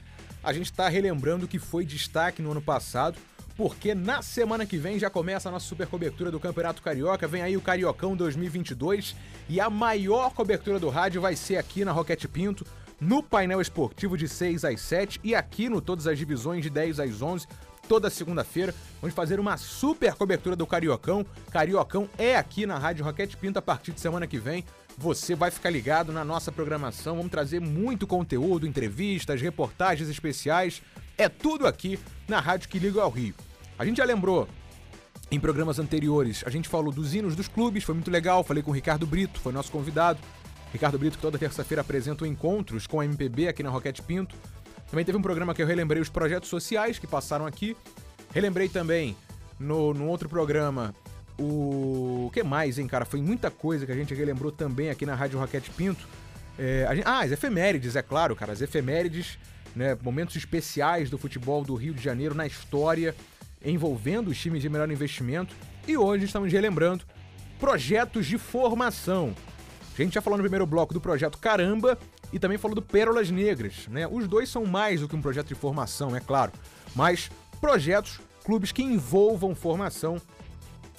A 0.44 0.52
gente 0.52 0.66
está 0.66 0.88
relembrando 0.88 1.48
que 1.48 1.58
foi 1.58 1.84
destaque 1.84 2.40
no 2.40 2.52
ano 2.52 2.62
passado, 2.62 3.18
porque 3.56 3.96
na 3.96 4.22
semana 4.22 4.64
que 4.64 4.76
vem 4.76 4.96
já 4.96 5.10
começa 5.10 5.48
a 5.48 5.52
nossa 5.52 5.66
super 5.66 5.88
cobertura 5.88 6.30
do 6.30 6.38
Campeonato 6.38 6.82
Carioca. 6.82 7.26
Vem 7.26 7.42
aí 7.42 7.56
o 7.56 7.60
Cariocão 7.60 8.14
2022 8.14 9.16
e 9.48 9.60
a 9.60 9.68
maior 9.68 10.32
cobertura 10.34 10.78
do 10.78 10.88
rádio 10.88 11.20
vai 11.20 11.34
ser 11.34 11.56
aqui 11.56 11.84
na 11.84 11.90
Roquete 11.90 12.28
Pinto, 12.28 12.64
no 13.00 13.24
painel 13.24 13.60
esportivo 13.60 14.16
de 14.16 14.28
6 14.28 14.64
às 14.64 14.80
7 14.82 15.18
e 15.24 15.34
aqui 15.34 15.68
no 15.68 15.80
Todas 15.80 16.06
as 16.06 16.16
Divisões 16.16 16.62
de 16.62 16.70
10 16.70 17.00
às 17.00 17.20
11 17.20 17.48
toda 17.88 18.10
segunda-feira. 18.10 18.74
Vamos 19.00 19.14
fazer 19.14 19.38
uma 19.38 19.56
super 19.56 20.14
cobertura 20.14 20.56
do 20.56 20.66
Cariocão. 20.66 21.26
Cariocão 21.50 22.08
é 22.16 22.36
aqui 22.36 22.66
na 22.66 22.78
Rádio 22.78 23.04
Roquete 23.04 23.36
Pinto 23.36 23.58
a 23.58 23.62
partir 23.62 23.92
de 23.92 24.00
semana 24.00 24.26
que 24.26 24.38
vem. 24.38 24.64
Você 24.96 25.34
vai 25.34 25.50
ficar 25.50 25.70
ligado 25.70 26.12
na 26.12 26.24
nossa 26.24 26.52
programação. 26.52 27.16
Vamos 27.16 27.30
trazer 27.30 27.60
muito 27.60 28.06
conteúdo, 28.06 28.66
entrevistas, 28.66 29.40
reportagens 29.40 30.08
especiais. 30.08 30.82
É 31.16 31.28
tudo 31.28 31.66
aqui 31.66 31.98
na 32.28 32.40
Rádio 32.40 32.68
que 32.68 32.78
liga 32.78 33.02
ao 33.02 33.10
Rio. 33.10 33.34
A 33.78 33.84
gente 33.84 33.98
já 33.98 34.04
lembrou 34.04 34.48
em 35.30 35.40
programas 35.40 35.78
anteriores, 35.78 36.42
a 36.46 36.50
gente 36.50 36.68
falou 36.68 36.92
dos 36.92 37.14
hinos 37.14 37.34
dos 37.34 37.48
clubes, 37.48 37.84
foi 37.84 37.94
muito 37.94 38.10
legal. 38.10 38.44
Falei 38.44 38.62
com 38.62 38.70
o 38.70 38.74
Ricardo 38.74 39.06
Brito, 39.06 39.40
foi 39.40 39.52
nosso 39.52 39.72
convidado. 39.72 40.20
Ricardo 40.72 40.98
Brito, 40.98 41.16
que 41.16 41.22
toda 41.22 41.38
terça-feira 41.38 41.80
apresenta 41.80 42.26
encontros 42.26 42.86
com 42.86 43.00
a 43.00 43.04
MPB 43.04 43.48
aqui 43.48 43.62
na 43.62 43.70
Roquete 43.70 44.02
Pinto. 44.02 44.34
Também 44.92 45.06
teve 45.06 45.16
um 45.16 45.22
programa 45.22 45.54
que 45.54 45.62
eu 45.62 45.66
relembrei 45.66 46.02
os 46.02 46.10
projetos 46.10 46.50
sociais 46.50 46.98
que 46.98 47.06
passaram 47.06 47.46
aqui. 47.46 47.74
Relembrei 48.34 48.68
também 48.68 49.16
no, 49.58 49.94
no 49.94 50.06
outro 50.06 50.28
programa 50.28 50.94
o... 51.38 52.26
o 52.26 52.30
que 52.30 52.42
mais, 52.42 52.78
hein, 52.78 52.86
cara? 52.86 53.06
Foi 53.06 53.22
muita 53.22 53.50
coisa 53.50 53.86
que 53.86 53.92
a 53.92 53.94
gente 53.94 54.12
relembrou 54.12 54.52
também 54.52 54.90
aqui 54.90 55.06
na 55.06 55.14
Rádio 55.14 55.38
Roquete 55.38 55.70
Pinto. 55.70 56.06
É, 56.58 56.86
gente... 56.94 57.06
Ah, 57.06 57.20
as 57.20 57.32
efemérides, 57.32 57.96
é 57.96 58.02
claro, 58.02 58.36
cara. 58.36 58.52
As 58.52 58.60
efemérides, 58.60 59.38
né? 59.74 59.96
Momentos 60.02 60.36
especiais 60.36 61.08
do 61.08 61.16
futebol 61.16 61.64
do 61.64 61.74
Rio 61.74 61.94
de 61.94 62.02
Janeiro 62.02 62.34
na 62.34 62.46
história, 62.46 63.16
envolvendo 63.64 64.28
os 64.28 64.38
times 64.38 64.60
de 64.60 64.68
melhor 64.68 64.90
investimento. 64.90 65.56
E 65.88 65.96
hoje 65.96 66.26
estamos 66.26 66.52
relembrando 66.52 67.02
projetos 67.58 68.26
de 68.26 68.36
formação. 68.36 69.34
A 69.98 70.02
gente 70.02 70.14
já 70.14 70.22
falou 70.22 70.38
no 70.38 70.42
primeiro 70.42 70.66
bloco 70.66 70.94
do 70.94 71.00
projeto 71.00 71.38
Caramba 71.38 71.98
e 72.32 72.38
também 72.38 72.56
falou 72.56 72.74
do 72.74 72.82
Pérolas 72.82 73.30
Negras, 73.30 73.86
né? 73.88 74.06
Os 74.06 74.26
dois 74.26 74.48
são 74.48 74.64
mais 74.64 75.00
do 75.00 75.08
que 75.08 75.14
um 75.14 75.20
projeto 75.20 75.48
de 75.48 75.54
formação, 75.54 76.16
é 76.16 76.20
claro, 76.20 76.52
mas 76.94 77.30
projetos, 77.60 78.18
clubes 78.44 78.72
que 78.72 78.82
envolvam 78.82 79.54
formação, 79.54 80.20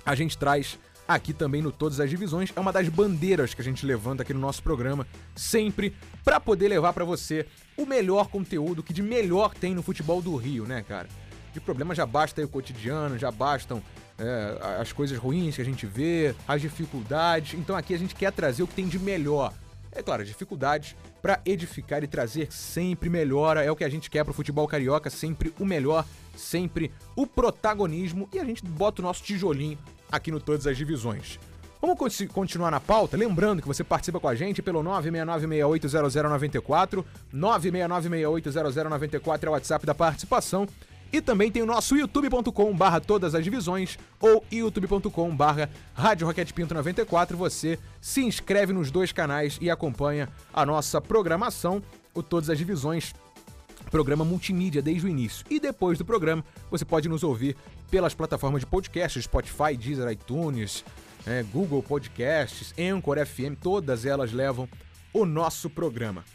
a 0.05 0.15
gente 0.15 0.37
traz 0.37 0.77
aqui 1.07 1.33
também 1.33 1.61
no 1.61 1.71
Todas 1.71 1.99
as 1.99 2.09
Divisões. 2.09 2.51
É 2.55 2.59
uma 2.59 2.71
das 2.71 2.87
bandeiras 2.89 3.53
que 3.53 3.61
a 3.61 3.63
gente 3.63 3.85
levanta 3.85 4.23
aqui 4.23 4.33
no 4.33 4.39
nosso 4.39 4.61
programa, 4.63 5.07
sempre 5.35 5.95
para 6.23 6.39
poder 6.39 6.67
levar 6.67 6.93
para 6.93 7.05
você 7.05 7.45
o 7.77 7.85
melhor 7.85 8.27
conteúdo 8.27 8.83
que 8.83 8.93
de 8.93 9.01
melhor 9.01 9.53
tem 9.53 9.73
no 9.73 9.83
futebol 9.83 10.21
do 10.21 10.35
Rio, 10.35 10.65
né, 10.65 10.83
cara? 10.87 11.07
De 11.53 11.59
problema 11.59 11.93
já 11.93 12.05
basta 12.05 12.41
aí 12.41 12.45
o 12.45 12.49
cotidiano, 12.49 13.17
já 13.17 13.31
bastam 13.31 13.81
é, 14.23 14.79
as 14.79 14.91
coisas 14.91 15.17
ruins 15.17 15.55
que 15.55 15.61
a 15.61 15.65
gente 15.65 15.85
vê, 15.85 16.33
as 16.47 16.61
dificuldades. 16.61 17.59
Então 17.59 17.75
aqui 17.75 17.93
a 17.93 17.97
gente 17.97 18.15
quer 18.15 18.31
trazer 18.31 18.63
o 18.63 18.67
que 18.67 18.75
tem 18.75 18.87
de 18.87 18.97
melhor. 18.97 19.53
É 19.91 20.01
claro, 20.01 20.25
dificuldades 20.25 20.95
para 21.21 21.39
edificar 21.45 22.03
e 22.03 22.07
trazer 22.07 22.51
sempre 22.51 23.09
melhora. 23.09 23.63
É 23.63 23.71
o 23.71 23.75
que 23.75 23.83
a 23.83 23.89
gente 23.89 24.09
quer 24.09 24.23
pro 24.23 24.33
futebol 24.33 24.67
carioca, 24.67 25.09
sempre 25.09 25.53
o 25.59 25.65
melhor, 25.65 26.05
sempre 26.35 26.91
o 27.15 27.27
protagonismo 27.27 28.27
e 28.33 28.39
a 28.39 28.45
gente 28.45 28.65
bota 28.65 29.01
o 29.01 29.05
nosso 29.05 29.23
tijolinho 29.23 29.77
aqui 30.11 30.31
no 30.31 30.39
Todas 30.39 30.65
as 30.65 30.77
Divisões. 30.77 31.39
Vamos 31.81 31.97
continuar 32.27 32.71
na 32.71 32.79
pauta, 32.79 33.17
lembrando 33.17 33.61
que 33.61 33.67
você 33.67 33.83
participa 33.83 34.17
com 34.17 34.29
a 34.29 34.35
gente 34.35 34.61
pelo 34.61 34.81
969680094, 34.83 37.03
969680094 37.33 39.43
é 39.43 39.49
o 39.49 39.51
WhatsApp 39.51 39.85
da 39.85 39.93
participação 39.93 40.65
e 41.13 41.21
também 41.21 41.51
tem 41.51 41.61
o 41.61 41.65
nosso 41.67 41.95
youtube.com 41.95 42.75
barra 42.75 42.99
todas 42.99 43.35
as 43.35 43.43
divisões 43.43 43.99
ou 44.19 44.43
youtube.com 44.51 45.35
barra 45.35 45.69
Rádio 45.93 46.25
Roquete 46.25 46.51
Pinto 46.51 46.73
94. 46.73 47.37
Você 47.37 47.77
se 48.01 48.23
inscreve 48.23 48.73
nos 48.73 48.89
dois 48.89 49.11
canais 49.11 49.59
e 49.61 49.69
acompanha 49.69 50.27
a 50.51 50.65
nossa 50.65 50.99
programação, 50.99 51.83
o 52.15 52.23
Todas 52.23 52.49
as 52.49 52.57
Divisões 52.57 53.13
programa 53.91 54.25
multimídia 54.25 54.81
desde 54.81 55.05
o 55.05 55.09
início. 55.09 55.45
E 55.51 55.59
depois 55.59 55.99
do 55.99 56.05
programa, 56.05 56.43
você 56.71 56.83
pode 56.83 57.07
nos 57.07 57.23
ouvir 57.23 57.55
pelas 57.91 58.15
plataformas 58.15 58.61
de 58.61 58.65
podcast, 58.65 59.21
Spotify, 59.21 59.77
Deezer, 59.77 60.09
iTunes, 60.09 60.83
é, 61.27 61.43
Google 61.43 61.83
Podcasts, 61.83 62.73
Anchor 62.79 63.23
FM, 63.23 63.55
todas 63.61 64.03
elas 64.03 64.31
levam 64.31 64.67
o 65.13 65.25
nosso 65.25 65.69
programa. 65.69 66.25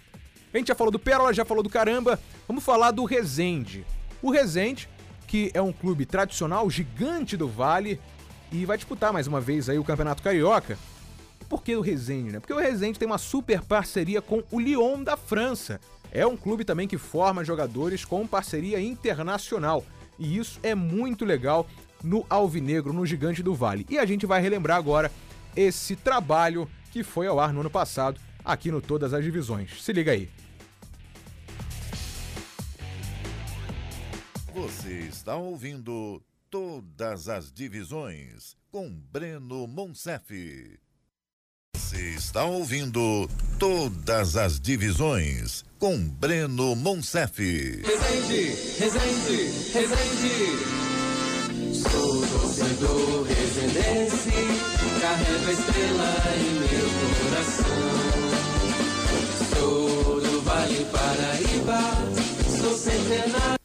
A 0.54 0.56
gente 0.56 0.68
já 0.68 0.74
falou 0.74 0.92
do 0.92 1.00
Pérola, 1.00 1.34
já 1.34 1.44
falou 1.44 1.64
do 1.64 1.68
Caramba, 1.68 2.18
vamos 2.46 2.62
falar 2.62 2.92
do 2.92 3.04
Resende. 3.04 3.84
O 4.22 4.30
Resende, 4.30 4.88
que 5.26 5.50
é 5.54 5.62
um 5.62 5.72
clube 5.72 6.04
tradicional, 6.04 6.68
gigante 6.68 7.36
do 7.36 7.48
Vale, 7.48 8.00
e 8.50 8.64
vai 8.64 8.76
disputar 8.76 9.12
mais 9.12 9.26
uma 9.26 9.40
vez 9.40 9.68
aí 9.68 9.78
o 9.78 9.84
Campeonato 9.84 10.22
Carioca. 10.22 10.78
Por 11.48 11.62
que 11.62 11.76
o 11.76 11.80
Resende, 11.80 12.32
né? 12.32 12.40
Porque 12.40 12.52
o 12.52 12.58
Resende 12.58 12.98
tem 12.98 13.06
uma 13.06 13.18
super 13.18 13.62
parceria 13.62 14.20
com 14.20 14.42
o 14.50 14.58
Lyon 14.58 15.02
da 15.02 15.16
França. 15.16 15.80
É 16.10 16.26
um 16.26 16.36
clube 16.36 16.64
também 16.64 16.88
que 16.88 16.98
forma 16.98 17.44
jogadores 17.44 18.04
com 18.04 18.26
parceria 18.26 18.80
internacional. 18.80 19.84
E 20.18 20.36
isso 20.36 20.58
é 20.62 20.74
muito 20.74 21.24
legal 21.24 21.66
no 22.02 22.26
Alvinegro, 22.28 22.92
no 22.92 23.06
Gigante 23.06 23.42
do 23.42 23.54
Vale. 23.54 23.86
E 23.88 23.98
a 23.98 24.06
gente 24.06 24.26
vai 24.26 24.40
relembrar 24.40 24.78
agora 24.78 25.12
esse 25.54 25.94
trabalho 25.94 26.68
que 26.90 27.02
foi 27.02 27.26
ao 27.26 27.38
ar 27.38 27.52
no 27.52 27.60
ano 27.60 27.70
passado 27.70 28.20
aqui 28.44 28.70
no 28.70 28.80
Todas 28.80 29.12
as 29.12 29.22
Divisões. 29.22 29.82
Se 29.82 29.92
liga 29.92 30.12
aí. 30.12 30.28
Você 34.58 35.06
está 35.08 35.36
ouvindo 35.36 36.20
Todas 36.50 37.28
as 37.28 37.52
Divisões 37.52 38.56
com 38.72 38.90
Breno 38.90 39.68
Monsef. 39.68 40.80
Você 41.76 42.16
está 42.16 42.42
ouvindo 42.42 43.30
Todas 43.56 44.36
as 44.36 44.58
Divisões 44.58 45.64
com 45.78 45.96
Breno 46.08 46.74
Monsef. 46.74 47.38
Resende, 47.38 48.48
Resende, 48.80 49.46
Resende. 49.72 50.78
Sou 51.78 52.26
torcedor 52.26 53.22
resendense, 53.28 54.32
carrego 55.00 55.46
a 55.46 55.52
estrela 55.52 56.16
em 56.34 56.50
meu 56.58 56.88
coração. 57.22 57.78
Sou 59.54 60.20
do 60.20 60.42
Vale 60.42 60.84
Paraíba, 60.86 61.78
sou 62.60 62.76
centenário. 62.76 63.57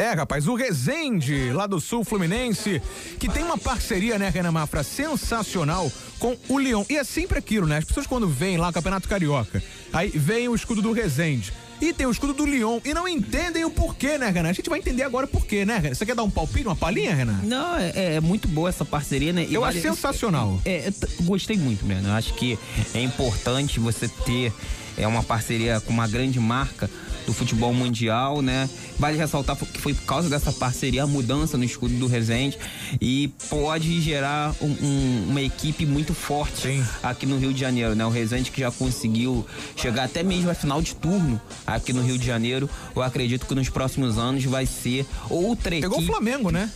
É, 0.00 0.14
rapaz, 0.14 0.48
o 0.48 0.54
Resende, 0.54 1.50
lá 1.52 1.66
do 1.66 1.78
Sul 1.78 2.02
Fluminense, 2.04 2.80
que 3.18 3.28
tem 3.28 3.44
uma 3.44 3.58
parceria, 3.58 4.18
né, 4.18 4.30
Renan 4.30 4.50
Mafra, 4.52 4.82
sensacional 4.82 5.92
com 6.18 6.36
o 6.48 6.58
Lyon. 6.58 6.84
E 6.88 6.96
é 6.96 7.04
sempre 7.04 7.38
aquilo, 7.38 7.66
né? 7.66 7.76
As 7.78 7.84
pessoas 7.84 8.06
quando 8.06 8.26
vêm 8.26 8.56
lá 8.56 8.68
no 8.68 8.72
Campeonato 8.72 9.06
Carioca, 9.06 9.62
aí 9.92 10.08
vem 10.08 10.48
o 10.48 10.54
escudo 10.54 10.80
do 10.80 10.92
Resende 10.92 11.52
e 11.82 11.92
tem 11.92 12.06
o 12.06 12.10
escudo 12.10 12.32
do 12.32 12.44
Lyon 12.46 12.78
e 12.84 12.92
não 12.94 13.06
entendem 13.06 13.64
o 13.64 13.70
porquê, 13.70 14.16
né, 14.16 14.30
Renan? 14.30 14.48
A 14.48 14.52
gente 14.54 14.70
vai 14.70 14.78
entender 14.78 15.02
agora 15.02 15.26
o 15.26 15.28
porquê, 15.28 15.64
né, 15.66 15.76
Renan? 15.78 15.94
Você 15.94 16.06
quer 16.06 16.14
dar 16.14 16.22
um 16.22 16.30
palpite, 16.30 16.66
uma 16.66 16.76
palhinha, 16.76 17.14
Renan? 17.14 17.40
Não, 17.42 17.76
é, 17.76 18.14
é 18.16 18.20
muito 18.20 18.48
boa 18.48 18.70
essa 18.70 18.84
parceria, 18.86 19.32
né? 19.34 19.46
E 19.48 19.54
Eu 19.54 19.60
vale- 19.60 19.78
acho 19.78 19.86
sensacional. 19.88 20.60
É, 20.64 20.90
t- 20.90 21.08
gostei 21.24 21.58
muito, 21.58 21.84
né? 21.84 22.00
Eu 22.02 22.12
acho 22.12 22.32
que 22.34 22.58
é 22.94 23.02
importante 23.02 23.78
você 23.78 24.08
ter 24.08 24.52
é, 24.96 25.06
uma 25.06 25.22
parceria 25.22 25.80
com 25.80 25.92
uma 25.92 26.06
grande 26.08 26.38
marca 26.40 26.88
do 27.26 27.34
futebol 27.34 27.72
mundial, 27.72 28.40
né? 28.42 28.68
Vale 28.98 29.16
ressaltar 29.16 29.54
que 29.56 29.78
foi 29.80 29.92
por 29.94 30.04
causa 30.04 30.28
dessa 30.28 30.52
parceria 30.52 31.02
a 31.02 31.06
mudança 31.06 31.56
no 31.58 31.64
escudo 31.64 31.94
do 31.94 32.06
Resende 32.06 32.58
e 33.00 33.28
pode 33.48 34.00
gerar 34.00 34.54
um- 34.60 34.66
um- 34.82 35.26
uma 35.30 35.40
equipe 35.42 35.84
muito 35.86 36.14
forte 36.14 36.62
Sim. 36.62 36.84
aqui 37.02 37.26
no 37.26 37.38
Rio 37.38 37.52
de 37.52 37.60
Janeiro, 37.60 37.94
né? 37.94 38.04
O 38.04 38.08
Resende 38.10 38.50
que 38.50 38.60
já 38.60 38.70
conseguiu 38.70 39.46
chegar 39.76 40.04
até 40.04 40.22
mesmo 40.22 40.50
a 40.50 40.54
final 40.54 40.80
de 40.80 40.94
turno 40.94 41.40
aqui 41.66 41.92
no 41.92 42.02
Rio 42.02 42.18
de 42.18 42.26
Janeiro. 42.26 42.68
Eu 42.96 43.02
acredito 43.02 43.46
que 43.46 43.54
nos 43.54 43.68
próximos 43.68 44.18
anos 44.18 44.42
vai 44.44 44.64
ser 44.66 45.06
outra 45.28 45.70
Pegou 45.78 45.98
o 45.98 46.00
equipe. 46.00 46.06
Flamengo, 46.10 46.50
né? 46.50 46.70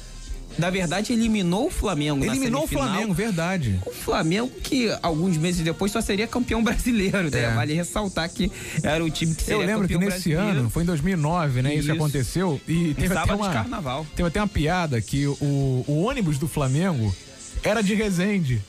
Na 0.58 0.70
verdade, 0.70 1.12
eliminou 1.12 1.66
o 1.66 1.70
Flamengo 1.70 2.24
Eliminou 2.24 2.64
o. 2.64 2.66
Flamengo, 2.66 3.12
verdade. 3.12 3.80
O 3.84 3.90
Flamengo 3.92 4.50
que 4.62 4.88
alguns 5.02 5.36
meses 5.36 5.62
depois 5.62 5.90
só 5.92 6.00
seria 6.00 6.26
campeão 6.26 6.62
brasileiro, 6.64 7.30
né? 7.30 7.44
É. 7.44 7.54
Vale 7.54 7.74
ressaltar 7.74 8.28
que 8.30 8.50
era 8.82 9.04
o 9.04 9.10
time 9.10 9.34
que 9.34 9.42
seria 9.42 9.62
Eu 9.62 9.66
lembro 9.66 9.88
que 9.88 9.98
nesse 9.98 10.30
brasileiro. 10.30 10.60
ano, 10.60 10.70
foi 10.70 10.82
em 10.82 10.86
2009, 10.86 11.62
né? 11.62 11.74
Isso, 11.74 11.84
Isso. 11.84 11.92
aconteceu. 11.92 12.60
E 12.68 12.94
teve 12.94 13.06
até 13.06 13.14
sábado 13.14 13.36
de 13.36 13.42
uma. 13.42 13.52
carnaval. 13.52 14.06
Teve 14.14 14.28
até 14.28 14.40
uma 14.40 14.48
piada 14.48 15.00
que 15.00 15.26
o, 15.26 15.84
o 15.86 16.02
ônibus 16.04 16.38
do 16.38 16.46
Flamengo 16.48 17.14
era 17.62 17.82
de 17.82 17.94
Resende. 17.94 18.62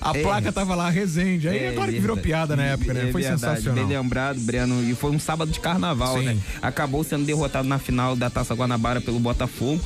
A 0.00 0.16
É. 0.16 0.22
placa 0.22 0.50
tava 0.52 0.74
lá, 0.74 0.88
Resende. 0.88 1.48
Aí 1.48 1.58
é, 1.66 1.72
claro 1.72 1.92
que 1.92 1.98
virou 2.00 2.16
verdade. 2.16 2.26
piada 2.28 2.56
na 2.56 2.64
época, 2.64 2.94
né? 2.94 3.08
É 3.08 3.12
Foi 3.12 3.20
verdade, 3.22 3.40
sensacional. 3.40 3.86
Bem 3.86 3.96
lembrado, 3.98 4.40
Breno. 4.40 4.82
E 4.90 4.94
foi 4.94 5.10
um 5.10 5.18
sábado 5.18 5.50
de 5.50 5.60
carnaval, 5.60 6.18
Sim. 6.18 6.24
né? 6.24 6.38
Acabou 6.62 7.04
sendo 7.04 7.24
derrotado 7.24 7.68
na 7.68 7.78
final 7.78 8.16
da 8.16 8.30
Taça 8.30 8.54
Guanabara 8.54 9.00
pelo 9.00 9.18
Botafogo. 9.20 9.80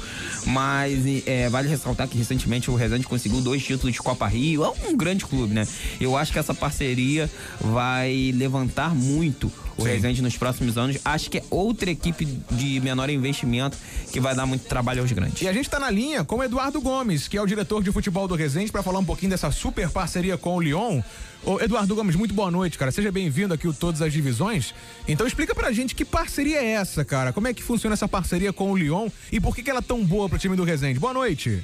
Mas 0.47 1.03
é, 1.27 1.49
vale 1.49 1.69
ressaltar 1.69 2.07
que 2.09 2.17
recentemente 2.19 2.71
o 2.71 2.75
Resende 2.75 3.07
conseguiu 3.07 3.41
dois 3.41 3.63
títulos 3.65 3.93
de 3.95 3.99
Copa 4.01 4.27
Rio. 4.27 4.65
É 4.65 4.69
um 4.89 4.97
grande 4.97 5.25
clube, 5.25 5.55
né? 5.55 5.67
Eu 6.01 6.17
acho 6.17 6.33
que 6.33 6.39
essa 6.39 6.55
parceria 6.55 7.31
vai 7.61 8.33
levantar 8.35 8.95
muito 8.95 9.51
o 9.77 9.83
Sim. 9.83 9.89
Resende 9.89 10.23
nos 10.23 10.37
próximos 10.37 10.79
anos. 10.79 10.99
Acho 11.05 11.29
que 11.29 11.39
é 11.39 11.43
outra 11.51 11.91
equipe 11.91 12.25
de 12.53 12.79
menor 12.81 13.11
investimento 13.11 13.77
que 14.13 14.21
vai 14.21 14.33
dar 14.35 14.47
muito 14.47 14.67
trabalho 14.67 15.01
aos 15.03 15.11
grandes. 15.11 15.43
E 15.43 15.49
a 15.49 15.53
gente 15.53 15.69
tá 15.69 15.81
na 15.81 15.91
linha 15.91 16.23
com 16.23 16.37
o 16.37 16.45
Eduardo 16.45 16.81
Gomes, 16.81 17.27
que 17.27 17.37
é 17.37 17.43
o 17.43 17.47
diretor 17.47 17.83
de 17.83 17.91
futebol 17.91 18.29
do 18.29 18.37
Resende, 18.37 18.71
para 18.71 18.85
falar 18.85 19.01
um 19.01 19.05
pouquinho 19.05 19.31
dessa 19.31 19.51
super 19.51 19.91
parceria 19.91 20.04
com 20.41 20.57
o 20.57 20.61
Lyon. 20.61 21.01
Ô, 21.45 21.61
Eduardo 21.61 21.95
Gomes, 21.95 22.17
muito 22.17 22.33
boa 22.33 22.51
noite, 22.51 22.79
cara. 22.79 22.91
Seja 22.91 23.13
bem-vindo 23.13 23.53
aqui 23.53 23.67
ao 23.67 23.73
Todas 23.73 24.01
as 24.01 24.13
Divisões. 24.13 24.75
Então 25.07 25.27
explica 25.27 25.55
pra 25.55 25.73
gente 25.73 25.95
que 25.95 26.05
parceria 26.05 26.59
é 26.59 26.73
essa, 26.73 27.05
cara? 27.05 27.33
Como 27.33 27.47
é 27.47 27.53
que 27.53 27.63
funciona 27.63 27.95
essa 27.95 28.09
parceria 28.09 28.53
com 28.53 28.73
o 28.73 28.77
Lyon 28.77 29.09
e 29.31 29.41
por 29.41 29.55
que, 29.55 29.63
que 29.63 29.71
ela 29.71 29.81
é 29.81 29.83
tão 29.83 30.05
boa 30.05 30.29
pro 30.29 30.39
time 30.39 30.57
do 30.57 30.65
Resende? 30.65 30.99
Boa 30.99 31.13
noite. 31.13 31.63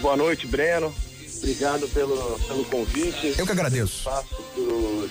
Boa 0.00 0.16
noite, 0.16 0.46
Breno. 0.46 0.94
Obrigado 1.38 1.88
pelo, 1.88 2.38
pelo 2.40 2.64
convite. 2.66 3.34
Eu 3.38 3.46
que 3.46 3.52
agradeço. 3.52 3.98
Espaço 3.98 4.42
para 4.54 4.62
os 4.62 5.10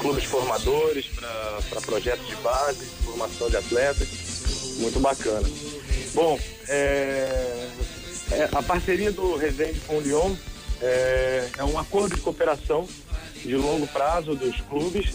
clubes 0.00 0.24
formadores, 0.24 1.06
para 1.68 1.80
projetos 1.82 2.26
de 2.26 2.36
base, 2.36 2.84
formação 3.04 3.48
de 3.48 3.56
atletas. 3.56 4.08
Muito 4.78 4.98
bacana. 4.98 5.48
Bom, 6.14 6.38
é, 6.68 7.68
é, 8.32 8.48
a 8.52 8.62
parceria 8.62 9.12
do 9.12 9.36
Resende 9.36 9.80
com 9.86 9.98
o 9.98 10.00
Lyon 10.00 10.34
é, 10.84 11.48
é 11.58 11.64
um 11.64 11.78
acordo 11.78 12.14
de 12.14 12.20
cooperação 12.20 12.86
de 13.36 13.56
longo 13.56 13.86
prazo 13.86 14.34
dos 14.34 14.60
clubes 14.62 15.14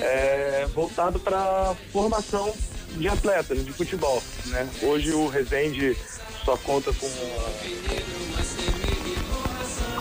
é, 0.00 0.66
voltado 0.72 1.18
para 1.18 1.38
a 1.38 1.74
formação 1.92 2.52
de 2.96 3.08
atletas 3.08 3.64
de 3.64 3.72
futebol. 3.72 4.22
Né? 4.46 4.68
Hoje 4.82 5.12
o 5.12 5.28
Resende 5.28 5.96
só 6.44 6.56
conta 6.56 6.92
com 6.92 7.08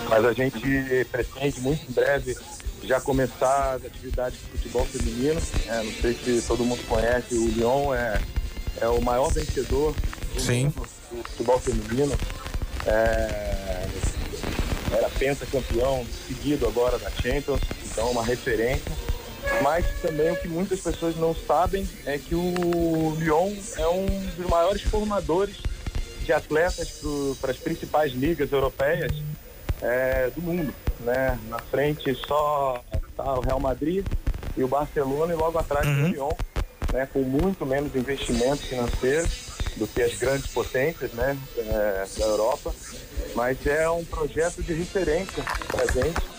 mas 0.09 0.25
a 0.25 0.33
gente 0.33 0.59
pretende 1.09 1.61
muito 1.61 1.89
em 1.89 1.93
breve 1.93 2.35
já 2.83 2.99
começar 2.99 3.75
as 3.75 3.85
atividades 3.85 4.37
de 4.39 4.45
futebol 4.45 4.85
feminino. 4.85 5.41
É, 5.67 5.83
não 5.83 5.91
sei 5.93 6.13
se 6.13 6.41
todo 6.45 6.65
mundo 6.65 6.85
conhece, 6.87 7.35
o 7.35 7.47
Lyon 7.47 7.93
é, 7.93 8.21
é 8.81 8.87
o 8.87 9.01
maior 9.01 9.31
vencedor 9.31 9.95
do 10.33 10.41
Sim. 10.41 10.67
do 10.69 11.23
futebol 11.23 11.59
feminino. 11.59 12.17
É, 12.85 13.87
era 14.93 15.09
pentacampeão 15.09 16.05
seguido 16.27 16.67
agora 16.67 16.97
da 16.97 17.09
Champions, 17.09 17.61
então 17.85 18.07
é 18.07 18.11
uma 18.11 18.23
referência. 18.23 18.91
Mas 19.61 19.85
também 20.01 20.31
o 20.31 20.35
que 20.35 20.47
muitas 20.47 20.79
pessoas 20.79 21.15
não 21.15 21.35
sabem 21.35 21.87
é 22.05 22.17
que 22.17 22.35
o 22.35 23.15
Lyon 23.17 23.53
é 23.77 23.87
um 23.87 24.05
dos 24.37 24.45
maiores 24.47 24.81
formadores 24.83 25.57
de 26.23 26.31
atletas 26.31 27.01
para 27.39 27.51
as 27.51 27.57
principais 27.57 28.13
ligas 28.13 28.51
europeias 28.51 29.11
é, 29.81 30.29
do 30.35 30.41
mundo. 30.41 30.73
Né? 30.99 31.37
Na 31.49 31.59
frente 31.59 32.13
só 32.15 32.83
tá 33.17 33.33
o 33.33 33.41
Real 33.41 33.59
Madrid 33.59 34.05
e 34.55 34.63
o 34.63 34.67
Barcelona 34.67 35.33
e 35.33 35.35
logo 35.35 35.57
atrás 35.57 35.87
o 35.87 36.07
Lyon, 36.07 36.31
né? 36.93 37.07
com 37.11 37.19
muito 37.19 37.65
menos 37.65 37.95
investimento 37.95 38.63
financeiro 38.63 39.27
do 39.75 39.87
que 39.87 40.01
as 40.01 40.15
grandes 40.15 40.47
potências 40.51 41.11
né? 41.13 41.37
é, 41.57 42.05
da 42.17 42.25
Europa. 42.25 42.73
Mas 43.35 43.65
é 43.65 43.89
um 43.89 44.03
projeto 44.03 44.61
de 44.61 44.73
referência 44.73 45.43
para 45.67 45.85
gente. 45.91 46.30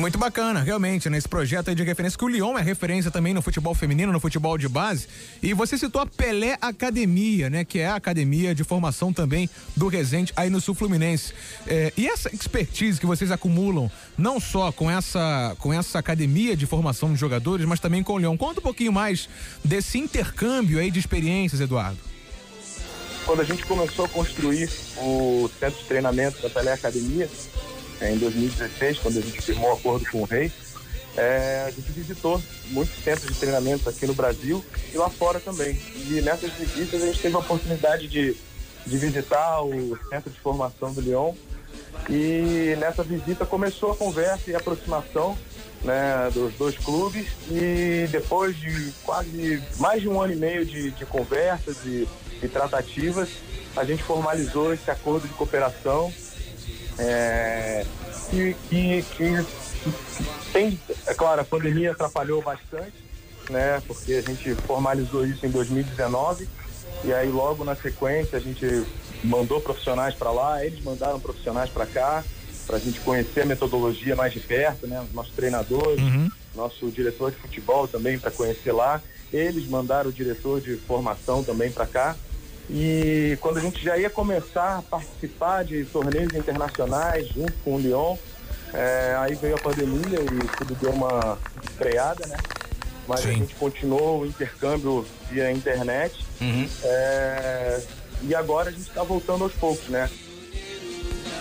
Muito 0.00 0.16
bacana, 0.16 0.62
realmente, 0.62 1.10
nesse 1.10 1.28
projeto 1.28 1.68
aí 1.68 1.74
de 1.74 1.82
referência, 1.82 2.18
que 2.18 2.24
o 2.24 2.28
Lyon 2.28 2.56
é 2.56 2.62
referência 2.62 3.10
também 3.10 3.34
no 3.34 3.42
futebol 3.42 3.74
feminino, 3.74 4.10
no 4.10 4.18
futebol 4.18 4.56
de 4.56 4.66
base. 4.66 5.06
E 5.42 5.52
você 5.52 5.76
citou 5.76 6.00
a 6.00 6.06
Pelé 6.06 6.56
Academia, 6.58 7.50
né? 7.50 7.66
Que 7.66 7.80
é 7.80 7.86
a 7.86 7.96
academia 7.96 8.54
de 8.54 8.64
formação 8.64 9.12
também 9.12 9.48
do 9.76 9.88
Resende 9.88 10.32
aí 10.34 10.48
no 10.48 10.58
Sul 10.58 10.74
Fluminense. 10.74 11.34
É, 11.66 11.92
e 11.98 12.08
essa 12.08 12.34
expertise 12.34 12.98
que 12.98 13.04
vocês 13.04 13.30
acumulam, 13.30 13.90
não 14.16 14.40
só 14.40 14.72
com 14.72 14.90
essa, 14.90 15.54
com 15.58 15.70
essa 15.70 15.98
academia 15.98 16.56
de 16.56 16.64
formação 16.64 17.12
de 17.12 17.20
jogadores, 17.20 17.66
mas 17.66 17.78
também 17.78 18.02
com 18.02 18.14
o 18.14 18.18
Lyon. 18.18 18.38
Conta 18.38 18.60
um 18.60 18.62
pouquinho 18.62 18.94
mais 18.94 19.28
desse 19.62 19.98
intercâmbio 19.98 20.78
aí 20.78 20.90
de 20.90 20.98
experiências, 20.98 21.60
Eduardo. 21.60 21.98
quando 23.26 23.40
a 23.40 23.44
gente 23.44 23.66
começou 23.66 24.06
a 24.06 24.08
construir 24.08 24.70
o 24.96 25.50
centro 25.60 25.78
de 25.78 25.84
treinamento 25.84 26.40
da 26.40 26.48
Pelé 26.48 26.72
Academia, 26.72 27.28
em 28.02 28.18
2016, 28.18 28.98
quando 28.98 29.18
a 29.18 29.22
gente 29.22 29.40
firmou 29.40 29.70
o 29.70 29.74
acordo 29.74 30.04
com 30.10 30.22
o 30.22 30.24
Rei, 30.24 30.50
é, 31.16 31.64
a 31.66 31.70
gente 31.70 31.90
visitou 31.92 32.40
muitos 32.68 33.02
centros 33.02 33.32
de 33.32 33.38
treinamento 33.38 33.88
aqui 33.88 34.06
no 34.06 34.14
Brasil 34.14 34.64
e 34.92 34.96
lá 34.96 35.10
fora 35.10 35.40
também. 35.40 35.78
E 36.08 36.20
nessas 36.22 36.52
visitas 36.52 37.02
a 37.02 37.06
gente 37.06 37.20
teve 37.20 37.34
a 37.34 37.38
oportunidade 37.40 38.08
de, 38.08 38.36
de 38.86 38.98
visitar 38.98 39.62
o 39.62 39.98
centro 40.08 40.30
de 40.30 40.38
formação 40.40 40.92
do 40.92 41.00
Lyon. 41.00 41.34
E 42.08 42.76
nessa 42.78 43.02
visita 43.02 43.44
começou 43.44 43.92
a 43.92 43.96
conversa 43.96 44.50
e 44.50 44.54
a 44.54 44.58
aproximação 44.58 45.36
né, 45.82 46.30
dos 46.32 46.54
dois 46.54 46.76
clubes 46.78 47.26
e 47.50 48.06
depois 48.10 48.56
de 48.56 48.92
quase 49.02 49.62
mais 49.78 50.00
de 50.00 50.08
um 50.08 50.20
ano 50.20 50.32
e 50.32 50.36
meio 50.36 50.64
de, 50.64 50.90
de 50.90 51.06
conversas 51.06 51.78
e, 51.84 52.08
e 52.42 52.48
tratativas, 52.48 53.28
a 53.76 53.84
gente 53.84 54.02
formalizou 54.02 54.72
esse 54.72 54.90
acordo 54.90 55.26
de 55.26 55.34
cooperação 55.34 56.12
é, 57.00 57.84
que, 58.30 58.54
que, 58.68 59.02
que 59.16 59.46
tem, 60.52 60.78
é 61.06 61.14
claro, 61.14 61.40
a 61.40 61.44
pandemia 61.44 61.92
atrapalhou 61.92 62.42
bastante, 62.42 62.94
né? 63.48 63.82
Porque 63.86 64.14
a 64.14 64.20
gente 64.22 64.54
formalizou 64.66 65.26
isso 65.26 65.44
em 65.46 65.50
2019 65.50 66.48
e 67.04 67.12
aí 67.12 67.28
logo 67.28 67.64
na 67.64 67.74
sequência 67.74 68.36
a 68.38 68.40
gente 68.40 68.84
mandou 69.24 69.60
profissionais 69.60 70.14
para 70.14 70.30
lá, 70.30 70.64
eles 70.64 70.82
mandaram 70.82 71.18
profissionais 71.20 71.70
para 71.70 71.86
cá 71.86 72.24
para 72.66 72.76
a 72.76 72.80
gente 72.80 73.00
conhecer 73.00 73.40
a 73.42 73.46
metodologia 73.46 74.14
mais 74.14 74.32
de 74.32 74.40
perto, 74.40 74.86
né? 74.86 75.00
Os 75.00 75.12
nossos 75.12 75.32
treinadores, 75.32 76.00
Uhum. 76.00 76.30
nosso 76.54 76.90
diretor 76.90 77.30
de 77.32 77.36
futebol 77.38 77.88
também 77.88 78.18
para 78.18 78.30
conhecer 78.30 78.72
lá. 78.72 79.00
Eles 79.32 79.68
mandaram 79.68 80.10
o 80.10 80.12
diretor 80.12 80.60
de 80.60 80.76
formação 80.76 81.42
também 81.42 81.70
para 81.70 81.86
cá. 81.86 82.16
E 82.72 83.36
quando 83.40 83.58
a 83.58 83.60
gente 83.60 83.82
já 83.82 83.98
ia 83.98 84.08
começar 84.08 84.78
a 84.78 84.82
participar 84.82 85.64
de 85.64 85.84
torneios 85.86 86.32
internacionais 86.34 87.26
junto 87.28 87.52
com 87.64 87.74
o 87.74 87.78
Lyon, 87.80 88.16
é, 88.72 89.16
aí 89.18 89.34
veio 89.34 89.56
a 89.56 89.58
pandemia 89.58 90.20
e 90.20 90.56
tudo 90.56 90.74
deu 90.76 90.92
uma 90.92 91.36
freada, 91.76 92.24
né? 92.28 92.36
Mas 93.08 93.20
a 93.20 93.32
gente 93.38 93.54
continuou 93.56 94.20
o 94.20 94.26
intercâmbio 94.26 95.04
via 95.28 95.50
internet. 95.50 96.24
É, 96.84 97.80
e 98.22 98.34
agora 98.36 98.68
a 98.68 98.72
gente 98.72 98.82
está 98.88 99.02
voltando 99.02 99.42
aos 99.42 99.52
poucos, 99.54 99.88
né? 99.88 100.08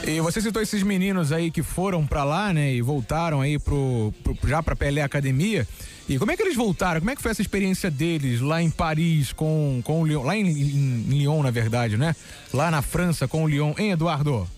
E 0.07 0.19
você 0.21 0.41
citou 0.41 0.61
esses 0.61 0.81
meninos 0.81 1.31
aí 1.31 1.51
que 1.51 1.61
foram 1.61 2.07
pra 2.07 2.23
lá, 2.23 2.51
né, 2.51 2.71
e 2.73 2.81
voltaram 2.81 3.41
aí 3.41 3.59
pro, 3.59 4.11
pro- 4.23 4.35
já 4.47 4.63
pra 4.63 4.75
Pelé 4.75 5.03
Academia. 5.03 5.67
E 6.09 6.17
como 6.17 6.31
é 6.31 6.35
que 6.35 6.41
eles 6.41 6.55
voltaram? 6.55 6.99
Como 6.99 7.11
é 7.11 7.15
que 7.15 7.21
foi 7.21 7.29
essa 7.31 7.41
experiência 7.41 7.91
deles 7.91 8.41
lá 8.41 8.61
em 8.61 8.69
Paris 8.71 9.31
com, 9.31 9.79
com 9.83 10.01
o 10.01 10.07
Lyon, 10.07 10.23
lá 10.23 10.35
em, 10.35 10.41
em- 10.47 11.05
em 11.07 11.19
Lyon, 11.19 11.43
na 11.43 11.51
verdade, 11.51 11.97
né? 11.97 12.15
Lá 12.51 12.71
na 12.71 12.81
França 12.81 13.27
com 13.27 13.43
o 13.43 13.47
Lyon, 13.47 13.73
hein, 13.77 13.91
Eduardo? 13.91 14.49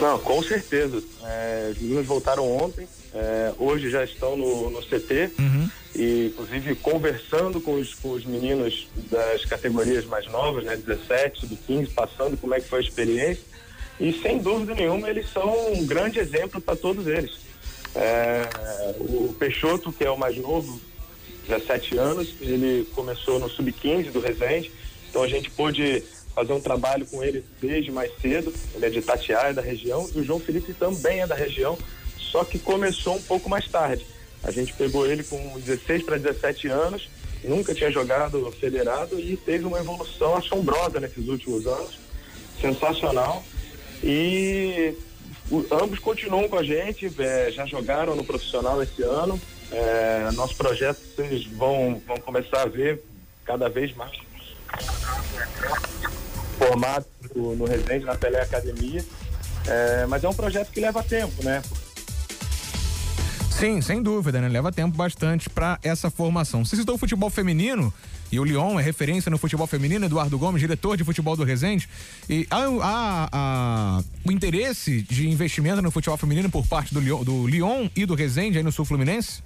Não, 0.00 0.18
com 0.18 0.42
certeza. 0.42 1.02
É, 1.24 1.70
os 1.74 1.80
meninos 1.80 2.06
voltaram 2.06 2.46
ontem, 2.56 2.86
é, 3.14 3.52
hoje 3.58 3.90
já 3.90 4.04
estão 4.04 4.36
no, 4.36 4.70
no 4.70 4.80
CT 4.82 5.30
e 5.96 6.26
inclusive 6.26 6.74
conversando 6.76 7.60
com 7.62 7.74
os, 7.80 7.94
com 7.94 8.10
os 8.12 8.24
meninos 8.26 8.88
das 9.10 9.44
categorias 9.46 10.04
mais 10.04 10.26
novas, 10.30 10.64
né, 10.64 10.76
17, 10.76 11.40
sub-15, 11.40 11.88
passando 11.94 12.36
como 12.36 12.54
é 12.54 12.60
que 12.60 12.68
foi 12.68 12.78
a 12.80 12.82
experiência. 12.82 13.42
E 13.98 14.12
sem 14.12 14.38
dúvida 14.38 14.74
nenhuma 14.74 15.08
eles 15.08 15.28
são 15.32 15.72
um 15.72 15.84
grande 15.86 16.18
exemplo 16.20 16.60
para 16.60 16.76
todos 16.76 17.06
eles. 17.06 17.47
É, 18.00 18.94
o 19.00 19.34
Peixoto, 19.36 19.92
que 19.92 20.04
é 20.04 20.10
o 20.10 20.16
mais 20.16 20.36
novo, 20.36 20.80
17 21.48 21.98
anos, 21.98 22.34
ele 22.40 22.86
começou 22.94 23.40
no 23.40 23.48
sub-15 23.48 24.12
do 24.12 24.20
Resende, 24.20 24.70
então 25.10 25.22
a 25.22 25.28
gente 25.28 25.50
pôde 25.50 26.04
fazer 26.32 26.52
um 26.52 26.60
trabalho 26.60 27.04
com 27.06 27.24
ele 27.24 27.44
desde 27.60 27.90
mais 27.90 28.12
cedo. 28.20 28.54
Ele 28.72 28.86
é 28.86 28.90
de 28.90 29.00
Itatiaia, 29.00 29.52
da 29.52 29.62
região, 29.62 30.08
e 30.14 30.20
o 30.20 30.24
João 30.24 30.38
Felipe 30.38 30.72
também 30.74 31.22
é 31.22 31.26
da 31.26 31.34
região, 31.34 31.76
só 32.16 32.44
que 32.44 32.58
começou 32.58 33.16
um 33.16 33.22
pouco 33.22 33.50
mais 33.50 33.66
tarde. 33.66 34.06
A 34.44 34.52
gente 34.52 34.72
pegou 34.74 35.04
ele 35.04 35.24
com 35.24 35.58
16 35.58 36.04
para 36.04 36.18
17 36.18 36.68
anos, 36.68 37.08
nunca 37.42 37.74
tinha 37.74 37.90
jogado 37.90 38.48
federado 38.52 39.18
e 39.18 39.36
teve 39.36 39.64
uma 39.64 39.80
evolução 39.80 40.36
assombrosa 40.36 41.00
nesses 41.00 41.26
últimos 41.26 41.66
anos, 41.66 41.98
sensacional. 42.60 43.42
E 44.04 44.94
o- 45.50 45.66
ambos 45.72 45.98
continuam 45.98 46.48
com 46.48 46.58
a 46.58 46.62
gente, 46.62 47.10
é, 47.18 47.50
já 47.50 47.64
jogaram 47.66 48.14
no 48.16 48.24
profissional 48.24 48.82
esse 48.82 49.02
ano. 49.02 49.40
É, 49.70 50.30
nosso 50.32 50.56
projeto 50.56 50.98
vocês 51.14 51.44
vão, 51.46 52.00
vão 52.06 52.16
começar 52.18 52.62
a 52.62 52.66
ver 52.66 53.02
cada 53.44 53.68
vez 53.68 53.94
mais 53.94 54.12
formado 56.58 57.06
no, 57.34 57.64
Resende, 57.64 58.04
na 58.04 58.14
Pelé 58.14 58.40
Academia. 58.40 59.04
É, 59.66 60.06
mas 60.06 60.24
é 60.24 60.28
um 60.28 60.34
projeto 60.34 60.70
que 60.70 60.80
leva 60.80 61.02
tempo, 61.02 61.42
né? 61.44 61.62
Sim, 63.58 63.80
sem 63.82 64.00
dúvida, 64.00 64.40
né? 64.40 64.48
Leva 64.48 64.70
tempo 64.70 64.96
bastante 64.96 65.50
pra 65.50 65.78
essa 65.82 66.10
formação. 66.10 66.64
Você 66.64 66.76
citou 66.76 66.94
o 66.94 66.98
futebol 66.98 67.28
feminino 67.28 67.92
e 68.30 68.38
o 68.38 68.44
Lyon 68.44 68.78
é 68.78 68.82
referência 68.82 69.30
no 69.30 69.36
futebol 69.38 69.66
feminino, 69.66 70.06
Eduardo 70.06 70.38
Gomes, 70.38 70.60
diretor 70.60 70.96
de 70.96 71.02
futebol 71.02 71.34
do 71.36 71.42
Resende. 71.42 71.88
E 72.30 72.46
há, 72.50 72.58
há- 72.82 73.28
há 73.32 74.02
o 74.24 74.30
interesse 74.30 75.02
de 75.02 75.28
investimento 75.28 75.82
no 75.82 75.90
futebol 75.90 76.16
feminino 76.16 76.48
por 76.48 76.64
parte 76.68 76.94
do 76.94 77.00
Lyon, 77.00 77.24
do 77.24 77.48
Lyon 77.48 77.88
e 77.96 78.06
do 78.06 78.14
Resende 78.14 78.58
aí 78.58 78.62
no 78.64 78.70
Sul 78.70 78.84
Fluminense? 78.84 79.42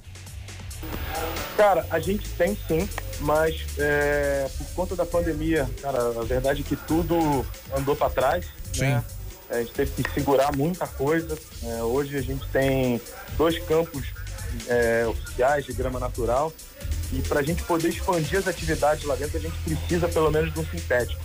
Cara, 1.57 1.87
a 1.91 1.99
gente 1.99 2.29
tem 2.31 2.57
sim, 2.69 2.87
mas 3.21 3.63
é, 3.79 4.47
por 4.59 4.67
conta 4.75 4.95
da 4.97 5.07
pandemia, 5.07 5.71
cara, 5.81 6.21
a 6.21 6.25
verdade 6.25 6.61
é 6.61 6.65
que 6.65 6.77
tudo 6.77 7.47
andou 7.75 7.97
para 7.97 8.11
trás. 8.11 8.45
Né? 8.77 9.03
A 9.53 9.59
gente 9.59 9.73
teve 9.73 10.03
que 10.03 10.11
segurar 10.15 10.57
muita 10.57 10.87
coisa. 10.87 11.37
É, 11.65 11.83
hoje 11.83 12.17
a 12.17 12.23
gente 12.23 12.47
tem 12.49 13.01
dois 13.37 13.59
campos 13.65 14.07
é, 14.69 15.07
oficiais 15.07 15.65
de 15.67 15.73
grama 15.73 15.99
natural 16.01 16.53
e 17.13 17.21
para 17.23 17.41
a 17.41 17.43
gente 17.43 17.63
poder 17.65 17.89
expandir 17.89 18.39
as 18.39 18.49
atividades 18.49 19.05
lá 19.05 19.15
dentro, 19.15 19.37
a 19.37 19.41
gente 19.41 19.57
precisa 19.65 20.09
pelo 20.09 20.31
menos 20.31 20.53
de 20.53 20.61
um 20.61 20.65
sintético. 20.67 21.21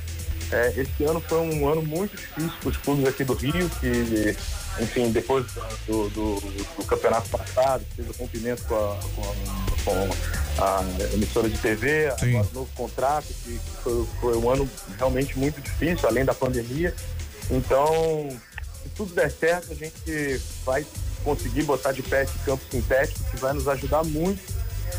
É, 0.52 0.74
esse 0.78 1.04
ano 1.04 1.20
foi 1.22 1.40
um 1.40 1.68
ano 1.68 1.82
muito 1.82 2.16
difícil 2.16 2.52
para 2.62 2.70
os 2.70 2.78
clubes 2.78 3.06
aqui 3.08 3.24
do 3.24 3.34
Rio, 3.34 3.70
que, 3.82 4.36
enfim, 4.82 5.12
depois 5.12 5.46
do, 5.86 6.10
do- 6.10 6.40
do 6.40 6.84
campeonato 6.86 7.30
passado, 7.30 7.84
teve 7.96 8.10
o 8.10 8.14
rompimento 8.18 8.64
com 8.64 8.76
a, 8.76 8.98
com 9.16 9.22
a- 9.24 9.58
com 9.86 10.64
a 10.64 11.14
emissora 11.14 11.50
de 11.50 11.58
TV, 11.58 12.08
agora 12.08 12.48
o 12.52 12.54
novo 12.54 12.70
contrato, 12.76 13.28
que 13.44 13.60
foi, 13.84 14.06
foi 14.22 14.38
um 14.38 14.50
ano 14.50 14.70
realmente 14.98 15.38
muito 15.38 15.60
difícil, 15.62 16.08
além 16.08 16.24
da 16.26 16.34
pandemia. 16.34 16.94
Então, 17.50 18.30
se 18.84 18.90
tudo 18.96 19.14
der 19.14 19.32
certo, 19.32 19.72
a 19.72 19.76
gente 19.76 20.42
vai 20.66 20.86
conseguir 21.24 21.64
botar 21.64 21.92
de 21.92 22.02
pé 22.04 22.24
esse 22.24 22.38
campo 22.40 22.64
sintético, 22.70 23.24
que 23.32 23.38
vai 23.38 23.54
nos 23.54 23.68
ajudar 23.68 24.04
muito, 24.04 24.42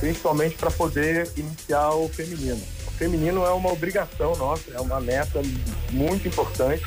principalmente 0.00 0.56
para 0.56 0.70
poder 0.70 1.30
iniciar 1.36 1.90
o 1.92 2.08
feminino. 2.08 2.60
O 2.86 2.90
feminino 2.92 3.44
é 3.44 3.50
uma 3.50 3.72
obrigação 3.72 4.34
nossa, 4.36 4.62
é 4.74 4.80
uma 4.80 5.00
meta 5.00 5.40
muito 5.90 6.26
importante. 6.28 6.84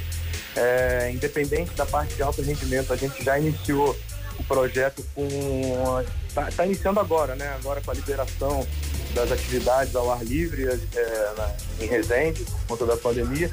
É, 0.56 1.10
independente 1.14 1.72
da 1.76 1.86
parte 1.86 2.14
de 2.16 2.22
alto 2.22 2.42
rendimento, 2.42 2.92
a 2.92 2.98
gente 2.98 3.24
já 3.24 3.40
iniciou 3.40 3.98
o 4.38 4.44
projeto 4.44 5.06
com. 5.16 6.04
Está 6.48 6.66
iniciando 6.66 7.00
agora, 7.00 7.36
né? 7.36 7.48
Agora 7.56 7.80
com 7.82 7.92
a 7.92 7.94
liberação 7.94 8.68
das 9.14 9.32
atividades 9.32 9.96
ao 9.96 10.12
ar 10.12 10.24
livre 10.26 10.66
é, 10.66 11.34
na- 11.38 11.52
em 11.80 11.88
Resende, 11.88 12.44
por 12.44 12.60
conta 12.68 12.86
da 12.86 12.98
pandemia. 12.98 13.50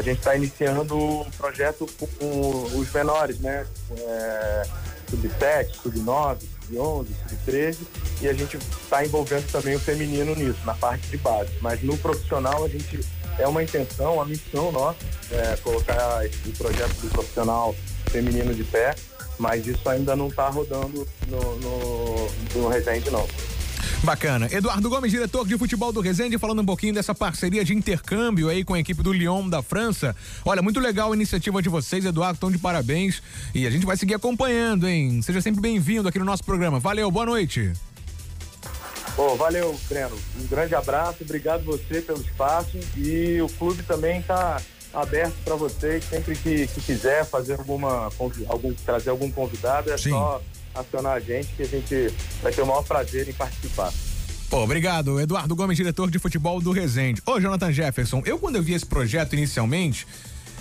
A 0.00 0.02
gente 0.02 0.16
está 0.16 0.34
iniciando 0.34 0.96
o 0.96 1.26
projeto 1.36 1.86
com 2.18 2.62
os 2.74 2.90
menores, 2.90 3.38
né? 3.38 3.66
É, 3.98 4.62
sub-7, 5.10 5.74
sub-9, 5.82 6.38
sub-11, 6.66 7.06
sub-13 7.28 7.76
e 8.22 8.28
a 8.28 8.32
gente 8.32 8.56
está 8.56 9.04
envolvendo 9.04 9.52
também 9.52 9.74
o 9.74 9.78
feminino 9.78 10.34
nisso, 10.34 10.58
na 10.64 10.72
parte 10.72 11.06
de 11.08 11.18
base. 11.18 11.50
Mas 11.60 11.82
no 11.82 11.98
profissional 11.98 12.64
a 12.64 12.68
gente 12.68 12.98
é 13.38 13.46
uma 13.46 13.62
intenção, 13.62 14.14
uma 14.14 14.24
missão 14.24 14.72
nossa, 14.72 14.96
é, 15.32 15.56
colocar 15.56 16.24
esse 16.24 16.48
projeto 16.52 16.94
do 16.94 17.10
profissional 17.10 17.76
feminino 18.10 18.54
de 18.54 18.64
pé, 18.64 18.94
mas 19.38 19.66
isso 19.66 19.86
ainda 19.86 20.16
não 20.16 20.28
está 20.28 20.48
rodando 20.48 21.06
no, 21.28 21.56
no, 21.56 22.30
no 22.54 22.68
Resende, 22.68 23.10
não. 23.10 23.28
Bacana. 24.02 24.48
Eduardo 24.50 24.88
Gomes, 24.88 25.10
diretor 25.10 25.46
de 25.46 25.58
futebol 25.58 25.92
do 25.92 26.00
Resende, 26.00 26.38
falando 26.38 26.62
um 26.62 26.64
pouquinho 26.64 26.94
dessa 26.94 27.14
parceria 27.14 27.62
de 27.62 27.74
intercâmbio 27.74 28.48
aí 28.48 28.64
com 28.64 28.72
a 28.72 28.80
equipe 28.80 29.02
do 29.02 29.12
Lyon 29.12 29.46
da 29.48 29.62
França. 29.62 30.16
Olha, 30.42 30.62
muito 30.62 30.80
legal 30.80 31.12
a 31.12 31.14
iniciativa 31.14 31.60
de 31.60 31.68
vocês, 31.68 32.04
Eduardo, 32.04 32.34
estão 32.34 32.50
de 32.50 32.56
parabéns. 32.56 33.22
E 33.54 33.66
a 33.66 33.70
gente 33.70 33.84
vai 33.84 33.98
seguir 33.98 34.14
acompanhando, 34.14 34.88
hein? 34.88 35.20
Seja 35.20 35.42
sempre 35.42 35.60
bem-vindo 35.60 36.08
aqui 36.08 36.18
no 36.18 36.24
nosso 36.24 36.42
programa. 36.42 36.80
Valeu, 36.80 37.10
boa 37.10 37.26
noite. 37.26 37.72
Pô, 39.14 39.36
valeu, 39.36 39.78
Breno. 39.86 40.16
Um 40.40 40.46
grande 40.46 40.74
abraço, 40.74 41.22
obrigado 41.22 41.62
você 41.64 42.00
pelo 42.00 42.22
espaço 42.22 42.78
e 42.96 43.42
o 43.42 43.48
clube 43.50 43.82
também 43.82 44.20
está 44.20 44.62
aberto 44.92 45.34
para 45.44 45.54
vocês 45.54 46.04
sempre 46.04 46.34
que, 46.34 46.66
que 46.66 46.80
quiser 46.80 47.24
fazer 47.24 47.58
alguma 47.58 48.10
algum 48.48 48.74
trazer 48.74 49.10
algum 49.10 49.30
convidado 49.30 49.92
é 49.92 49.96
só 49.96 50.42
acionar 50.74 51.14
a 51.14 51.20
gente 51.20 51.48
que 51.56 51.62
a 51.62 51.66
gente 51.66 52.14
vai 52.42 52.52
ter 52.52 52.62
o 52.62 52.66
maior 52.66 52.82
prazer 52.82 53.28
em 53.28 53.32
participar. 53.32 53.92
Pô, 54.48 54.64
obrigado. 54.64 55.20
Eduardo 55.20 55.54
Gomes, 55.54 55.76
diretor 55.76 56.10
de 56.10 56.18
futebol 56.18 56.60
do 56.60 56.72
Resende. 56.72 57.22
Ô, 57.24 57.40
Jonathan 57.40 57.72
Jefferson, 57.72 58.22
eu 58.26 58.38
quando 58.38 58.56
eu 58.56 58.62
vi 58.62 58.74
esse 58.74 58.86
projeto 58.86 59.34
inicialmente, 59.34 60.06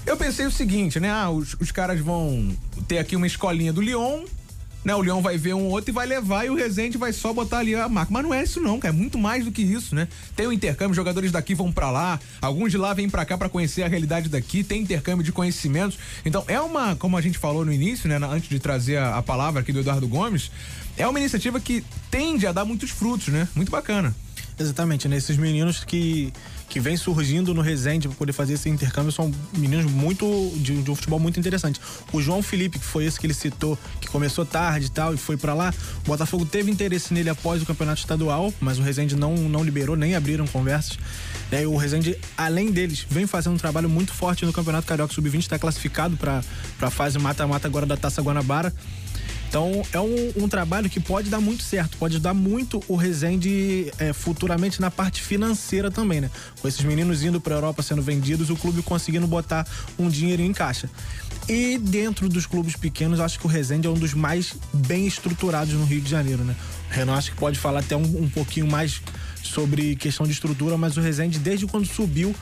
eu 0.06 0.16
pensei 0.16 0.46
o 0.46 0.52
seguinte, 0.52 1.00
né? 1.00 1.10
Ah, 1.10 1.30
os, 1.30 1.56
os 1.60 1.72
caras 1.72 2.00
vão 2.00 2.56
ter 2.88 3.00
aqui 3.00 3.16
uma 3.16 3.28
escolinha 3.28 3.74
do 3.74 3.82
Lyon, 3.82 4.26
né? 4.84 4.96
O 4.96 5.02
Leão 5.02 5.22
vai 5.22 5.38
ver 5.38 5.54
um 5.54 5.68
outro 5.68 5.92
e 5.92 5.94
vai 5.94 6.06
levar 6.06 6.46
e 6.46 6.50
o 6.50 6.56
Rezende 6.56 6.98
vai 6.98 7.12
só 7.14 7.34
botar 7.34 7.60
ali 7.60 7.76
a 7.76 7.88
marca. 7.90 8.12
Mas 8.12 8.24
não 8.24 8.34
é 8.34 8.44
isso 8.44 8.60
não, 8.60 8.80
cara, 8.80 8.94
é 8.94 8.98
muito 8.98 9.18
mais 9.18 9.46
do 9.46 9.52
que 9.52 9.62
isso, 9.62 9.96
né? 9.96 10.08
Tem 10.36 10.48
o 10.48 10.54
intercâmbio, 10.54 10.96
jogadores 10.96 11.32
daqui 11.32 11.54
vão 11.54 11.72
para 11.72 11.92
lá, 11.92 12.20
alguns 12.42 12.72
de 12.72 12.78
lá 12.78 12.94
vêm 12.94 13.10
para 13.10 13.26
cá 13.26 13.38
para 13.38 13.50
conhecer 13.50 13.84
a 13.84 13.88
realidade 13.88 14.30
daqui, 14.30 14.64
tem 14.64 14.82
intercâmbio 14.82 15.24
de 15.24 15.32
conhecimentos. 15.32 15.98
Então 16.26 16.44
é 16.48 16.60
uma, 16.60 16.96
como 16.96 17.18
a 17.18 17.22
gente 17.22 17.38
falou 17.38 17.66
no 17.66 17.74
início, 17.74 18.08
né, 18.08 18.18
antes 18.30 18.50
de 18.50 18.60
trazer 18.60 18.98
a, 18.98 19.18
a 19.18 19.22
palavra 19.22 19.62
aqui 19.62 19.72
do 19.72 19.80
Eduardo 19.80 20.08
Gomes, 20.08 20.52
é 20.98 21.08
uma 21.08 21.20
iniciativa 21.20 21.60
que 21.60 21.84
tende 22.12 22.46
a 22.46 22.52
dar 22.52 22.66
muitos 22.66 22.90
frutos, 22.90 23.30
né? 23.30 23.48
Muito 23.56 23.72
bacana. 23.72 24.14
Exatamente, 24.60 25.08
né? 25.08 25.16
Esses 25.16 25.38
meninos 25.38 25.86
que, 25.86 26.34
que 26.70 26.80
vêm 26.80 26.96
surgindo 26.96 27.54
no 27.54 27.62
Resende 27.62 28.08
para 28.08 28.16
poder 28.16 28.32
fazer 28.32 28.54
esse 28.54 28.70
intercâmbio 28.70 29.12
são 29.12 29.32
meninos 29.58 29.92
muito 29.92 30.54
de, 30.58 30.82
de, 30.82 30.92
um 30.92 30.96
futebol 30.96 31.20
muito 31.20 31.40
interessante. 31.40 31.82
O 32.14 32.22
João 32.22 32.44
Felipe, 32.44 32.78
que 32.78 32.86
foi 32.86 33.06
esse 33.06 33.20
que 33.20 33.26
ele 33.26 33.34
citou, 33.34 33.78
que 34.00 34.08
começou 34.08 34.46
tarde 34.46 34.86
e 34.86 34.90
tal 34.90 35.14
e 35.14 35.18
foi 35.18 35.36
para 35.36 35.54
lá, 35.56 35.74
o 36.06 36.08
Botafogo 36.08 36.46
teve 36.46 36.70
interesse 36.70 37.14
nele 37.14 37.30
após 37.30 37.62
o 37.62 37.66
campeonato 37.66 38.00
estadual, 38.00 38.54
mas 38.62 38.78
o 38.78 38.84
Resende 38.84 39.16
não, 39.16 39.36
não 39.36 39.64
liberou, 39.64 39.96
nem 39.96 40.16
abriram 40.16 40.46
conversas. 40.46 41.00
Né? 41.52 41.66
O 41.66 41.76
Resende, 41.76 42.16
além 42.38 42.72
deles, 42.72 43.06
vem 43.10 43.26
fazendo 43.26 43.56
um 43.56 43.58
trabalho 43.58 43.90
muito 43.90 44.14
forte 44.14 44.46
no 44.46 44.54
Campeonato 44.54 44.86
Carioca 44.86 45.14
Sub-20, 45.14 45.40
está 45.40 45.58
classificado 45.58 46.16
para 46.16 46.44
a 46.82 46.92
fase 46.92 47.18
mata-mata 47.18 47.68
agora 47.68 47.86
da 47.86 47.98
Taça 47.98 48.22
Guanabara. 48.22 48.72
Então 49.50 49.82
é 49.92 50.00
um, 50.00 50.44
um, 50.44 50.48
trabalho 50.48 50.88
que 50.88 51.00
pode 51.00 51.28
dar 51.28 51.42
muito 51.42 51.64
certo, 51.64 51.98
pode 51.98 52.14
ajudar 52.14 52.36
muito 52.36 52.84
o 52.88 52.96
Resende 52.96 53.92
é, 53.98 54.14
futuramente 54.14 54.80
na 54.80 54.92
parte 54.92 55.24
financeira 55.24 55.90
também, 55.90 56.22
né? 56.22 56.30
Com 56.62 56.68
esses 56.68 56.82
meninos 56.82 57.24
indo 57.24 57.42
para 57.42 57.56
a 57.56 57.58
Europa 57.58 57.82
sendo 57.82 58.00
vendidos, 58.00 58.52
o 58.52 58.56
clube 58.56 58.84
conseguindo 58.84 59.26
botar 59.26 59.68
um 59.98 60.08
dinheiro 60.08 60.44
em 60.44 60.54
caixa. 60.54 60.88
E 61.48 61.80
dentro 61.80 62.30
dos 62.30 62.46
clubes 62.46 62.76
pequenos, 62.76 63.20
acho 63.20 63.40
que 63.40 63.48
o 63.48 63.50
Resende 63.50 63.88
é 63.88 63.90
um 63.90 63.96
dos 63.96 64.14
mais 64.14 64.54
bem 64.72 65.08
estruturados 65.08 65.74
no 65.74 65.84
Rio 65.84 66.00
de 66.00 66.10
Janeiro, 66.10 66.44
né? 66.44 66.56
O 66.92 66.94
Renan 66.94 67.16
acho 67.16 67.32
que 67.32 67.38
pode 67.38 67.58
falar 67.58 67.80
até 67.80 67.96
um, 67.96 68.24
um 68.24 68.30
pouquinho 68.30 68.68
mais 68.68 69.02
sobre 69.42 69.96
questão 69.96 70.28
de 70.28 70.32
estrutura, 70.32 70.78
mas 70.78 70.96
o 70.96 71.02
Resende, 71.02 71.40
desde 71.40 71.66
quando 71.66 71.88
subiu, 71.88 72.36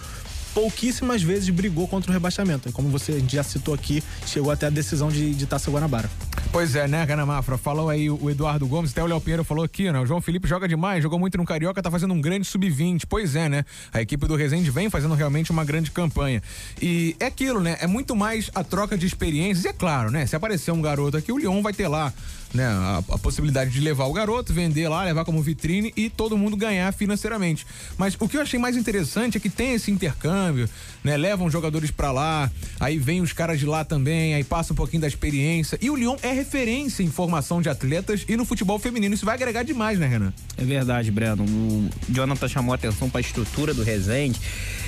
pouquíssimas 0.53 1.21
vezes 1.21 1.49
brigou 1.51 1.87
contra 1.87 2.11
o 2.11 2.13
rebaixamento. 2.13 2.69
Como 2.73 2.89
você 2.89 3.23
já 3.29 3.43
citou 3.43 3.73
aqui, 3.73 4.03
chegou 4.25 4.51
até 4.51 4.67
a 4.67 4.69
decisão 4.69 5.07
de, 5.07 5.33
de 5.33 5.45
Taça 5.45 5.71
Guanabara. 5.71 6.09
Pois 6.51 6.75
é, 6.75 6.87
né, 6.87 7.05
Gana 7.05 7.25
Mafra? 7.25 7.57
Falou 7.57 7.89
aí 7.89 8.09
o 8.09 8.29
Eduardo 8.29 8.65
Gomes, 8.67 8.91
até 8.91 9.03
o 9.03 9.05
Léo 9.05 9.21
Pinheiro 9.21 9.43
falou 9.43 9.63
aqui, 9.63 9.91
né? 9.91 9.99
O 9.99 10.05
João 10.05 10.21
Felipe 10.21 10.47
joga 10.47 10.67
demais, 10.67 11.03
jogou 11.03 11.19
muito 11.19 11.37
no 11.37 11.45
Carioca, 11.45 11.81
tá 11.83 11.91
fazendo 11.91 12.13
um 12.13 12.21
grande 12.21 12.47
sub-20. 12.47 13.03
Pois 13.07 13.35
é, 13.35 13.47
né? 13.47 13.65
A 13.93 14.01
equipe 14.01 14.27
do 14.27 14.35
Resende 14.35 14.71
vem 14.71 14.89
fazendo 14.89 15.13
realmente 15.13 15.51
uma 15.51 15.63
grande 15.63 15.91
campanha. 15.91 16.41
E 16.81 17.15
é 17.19 17.25
aquilo, 17.25 17.59
né? 17.59 17.77
É 17.79 17.87
muito 17.87 18.15
mais 18.15 18.49
a 18.55 18.63
troca 18.63 18.97
de 18.97 19.05
experiências. 19.05 19.65
E 19.65 19.67
é 19.67 19.73
claro, 19.73 20.09
né? 20.09 20.25
Se 20.25 20.35
aparecer 20.35 20.71
um 20.71 20.81
garoto 20.81 21.17
aqui, 21.17 21.31
o 21.31 21.37
Lyon 21.37 21.61
vai 21.61 21.73
ter 21.73 21.87
lá 21.87 22.11
né, 22.53 22.65
a, 22.65 23.03
a, 23.09 23.17
possibilidade 23.17 23.71
de 23.71 23.79
levar 23.79 24.05
o 24.05 24.13
garoto, 24.13 24.53
vender 24.53 24.87
lá, 24.87 25.03
levar 25.03 25.25
como 25.25 25.41
vitrine 25.41 25.91
e 25.95 26.09
todo 26.09 26.37
mundo 26.37 26.55
ganhar 26.55 26.91
financeiramente. 26.93 27.65
Mas 27.97 28.15
o 28.19 28.27
que 28.27 28.37
eu 28.37 28.41
achei 28.41 28.59
mais 28.59 28.77
interessante 28.77 29.37
é 29.37 29.39
que 29.39 29.49
tem 29.49 29.73
esse 29.73 29.91
intercâmbio, 29.91 30.69
né? 31.03 31.17
Levam 31.17 31.49
jogadores 31.49 31.91
para 31.91 32.11
lá, 32.11 32.51
aí 32.79 32.97
vem 32.97 33.21
os 33.21 33.33
caras 33.33 33.59
de 33.59 33.65
lá 33.65 33.83
também, 33.83 34.33
aí 34.33 34.43
passa 34.43 34.73
um 34.73 34.75
pouquinho 34.75 35.01
da 35.01 35.07
experiência. 35.07 35.77
E 35.81 35.89
o 35.89 35.95
Lyon 35.95 36.15
é 36.21 36.31
referência 36.31 37.03
em 37.03 37.09
formação 37.09 37.61
de 37.61 37.69
atletas 37.69 38.25
e 38.27 38.37
no 38.37 38.45
futebol 38.45 38.79
feminino. 38.79 39.13
Isso 39.13 39.25
vai 39.25 39.35
agregar 39.35 39.63
demais, 39.63 39.99
né, 39.99 40.07
Renan? 40.07 40.33
É 40.57 40.63
verdade, 40.63 41.11
Breno. 41.11 41.43
O 41.43 41.89
Jonathan 42.09 42.47
chamou 42.47 42.73
a 42.73 42.75
atenção 42.75 43.09
para 43.09 43.19
a 43.19 43.21
estrutura 43.21 43.73
do 43.73 43.83
Resende 43.83 44.39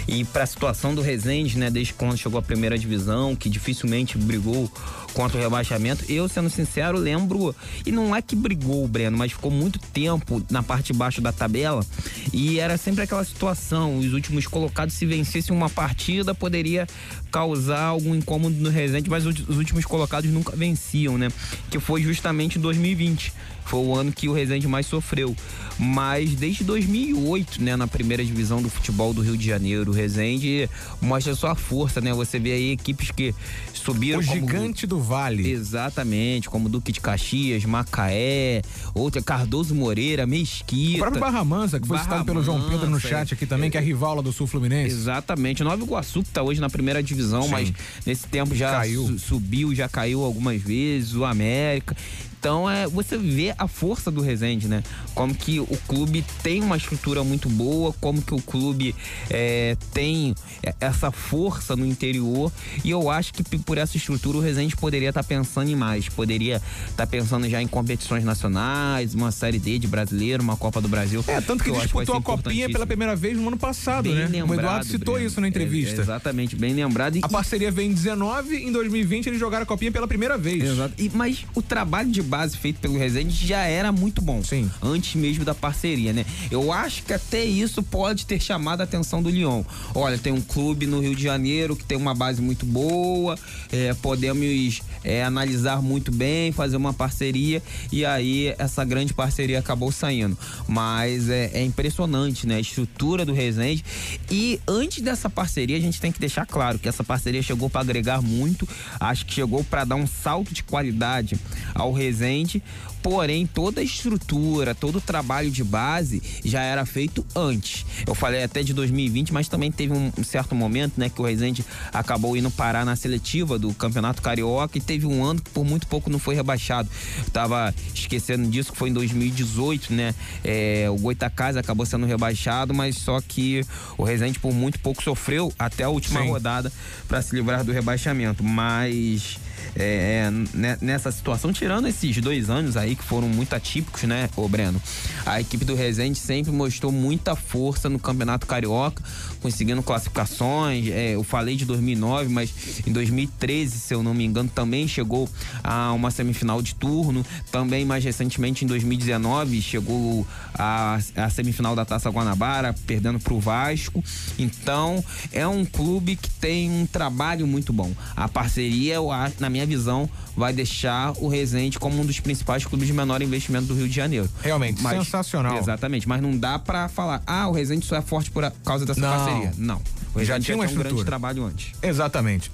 e 0.07 0.25
para 0.25 0.43
a 0.43 0.47
situação 0.47 0.95
do 0.95 1.01
Resende, 1.01 1.57
né, 1.57 1.69
desde 1.69 1.93
quando 1.93 2.17
chegou 2.17 2.39
à 2.39 2.41
primeira 2.41 2.77
divisão, 2.77 3.35
que 3.35 3.49
dificilmente 3.49 4.17
brigou 4.17 4.71
contra 5.13 5.37
o 5.37 5.41
rebaixamento. 5.41 6.05
Eu, 6.09 6.27
sendo 6.27 6.49
sincero, 6.49 6.97
lembro, 6.97 7.55
e 7.85 7.91
não 7.91 8.15
é 8.15 8.21
que 8.21 8.35
brigou 8.35 8.83
o 8.83 8.87
Breno, 8.87 9.17
mas 9.17 9.31
ficou 9.31 9.51
muito 9.51 9.79
tempo 9.79 10.43
na 10.49 10.63
parte 10.63 10.91
de 10.91 10.93
baixo 10.93 11.21
da 11.21 11.31
tabela 11.31 11.85
e 12.33 12.59
era 12.59 12.77
sempre 12.77 13.03
aquela 13.03 13.23
situação, 13.23 13.97
os 13.97 14.13
últimos 14.13 14.47
colocados 14.47 14.93
se 14.93 15.05
vencessem 15.05 15.55
uma 15.55 15.69
partida 15.69 16.33
poderia 16.33 16.87
causar 17.31 17.83
algum 17.83 18.15
incômodo 18.15 18.55
no 18.57 18.69
Resende, 18.69 19.09
mas 19.09 19.25
os 19.25 19.57
últimos 19.57 19.85
colocados 19.85 20.29
nunca 20.31 20.55
venciam, 20.55 21.17
né? 21.17 21.29
Que 21.69 21.79
foi 21.79 22.01
justamente 22.01 22.57
em 22.57 22.61
2020 22.61 23.33
foi 23.69 23.79
o 23.81 23.95
ano 23.95 24.11
que 24.11 24.27
o 24.27 24.33
Resende 24.33 24.67
mais 24.67 24.87
sofreu. 24.87 25.35
Mas 25.77 26.33
desde 26.33 26.63
2008, 26.63 27.61
né, 27.61 27.75
na 27.75 27.87
primeira 27.87 28.25
divisão 28.25 28.61
do 28.61 28.69
futebol 28.69 29.13
do 29.13 29.21
Rio 29.21 29.37
de 29.37 29.45
Janeiro, 29.45 29.91
o 29.91 29.93
Resende 29.93 30.67
mostra 30.99 31.35
sua 31.35 31.53
força, 31.53 32.01
né? 32.01 32.11
Você 32.13 32.39
vê 32.39 32.53
aí 32.53 32.71
equipes 32.71 33.11
que 33.11 33.33
subiram. 33.73 34.19
O 34.19 34.23
gigante 34.23 34.87
do 34.87 34.98
Vale. 34.99 35.49
Exatamente, 35.49 36.49
como 36.49 36.69
Duque 36.69 36.91
de 36.91 36.99
Caxias, 36.99 37.63
Macaé, 37.65 38.61
outra, 38.93 39.21
Cardoso 39.21 39.73
Moreira, 39.73 40.25
Mesquita. 40.25 40.97
O 40.97 40.99
próprio 40.99 41.21
Barra 41.21 41.43
Mansa, 41.43 41.79
que 41.79 41.87
foi 41.87 41.97
Barra 41.97 42.09
citado 42.09 42.25
pelo 42.25 42.43
João 42.43 42.69
Pedro 42.69 42.89
no 42.89 42.99
chat 42.99 43.33
aqui 43.33 43.45
também, 43.45 43.67
é... 43.67 43.71
que 43.71 43.77
é 43.77 43.81
rival 43.81 44.15
lá 44.15 44.21
do 44.21 44.31
Sul 44.31 44.47
Fluminense. 44.47 44.93
Exatamente. 44.93 45.63
Nova 45.63 45.81
Iguaçu, 45.81 46.23
que 46.23 46.29
tá 46.29 46.43
hoje 46.43 46.61
na 46.61 46.69
primeira 46.69 47.01
divisão, 47.01 47.43
Sim. 47.43 47.49
mas 47.49 47.73
nesse 48.05 48.27
tempo 48.27 48.55
já 48.55 48.71
caiu. 48.71 49.17
subiu, 49.17 49.73
já 49.73 49.87
caiu 49.87 50.23
algumas 50.23 50.61
vezes, 50.61 51.15
o 51.15 51.25
América. 51.25 51.95
Então 52.39 52.69
é, 52.69 52.87
você 52.87 53.17
vê 53.17 53.53
a 53.57 53.67
força 53.67 54.09
do 54.09 54.21
Resende, 54.21 54.67
né? 54.67 54.81
Como 55.13 55.35
que 55.35 55.59
o 55.59 55.77
clube 55.87 56.23
tem 56.41 56.63
uma 56.63 56.77
estrutura 56.77 57.23
muito 57.23 57.49
boa, 57.49 57.93
como 57.99 58.21
que 58.21 58.33
o 58.33 58.41
clube 58.41 58.95
é, 59.29 59.75
tem 59.93 60.33
essa 60.79 61.11
força 61.11 61.75
no 61.75 61.85
interior. 61.85 62.51
E 62.83 62.89
eu 62.89 63.09
acho 63.09 63.33
que 63.33 63.43
por 63.43 63.77
essa 63.77 63.97
estrutura 63.97 64.37
o 64.37 64.41
Resende 64.41 64.75
poderia 64.75 65.09
estar 65.09 65.21
tá 65.21 65.27
pensando 65.27 65.69
em 65.69 65.75
mais. 65.75 66.07
Poderia 66.07 66.61
estar 66.85 67.05
tá 67.05 67.07
pensando 67.07 67.49
já 67.49 67.61
em 67.61 67.67
competições 67.67 68.23
nacionais, 68.23 69.13
uma 69.13 69.31
série 69.31 69.59
D 69.59 69.77
de 69.77 69.87
brasileiro, 69.87 70.41
uma 70.41 70.55
Copa 70.55 70.79
do 70.79 70.87
Brasil. 70.87 71.23
É, 71.27 71.41
tanto 71.41 71.63
que, 71.63 71.71
que 71.71 71.79
disputou 71.79 72.15
a 72.15 72.21
copinha 72.21 72.69
pela 72.69 72.87
primeira 72.87 73.15
vez 73.15 73.37
no 73.37 73.47
ano 73.47 73.57
passado, 73.57 74.03
bem 74.03 74.15
né? 74.15 74.27
Lembrado, 74.27 74.49
o 74.49 74.53
Eduardo 74.53 74.85
citou 74.85 75.13
Breno. 75.15 75.27
isso 75.27 75.41
na 75.41 75.47
entrevista. 75.47 75.97
É, 75.97 76.01
exatamente, 76.01 76.55
bem 76.55 76.73
lembrado. 76.73 77.17
E, 77.17 77.19
a 77.21 77.27
parceria 77.27 77.69
vem 77.69 77.89
em 77.89 77.93
19, 77.93 78.55
em 78.55 78.71
2020 78.71 79.27
eles 79.27 79.39
jogaram 79.39 79.63
a 79.63 79.65
copinha 79.65 79.91
pela 79.91 80.07
primeira 80.07 80.37
vez. 80.37 80.63
Exato. 80.63 80.93
E, 80.97 81.11
mas 81.13 81.45
o 81.53 81.61
trabalho 81.61 82.09
de 82.09 82.21
base 82.29 82.55
feito 82.55 82.79
pelo 82.79 82.97
Resende 82.97 83.45
já 83.45 83.65
era 83.65 83.91
muito 83.91 84.21
bom. 84.21 84.43
Sim. 84.43 84.69
Antes 84.81 85.15
mesmo 85.15 85.43
da 85.43 85.55
parceria, 85.55 86.13
né? 86.13 86.25
Eu 86.49 86.71
acho 86.71 87.03
que 87.03 87.13
até 87.13 87.43
isso 87.43 87.81
pode 87.83 88.25
ter 88.25 88.39
chamado 88.39 88.81
a 88.81 88.83
atenção 88.83 89.21
do 89.21 89.29
Lyon. 89.29 89.63
Olha, 89.93 90.17
tem 90.17 90.31
um 90.31 90.41
clube 90.41 90.85
no 90.85 90.99
Rio 91.01 91.15
de 91.15 91.23
Janeiro 91.23 91.75
que 91.75 91.83
tem 91.83 91.97
uma 91.97 92.13
base 92.13 92.41
muito 92.41 92.65
boa, 92.65 93.37
é, 93.71 93.93
podemos 93.95 94.81
é, 95.03 95.23
analisar 95.23 95.81
muito 95.81 96.11
bem, 96.11 96.51
fazer 96.51 96.77
uma 96.77 96.93
parceria 96.93 97.61
e 97.91 98.05
aí 98.05 98.53
essa 98.57 98.85
grande 98.85 99.13
parceria 99.13 99.59
acabou 99.59 99.91
saindo. 99.91 100.37
Mas 100.67 101.29
é, 101.29 101.51
é 101.53 101.63
impressionante, 101.63 102.45
né? 102.45 102.55
A 102.55 102.59
estrutura 102.59 103.25
do 103.25 103.33
Resende. 103.33 103.83
E 104.29 104.59
antes 104.67 105.01
dessa 105.01 105.29
parceria, 105.29 105.77
a 105.77 105.81
gente 105.81 105.99
tem 105.99 106.11
que 106.11 106.19
deixar 106.19 106.45
claro 106.45 106.77
que 106.77 106.87
essa 106.87 107.03
parceria 107.03 107.41
chegou 107.41 107.69
para 107.69 107.81
agregar 107.81 108.21
muito, 108.21 108.67
acho 108.99 109.25
que 109.25 109.33
chegou 109.33 109.63
para 109.63 109.85
dar 109.85 109.95
um 109.95 110.07
salto 110.07 110.53
de 110.53 110.63
qualidade 110.63 111.39
ao 111.73 111.91
Resende 112.19 112.61
porém 113.01 113.45
toda 113.45 113.81
a 113.81 113.83
estrutura, 113.83 114.75
todo 114.75 114.97
o 114.97 115.01
trabalho 115.01 115.49
de 115.49 115.63
base 115.63 116.21
já 116.43 116.61
era 116.61 116.85
feito 116.85 117.25
antes. 117.35 117.85
Eu 118.05 118.13
falei 118.13 118.43
até 118.43 118.61
de 118.61 118.73
2020, 118.73 119.33
mas 119.33 119.47
também 119.47 119.71
teve 119.71 119.93
um 119.93 120.23
certo 120.23 120.53
momento, 120.53 120.93
né, 120.97 121.09
que 121.09 121.21
o 121.21 121.25
Rezende 121.25 121.65
acabou 121.93 122.35
indo 122.35 122.51
parar 122.51 122.85
na 122.85 122.95
seletiva 122.95 123.57
do 123.57 123.73
Campeonato 123.73 124.21
Carioca 124.21 124.77
e 124.77 124.81
teve 124.81 125.05
um 125.05 125.23
ano 125.23 125.41
que 125.41 125.49
por 125.51 125.63
muito 125.63 125.87
pouco 125.87 126.09
não 126.09 126.19
foi 126.19 126.35
rebaixado. 126.35 126.89
Eu 127.19 127.29
tava 127.31 127.73
esquecendo 127.93 128.49
disso 128.49 128.71
que 128.71 128.77
foi 128.77 128.89
em 128.89 128.93
2018, 128.93 129.93
né? 129.93 130.13
É, 130.43 130.87
o 130.89 130.97
Goitacás 130.97 131.55
acabou 131.55 131.85
sendo 131.85 132.05
rebaixado, 132.05 132.73
mas 132.73 132.97
só 132.97 133.21
que 133.21 133.61
o 133.97 134.03
Rezende 134.03 134.39
por 134.39 134.53
muito 134.53 134.79
pouco 134.79 135.01
sofreu 135.01 135.53
até 135.57 135.83
a 135.83 135.89
última 135.89 136.21
Sim. 136.21 136.29
rodada 136.29 136.71
para 137.07 137.21
se 137.21 137.35
livrar 137.35 137.63
do 137.63 137.71
rebaixamento, 137.71 138.43
mas 138.43 139.37
é, 139.75 140.25
é 140.27 140.31
né, 140.53 140.77
nessa 140.81 141.11
situação, 141.11 141.51
tirando 141.53 141.87
esses 141.87 142.17
dois 142.17 142.49
anos 142.49 142.77
aí 142.77 142.95
que 142.95 143.03
foram 143.03 143.27
muito 143.27 143.53
atípicos, 143.53 144.03
né, 144.03 144.29
ô 144.35 144.47
Breno? 144.47 144.81
A 145.25 145.39
equipe 145.39 145.65
do 145.65 145.75
Resende 145.75 146.17
sempre 146.17 146.51
mostrou 146.51 146.91
muita 146.91 147.35
força 147.35 147.89
no 147.89 147.99
Campeonato 147.99 148.45
Carioca, 148.45 149.03
conseguindo 149.41 149.81
classificações. 149.83 150.87
É, 150.87 151.15
eu 151.15 151.23
falei 151.23 151.55
de 151.55 151.65
2009, 151.65 152.29
mas 152.29 152.51
em 152.85 152.91
2013, 152.91 153.79
se 153.79 153.93
eu 153.93 154.03
não 154.03 154.13
me 154.13 154.25
engano, 154.25 154.49
também 154.53 154.87
chegou 154.87 155.29
a 155.63 155.91
uma 155.93 156.11
semifinal 156.11 156.61
de 156.61 156.75
turno. 156.75 157.25
Também 157.51 157.85
mais 157.85 158.03
recentemente, 158.03 158.65
em 158.65 158.67
2019, 158.67 159.61
chegou 159.61 160.25
a, 160.53 160.99
a 161.15 161.29
semifinal 161.29 161.75
da 161.75 161.85
Taça 161.85 162.09
Guanabara, 162.09 162.73
perdendo 162.85 163.19
para 163.19 163.33
o 163.33 163.39
Vasco. 163.39 164.03
Então, 164.37 165.03
é 165.31 165.47
um 165.47 165.65
clube 165.65 166.15
que 166.15 166.29
tem 166.29 166.69
um 166.69 166.85
trabalho 166.85 167.47
muito 167.47 167.71
bom. 167.71 167.91
A 168.15 168.27
parceria, 168.27 168.95
eu 168.95 169.11
acho, 169.11 169.35
na 169.39 169.48
minha 169.49 169.65
visão, 169.65 170.09
vai 170.35 170.53
deixar 170.53 171.13
o 171.17 171.27
Resende 171.27 171.79
como 171.79 172.01
um 172.01 172.05
dos 172.05 172.19
principais 172.19 172.65
clubes 172.65 172.87
de 172.87 172.93
menor 172.93 173.21
investimento 173.21 173.67
do 173.67 173.73
Rio 173.73 173.87
de 173.87 173.95
Janeiro. 173.95 174.29
Realmente, 174.41 174.81
mas, 174.81 174.97
sensacional. 174.97 175.57
Exatamente, 175.57 176.07
mas 176.07 176.21
não 176.21 176.37
dá 176.37 176.59
para 176.59 176.87
falar, 176.87 177.21
ah, 177.25 177.47
o 177.47 177.51
Resende 177.51 177.85
só 177.85 177.95
é 177.95 178.01
forte 178.01 178.31
por 178.31 178.49
causa 178.63 178.85
dessa 178.85 178.99
não. 178.99 179.09
parceria. 179.09 179.53
Não. 179.57 179.81
O 180.13 180.23
já 180.23 180.39
tinha 180.39 180.57
um 180.57 180.75
grande 180.75 181.03
trabalho 181.03 181.43
antes. 181.43 181.73
Exatamente. 181.81 182.49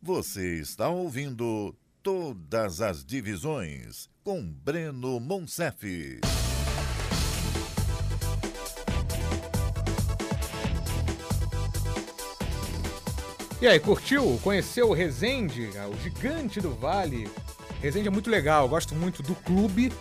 Você 0.00 0.60
está 0.60 0.88
ouvindo 0.88 1.74
todas 2.02 2.80
as 2.80 3.04
divisões 3.04 4.08
com 4.22 4.42
Breno 4.42 5.18
Monsef. 5.18 6.20
E 13.60 13.66
aí, 13.66 13.80
curtiu? 13.80 14.38
Conheceu 14.44 14.88
o 14.88 14.92
Resende, 14.92 15.68
o 15.90 16.00
gigante 16.00 16.60
do 16.60 16.70
Vale? 16.70 17.28
Resende 17.82 18.06
é 18.06 18.10
muito 18.10 18.30
legal, 18.30 18.64
eu 18.64 18.68
gosto 18.68 18.94
muito 18.94 19.20
do 19.20 19.34
clube 19.34 19.92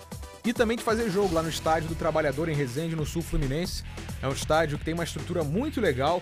e 0.45 0.53
também 0.53 0.77
de 0.77 0.83
fazer 0.83 1.09
jogo 1.09 1.33
lá 1.33 1.41
no 1.41 1.49
estádio 1.49 1.89
do 1.89 1.95
Trabalhador 1.95 2.49
em 2.49 2.53
Resende, 2.53 2.95
no 2.95 3.03
Sul 3.03 3.23
Fluminense. 3.23 3.83
É 4.21 4.27
um 4.27 4.31
estádio 4.31 4.77
que 4.77 4.85
tem 4.85 4.93
uma 4.93 5.03
estrutura 5.03 5.43
muito 5.43 5.81
legal 5.81 6.21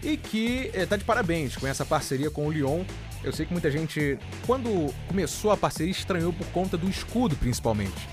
e 0.00 0.16
que 0.16 0.70
está 0.72 0.96
de 0.96 1.02
parabéns 1.02 1.56
com 1.56 1.66
essa 1.66 1.84
parceria 1.84 2.30
com 2.30 2.46
o 2.46 2.52
Lyon. 2.52 2.84
Eu 3.24 3.32
sei 3.32 3.46
que 3.46 3.52
muita 3.52 3.68
gente, 3.68 4.16
quando 4.46 4.94
começou 5.08 5.50
a 5.50 5.56
parceria, 5.56 5.90
estranhou 5.90 6.32
por 6.32 6.46
conta 6.48 6.76
do 6.76 6.88
escudo, 6.88 7.34
principalmente. 7.34 8.08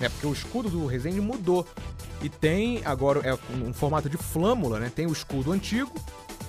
É 0.00 0.08
porque 0.08 0.26
o 0.26 0.32
escudo 0.32 0.70
do 0.70 0.86
Resende 0.86 1.20
mudou. 1.20 1.68
E 2.22 2.30
tem 2.30 2.80
agora 2.86 3.20
é 3.22 3.34
um 3.54 3.74
formato 3.74 4.08
de 4.08 4.16
flâmula, 4.16 4.80
né? 4.80 4.90
Tem 4.94 5.06
o 5.06 5.12
escudo 5.12 5.52
antigo, 5.52 5.92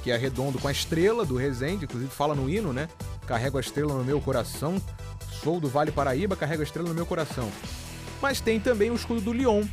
que 0.06 0.12
é 0.12 0.18
redondo 0.18 0.60
com 0.60 0.68
a 0.68 0.72
estrela 0.72 1.26
do 1.26 1.36
Resende, 1.36 1.86
inclusive 1.86 2.12
fala 2.12 2.36
no 2.36 2.48
hino, 2.48 2.72
né? 2.72 2.88
Carrego 3.26 3.58
a 3.58 3.60
estrela 3.60 3.92
no 3.92 4.04
meu 4.04 4.22
coração. 4.22 4.80
Sou 5.44 5.60
do 5.60 5.68
Vale 5.68 5.92
Paraíba, 5.92 6.36
carrego 6.36 6.62
a 6.62 6.64
estrela 6.64 6.90
no 6.90 6.94
meu 6.94 7.08
coração. 7.08 7.52
Mas 8.22 8.40
tem 8.40 8.60
também 8.60 8.92
o 8.92 8.96
escudo 8.96 9.20
do 9.20 9.34
Lyon. 9.34 9.64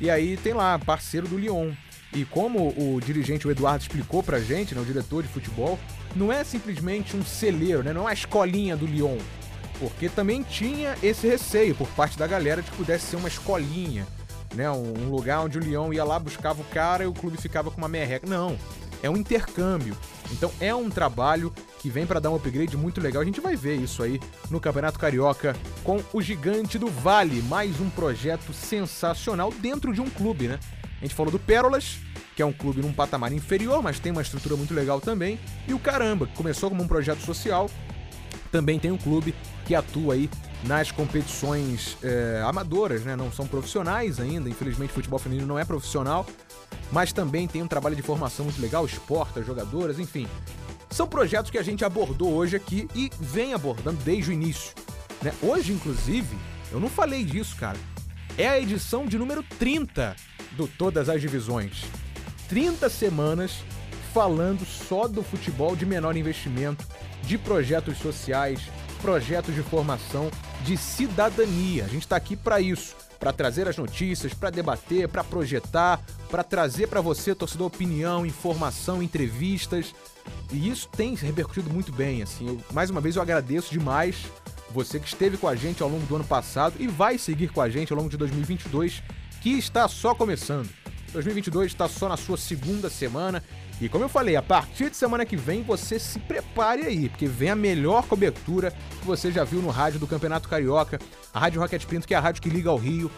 E 0.00 0.10
aí 0.10 0.36
tem 0.36 0.54
lá, 0.54 0.76
parceiro 0.76 1.28
do 1.28 1.38
Lyon. 1.38 1.70
E 2.12 2.24
como 2.24 2.70
o 2.70 3.00
dirigente, 3.00 3.46
o 3.46 3.50
Eduardo, 3.52 3.82
explicou 3.82 4.24
pra 4.24 4.40
gente, 4.40 4.74
né, 4.74 4.80
o 4.80 4.84
diretor 4.84 5.22
de 5.22 5.28
futebol, 5.28 5.78
não 6.16 6.32
é 6.32 6.42
simplesmente 6.42 7.16
um 7.16 7.24
celeiro, 7.24 7.84
né, 7.84 7.92
não 7.92 8.08
é 8.08 8.10
a 8.10 8.14
escolinha 8.14 8.76
do 8.76 8.86
Lyon. 8.86 9.18
Porque 9.78 10.08
também 10.08 10.42
tinha 10.42 10.96
esse 11.00 11.28
receio 11.28 11.76
por 11.76 11.86
parte 11.90 12.18
da 12.18 12.26
galera 12.26 12.60
de 12.60 12.72
que 12.72 12.76
pudesse 12.76 13.06
ser 13.06 13.14
uma 13.14 13.28
escolinha, 13.28 14.04
né, 14.52 14.68
um 14.68 15.10
lugar 15.10 15.42
onde 15.42 15.58
o 15.58 15.60
Lyon 15.60 15.92
ia 15.92 16.02
lá, 16.02 16.18
buscava 16.18 16.60
o 16.60 16.64
cara 16.64 17.04
e 17.04 17.06
o 17.06 17.12
clube 17.12 17.36
ficava 17.36 17.70
com 17.70 17.78
uma 17.78 17.88
merreca. 17.88 18.26
Não, 18.26 18.58
é 19.02 19.10
um 19.10 19.16
intercâmbio. 19.16 19.96
Então 20.32 20.52
é 20.60 20.74
um 20.74 20.88
trabalho 20.88 21.52
que 21.80 21.88
vem 21.90 22.06
para 22.06 22.20
dar 22.20 22.30
um 22.30 22.36
upgrade 22.36 22.76
muito 22.76 23.00
legal. 23.00 23.22
A 23.22 23.24
gente 23.24 23.40
vai 23.40 23.56
ver 23.56 23.76
isso 23.76 24.02
aí 24.02 24.20
no 24.50 24.60
Campeonato 24.60 24.98
Carioca 24.98 25.56
com 25.82 26.02
o 26.12 26.20
Gigante 26.20 26.78
do 26.78 26.88
Vale, 26.88 27.42
mais 27.42 27.80
um 27.80 27.90
projeto 27.90 28.52
sensacional 28.52 29.52
dentro 29.52 29.92
de 29.92 30.00
um 30.00 30.08
clube, 30.08 30.48
né? 30.48 30.58
A 31.00 31.04
gente 31.04 31.14
falou 31.14 31.32
do 31.32 31.38
Pérolas, 31.38 31.98
que 32.36 32.42
é 32.42 32.46
um 32.46 32.52
clube 32.52 32.82
num 32.82 32.92
patamar 32.92 33.32
inferior, 33.32 33.82
mas 33.82 33.98
tem 33.98 34.12
uma 34.12 34.22
estrutura 34.22 34.54
muito 34.56 34.74
legal 34.74 35.00
também. 35.00 35.40
E 35.66 35.72
o 35.72 35.78
Caramba, 35.78 36.26
que 36.26 36.34
começou 36.34 36.68
como 36.68 36.82
um 36.82 36.88
projeto 36.88 37.20
social, 37.20 37.70
também 38.52 38.78
tem 38.78 38.90
um 38.90 38.98
clube 38.98 39.34
que 39.64 39.74
atua 39.74 40.14
aí 40.14 40.28
nas 40.64 40.90
competições 40.90 41.96
é, 42.02 42.42
amadoras, 42.44 43.02
né? 43.02 43.16
Não 43.16 43.32
são 43.32 43.46
profissionais 43.46 44.20
ainda, 44.20 44.48
infelizmente 44.48 44.90
o 44.90 44.94
futebol 44.94 45.18
feminino 45.18 45.46
não 45.46 45.58
é 45.58 45.64
profissional, 45.64 46.26
mas 46.92 47.12
também 47.12 47.46
tem 47.46 47.62
um 47.62 47.68
trabalho 47.68 47.96
de 47.96 48.02
formação 48.02 48.44
muito 48.44 48.60
legal, 48.60 48.84
exporta 48.84 49.42
jogadoras, 49.42 49.98
enfim. 49.98 50.26
São 50.90 51.06
projetos 51.06 51.50
que 51.50 51.58
a 51.58 51.62
gente 51.62 51.84
abordou 51.84 52.32
hoje 52.32 52.56
aqui 52.56 52.88
e 52.94 53.10
vem 53.20 53.54
abordando 53.54 54.02
desde 54.02 54.30
o 54.30 54.32
início. 54.32 54.72
Né? 55.22 55.32
Hoje, 55.42 55.72
inclusive, 55.72 56.36
eu 56.72 56.80
não 56.80 56.88
falei 56.88 57.24
disso, 57.24 57.56
cara. 57.56 57.78
É 58.36 58.48
a 58.48 58.58
edição 58.58 59.06
de 59.06 59.18
número 59.18 59.42
30 59.58 60.16
do 60.56 60.66
Todas 60.66 61.08
as 61.08 61.20
Divisões. 61.20 61.84
30 62.48 62.88
semanas 62.88 63.62
falando 64.12 64.64
só 64.64 65.06
do 65.06 65.22
futebol 65.22 65.76
de 65.76 65.86
menor 65.86 66.16
investimento, 66.16 66.84
de 67.22 67.38
projetos 67.38 67.98
sociais, 67.98 68.60
projetos 69.00 69.54
de 69.54 69.62
formação, 69.62 70.30
de 70.64 70.76
cidadania. 70.76 71.84
A 71.84 71.88
gente 71.88 72.02
está 72.02 72.16
aqui 72.16 72.36
para 72.36 72.60
isso, 72.60 72.96
para 73.20 73.34
trazer 73.34 73.68
as 73.68 73.76
notícias, 73.76 74.32
para 74.32 74.48
debater, 74.48 75.06
para 75.06 75.22
projetar, 75.22 76.02
para 76.30 76.42
trazer 76.42 76.88
para 76.88 77.02
você, 77.02 77.34
torcedor, 77.34 77.66
opinião, 77.66 78.24
informação, 78.24 79.02
entrevistas. 79.02 79.94
E 80.50 80.70
isso 80.70 80.88
tem 80.88 81.14
repercutido 81.14 81.68
muito 81.68 81.92
bem, 81.92 82.22
assim. 82.22 82.48
Eu, 82.48 82.60
mais 82.72 82.88
uma 82.88 83.00
vez 83.00 83.16
eu 83.16 83.22
agradeço 83.22 83.70
demais 83.70 84.24
você 84.70 84.98
que 84.98 85.06
esteve 85.06 85.36
com 85.36 85.46
a 85.46 85.54
gente 85.54 85.82
ao 85.82 85.88
longo 85.88 86.06
do 86.06 86.16
ano 86.16 86.24
passado 86.24 86.76
e 86.78 86.86
vai 86.86 87.18
seguir 87.18 87.48
com 87.48 87.60
a 87.60 87.68
gente 87.68 87.92
ao 87.92 87.98
longo 87.98 88.08
de 88.08 88.16
2022, 88.16 89.02
que 89.42 89.50
está 89.50 89.86
só 89.86 90.14
começando. 90.14 90.79
2022 91.12 91.66
está 91.66 91.88
só 91.88 92.08
na 92.08 92.16
sua 92.16 92.36
segunda 92.36 92.88
semana 92.88 93.42
e 93.80 93.88
como 93.88 94.04
eu 94.04 94.08
falei, 94.08 94.36
a 94.36 94.42
partir 94.42 94.90
de 94.90 94.96
semana 94.96 95.24
que 95.24 95.36
vem 95.36 95.62
você 95.62 95.98
se 95.98 96.18
prepare 96.18 96.82
aí, 96.82 97.08
porque 97.08 97.26
vem 97.26 97.48
a 97.48 97.56
melhor 97.56 98.06
cobertura 98.06 98.70
que 98.70 99.06
você 99.06 99.32
já 99.32 99.42
viu 99.42 99.62
no 99.62 99.70
rádio 99.70 99.98
do 99.98 100.06
Campeonato 100.06 100.48
Carioca. 100.48 100.98
A 101.32 101.40
Rádio 101.40 101.60
Rocket 101.60 101.86
Pinto, 101.86 102.06
que 102.06 102.12
é 102.12 102.16
a 102.16 102.20
rádio 102.20 102.42
que 102.42 102.50
liga 102.50 102.68
ao 102.68 102.76
Rio, 102.76 103.10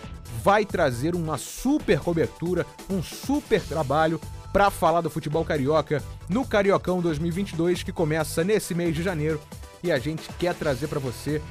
vai 0.42 0.64
trazer 0.64 1.16
uma 1.16 1.36
super 1.36 1.98
cobertura, 1.98 2.64
um 2.88 3.02
super 3.02 3.60
trabalho 3.60 4.20
para 4.52 4.70
falar 4.70 5.00
do 5.00 5.10
futebol 5.10 5.44
carioca 5.44 6.02
no 6.28 6.46
Cariocão 6.46 7.00
2022 7.00 7.82
que 7.82 7.90
começa 7.90 8.44
nesse 8.44 8.74
mês 8.74 8.94
de 8.94 9.02
janeiro 9.02 9.40
e 9.82 9.90
a 9.90 9.98
gente 9.98 10.28
quer 10.38 10.54
trazer 10.54 10.86
para 10.86 11.00
você 11.00 11.42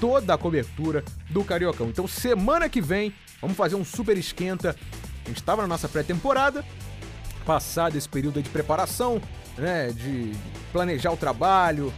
toda 0.00 0.34
a 0.34 0.38
cobertura 0.38 1.04
do 1.30 1.44
Cariocão. 1.44 1.88
Então, 1.88 2.06
semana 2.06 2.68
que 2.68 2.80
vem, 2.80 3.12
vamos 3.40 3.56
fazer 3.56 3.74
um 3.74 3.84
super 3.84 4.16
esquenta. 4.16 4.74
A 5.24 5.28
gente 5.28 5.38
estava 5.38 5.62
na 5.62 5.68
nossa 5.68 5.88
pré-temporada, 5.88 6.64
passado 7.44 7.96
esse 7.96 8.08
período 8.08 8.42
de 8.42 8.48
preparação, 8.50 9.20
né, 9.56 9.90
de 9.92 10.32
planejar 10.72 11.12
o 11.12 11.16
trabalho, 11.16 11.92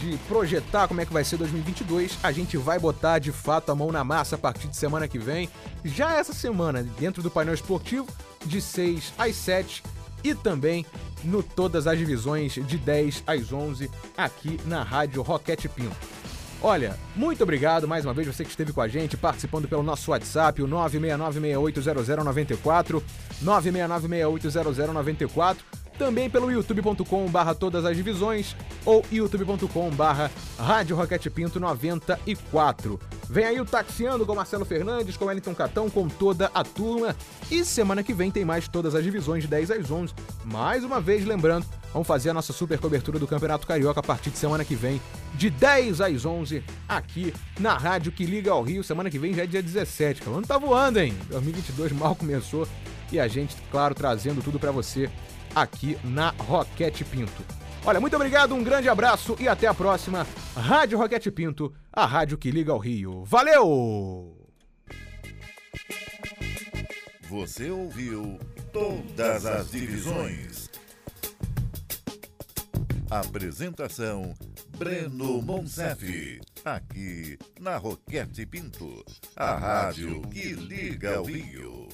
de 0.00 0.16
projetar 0.28 0.88
como 0.88 1.00
é 1.00 1.06
que 1.06 1.12
vai 1.12 1.22
ser 1.22 1.36
2022, 1.36 2.18
a 2.22 2.32
gente 2.32 2.56
vai 2.56 2.78
botar 2.78 3.20
de 3.20 3.30
fato 3.30 3.70
a 3.70 3.74
mão 3.74 3.92
na 3.92 4.02
massa 4.02 4.34
a 4.34 4.38
partir 4.38 4.66
de 4.66 4.76
semana 4.76 5.06
que 5.06 5.18
vem. 5.18 5.48
Já 5.84 6.16
essa 6.16 6.32
semana, 6.32 6.82
dentro 6.82 7.22
do 7.22 7.30
painel 7.30 7.54
esportivo, 7.54 8.08
de 8.44 8.60
6 8.60 9.12
às 9.16 9.36
7 9.36 9.82
e 10.24 10.34
também 10.34 10.84
no 11.22 11.42
todas 11.42 11.86
as 11.86 11.96
divisões 11.96 12.54
de 12.54 12.78
10 12.78 13.22
às 13.26 13.52
11 13.52 13.90
aqui 14.16 14.58
na 14.64 14.82
Rádio 14.82 15.22
Roquete 15.22 15.68
Pinto. 15.68 15.96
Olha, 16.64 16.94
muito 17.16 17.42
obrigado 17.42 17.88
mais 17.88 18.04
uma 18.04 18.14
vez 18.14 18.28
você 18.28 18.44
que 18.44 18.50
esteve 18.50 18.72
com 18.72 18.80
a 18.80 18.86
gente, 18.86 19.16
participando 19.16 19.66
pelo 19.66 19.82
nosso 19.82 20.12
WhatsApp, 20.12 20.62
o 20.62 20.68
969680094, 20.68 23.02
969680094, 23.42 25.56
também 25.98 26.28
pelo 26.28 26.50
youtube.com 26.50 27.26
barra 27.28 27.54
todas 27.54 27.84
as 27.84 27.96
divisões 27.96 28.56
ou 28.84 29.04
youtube.com 29.10 29.90
barra 29.90 30.30
Rádio 30.58 30.96
Roquete 30.96 31.30
Pinto 31.30 31.60
94. 31.60 33.00
Vem 33.28 33.44
aí 33.44 33.60
o 33.60 33.64
Taxiando 33.64 34.26
com 34.26 34.34
Marcelo 34.34 34.64
Fernandes, 34.64 35.16
com 35.16 35.24
Wellington 35.24 35.54
Catão, 35.54 35.88
com 35.88 36.06
toda 36.06 36.50
a 36.54 36.62
turma. 36.62 37.16
E 37.50 37.64
semana 37.64 38.02
que 38.02 38.12
vem 38.12 38.30
tem 38.30 38.44
mais 38.44 38.68
todas 38.68 38.94
as 38.94 39.02
divisões 39.02 39.42
de 39.42 39.48
10 39.48 39.70
às 39.70 39.90
11. 39.90 40.12
Mais 40.44 40.84
uma 40.84 41.00
vez, 41.00 41.24
lembrando, 41.24 41.66
vamos 41.92 42.06
fazer 42.06 42.30
a 42.30 42.34
nossa 42.34 42.52
super 42.52 42.78
cobertura 42.78 43.18
do 43.18 43.26
Campeonato 43.26 43.66
Carioca 43.66 44.00
a 44.00 44.02
partir 44.02 44.30
de 44.30 44.38
semana 44.38 44.64
que 44.64 44.74
vem, 44.74 45.00
de 45.34 45.48
10 45.48 46.00
às 46.00 46.26
11, 46.26 46.62
aqui 46.88 47.32
na 47.58 47.76
rádio 47.76 48.12
que 48.12 48.26
liga 48.26 48.50
ao 48.50 48.62
Rio. 48.62 48.84
Semana 48.84 49.10
que 49.10 49.18
vem 49.18 49.32
já 49.32 49.44
é 49.44 49.46
dia 49.46 49.62
17. 49.62 50.28
O 50.28 50.34
ano 50.34 50.46
tá 50.46 50.58
voando, 50.58 51.00
hein? 51.00 51.16
2022 51.30 51.92
mal 51.92 52.14
começou. 52.14 52.68
E 53.10 53.20
a 53.20 53.28
gente, 53.28 53.56
claro, 53.70 53.94
trazendo 53.94 54.42
tudo 54.42 54.58
para 54.58 54.70
você 54.70 55.10
aqui 55.54 55.98
na 56.04 56.30
Roquete 56.30 57.04
Pinto. 57.04 57.44
Olha, 57.84 58.00
muito 58.00 58.14
obrigado, 58.14 58.54
um 58.54 58.62
grande 58.62 58.88
abraço 58.88 59.36
e 59.40 59.48
até 59.48 59.66
a 59.66 59.74
próxima. 59.74 60.26
Rádio 60.56 60.98
Roquete 60.98 61.30
Pinto, 61.30 61.72
a 61.92 62.06
rádio 62.06 62.38
que 62.38 62.50
liga 62.50 62.72
ao 62.72 62.78
Rio. 62.78 63.24
Valeu! 63.24 64.36
Você 67.28 67.70
ouviu 67.70 68.38
Todas 68.72 69.44
as 69.44 69.70
Divisões. 69.70 70.70
Apresentação 73.10 74.34
Breno 74.78 75.42
Monsef. 75.42 76.40
Aqui 76.64 77.38
na 77.60 77.76
Roquete 77.76 78.46
Pinto, 78.46 79.04
a 79.36 79.54
rádio 79.54 80.22
que 80.22 80.52
liga 80.52 81.16
ao 81.16 81.24
Rio. 81.24 81.88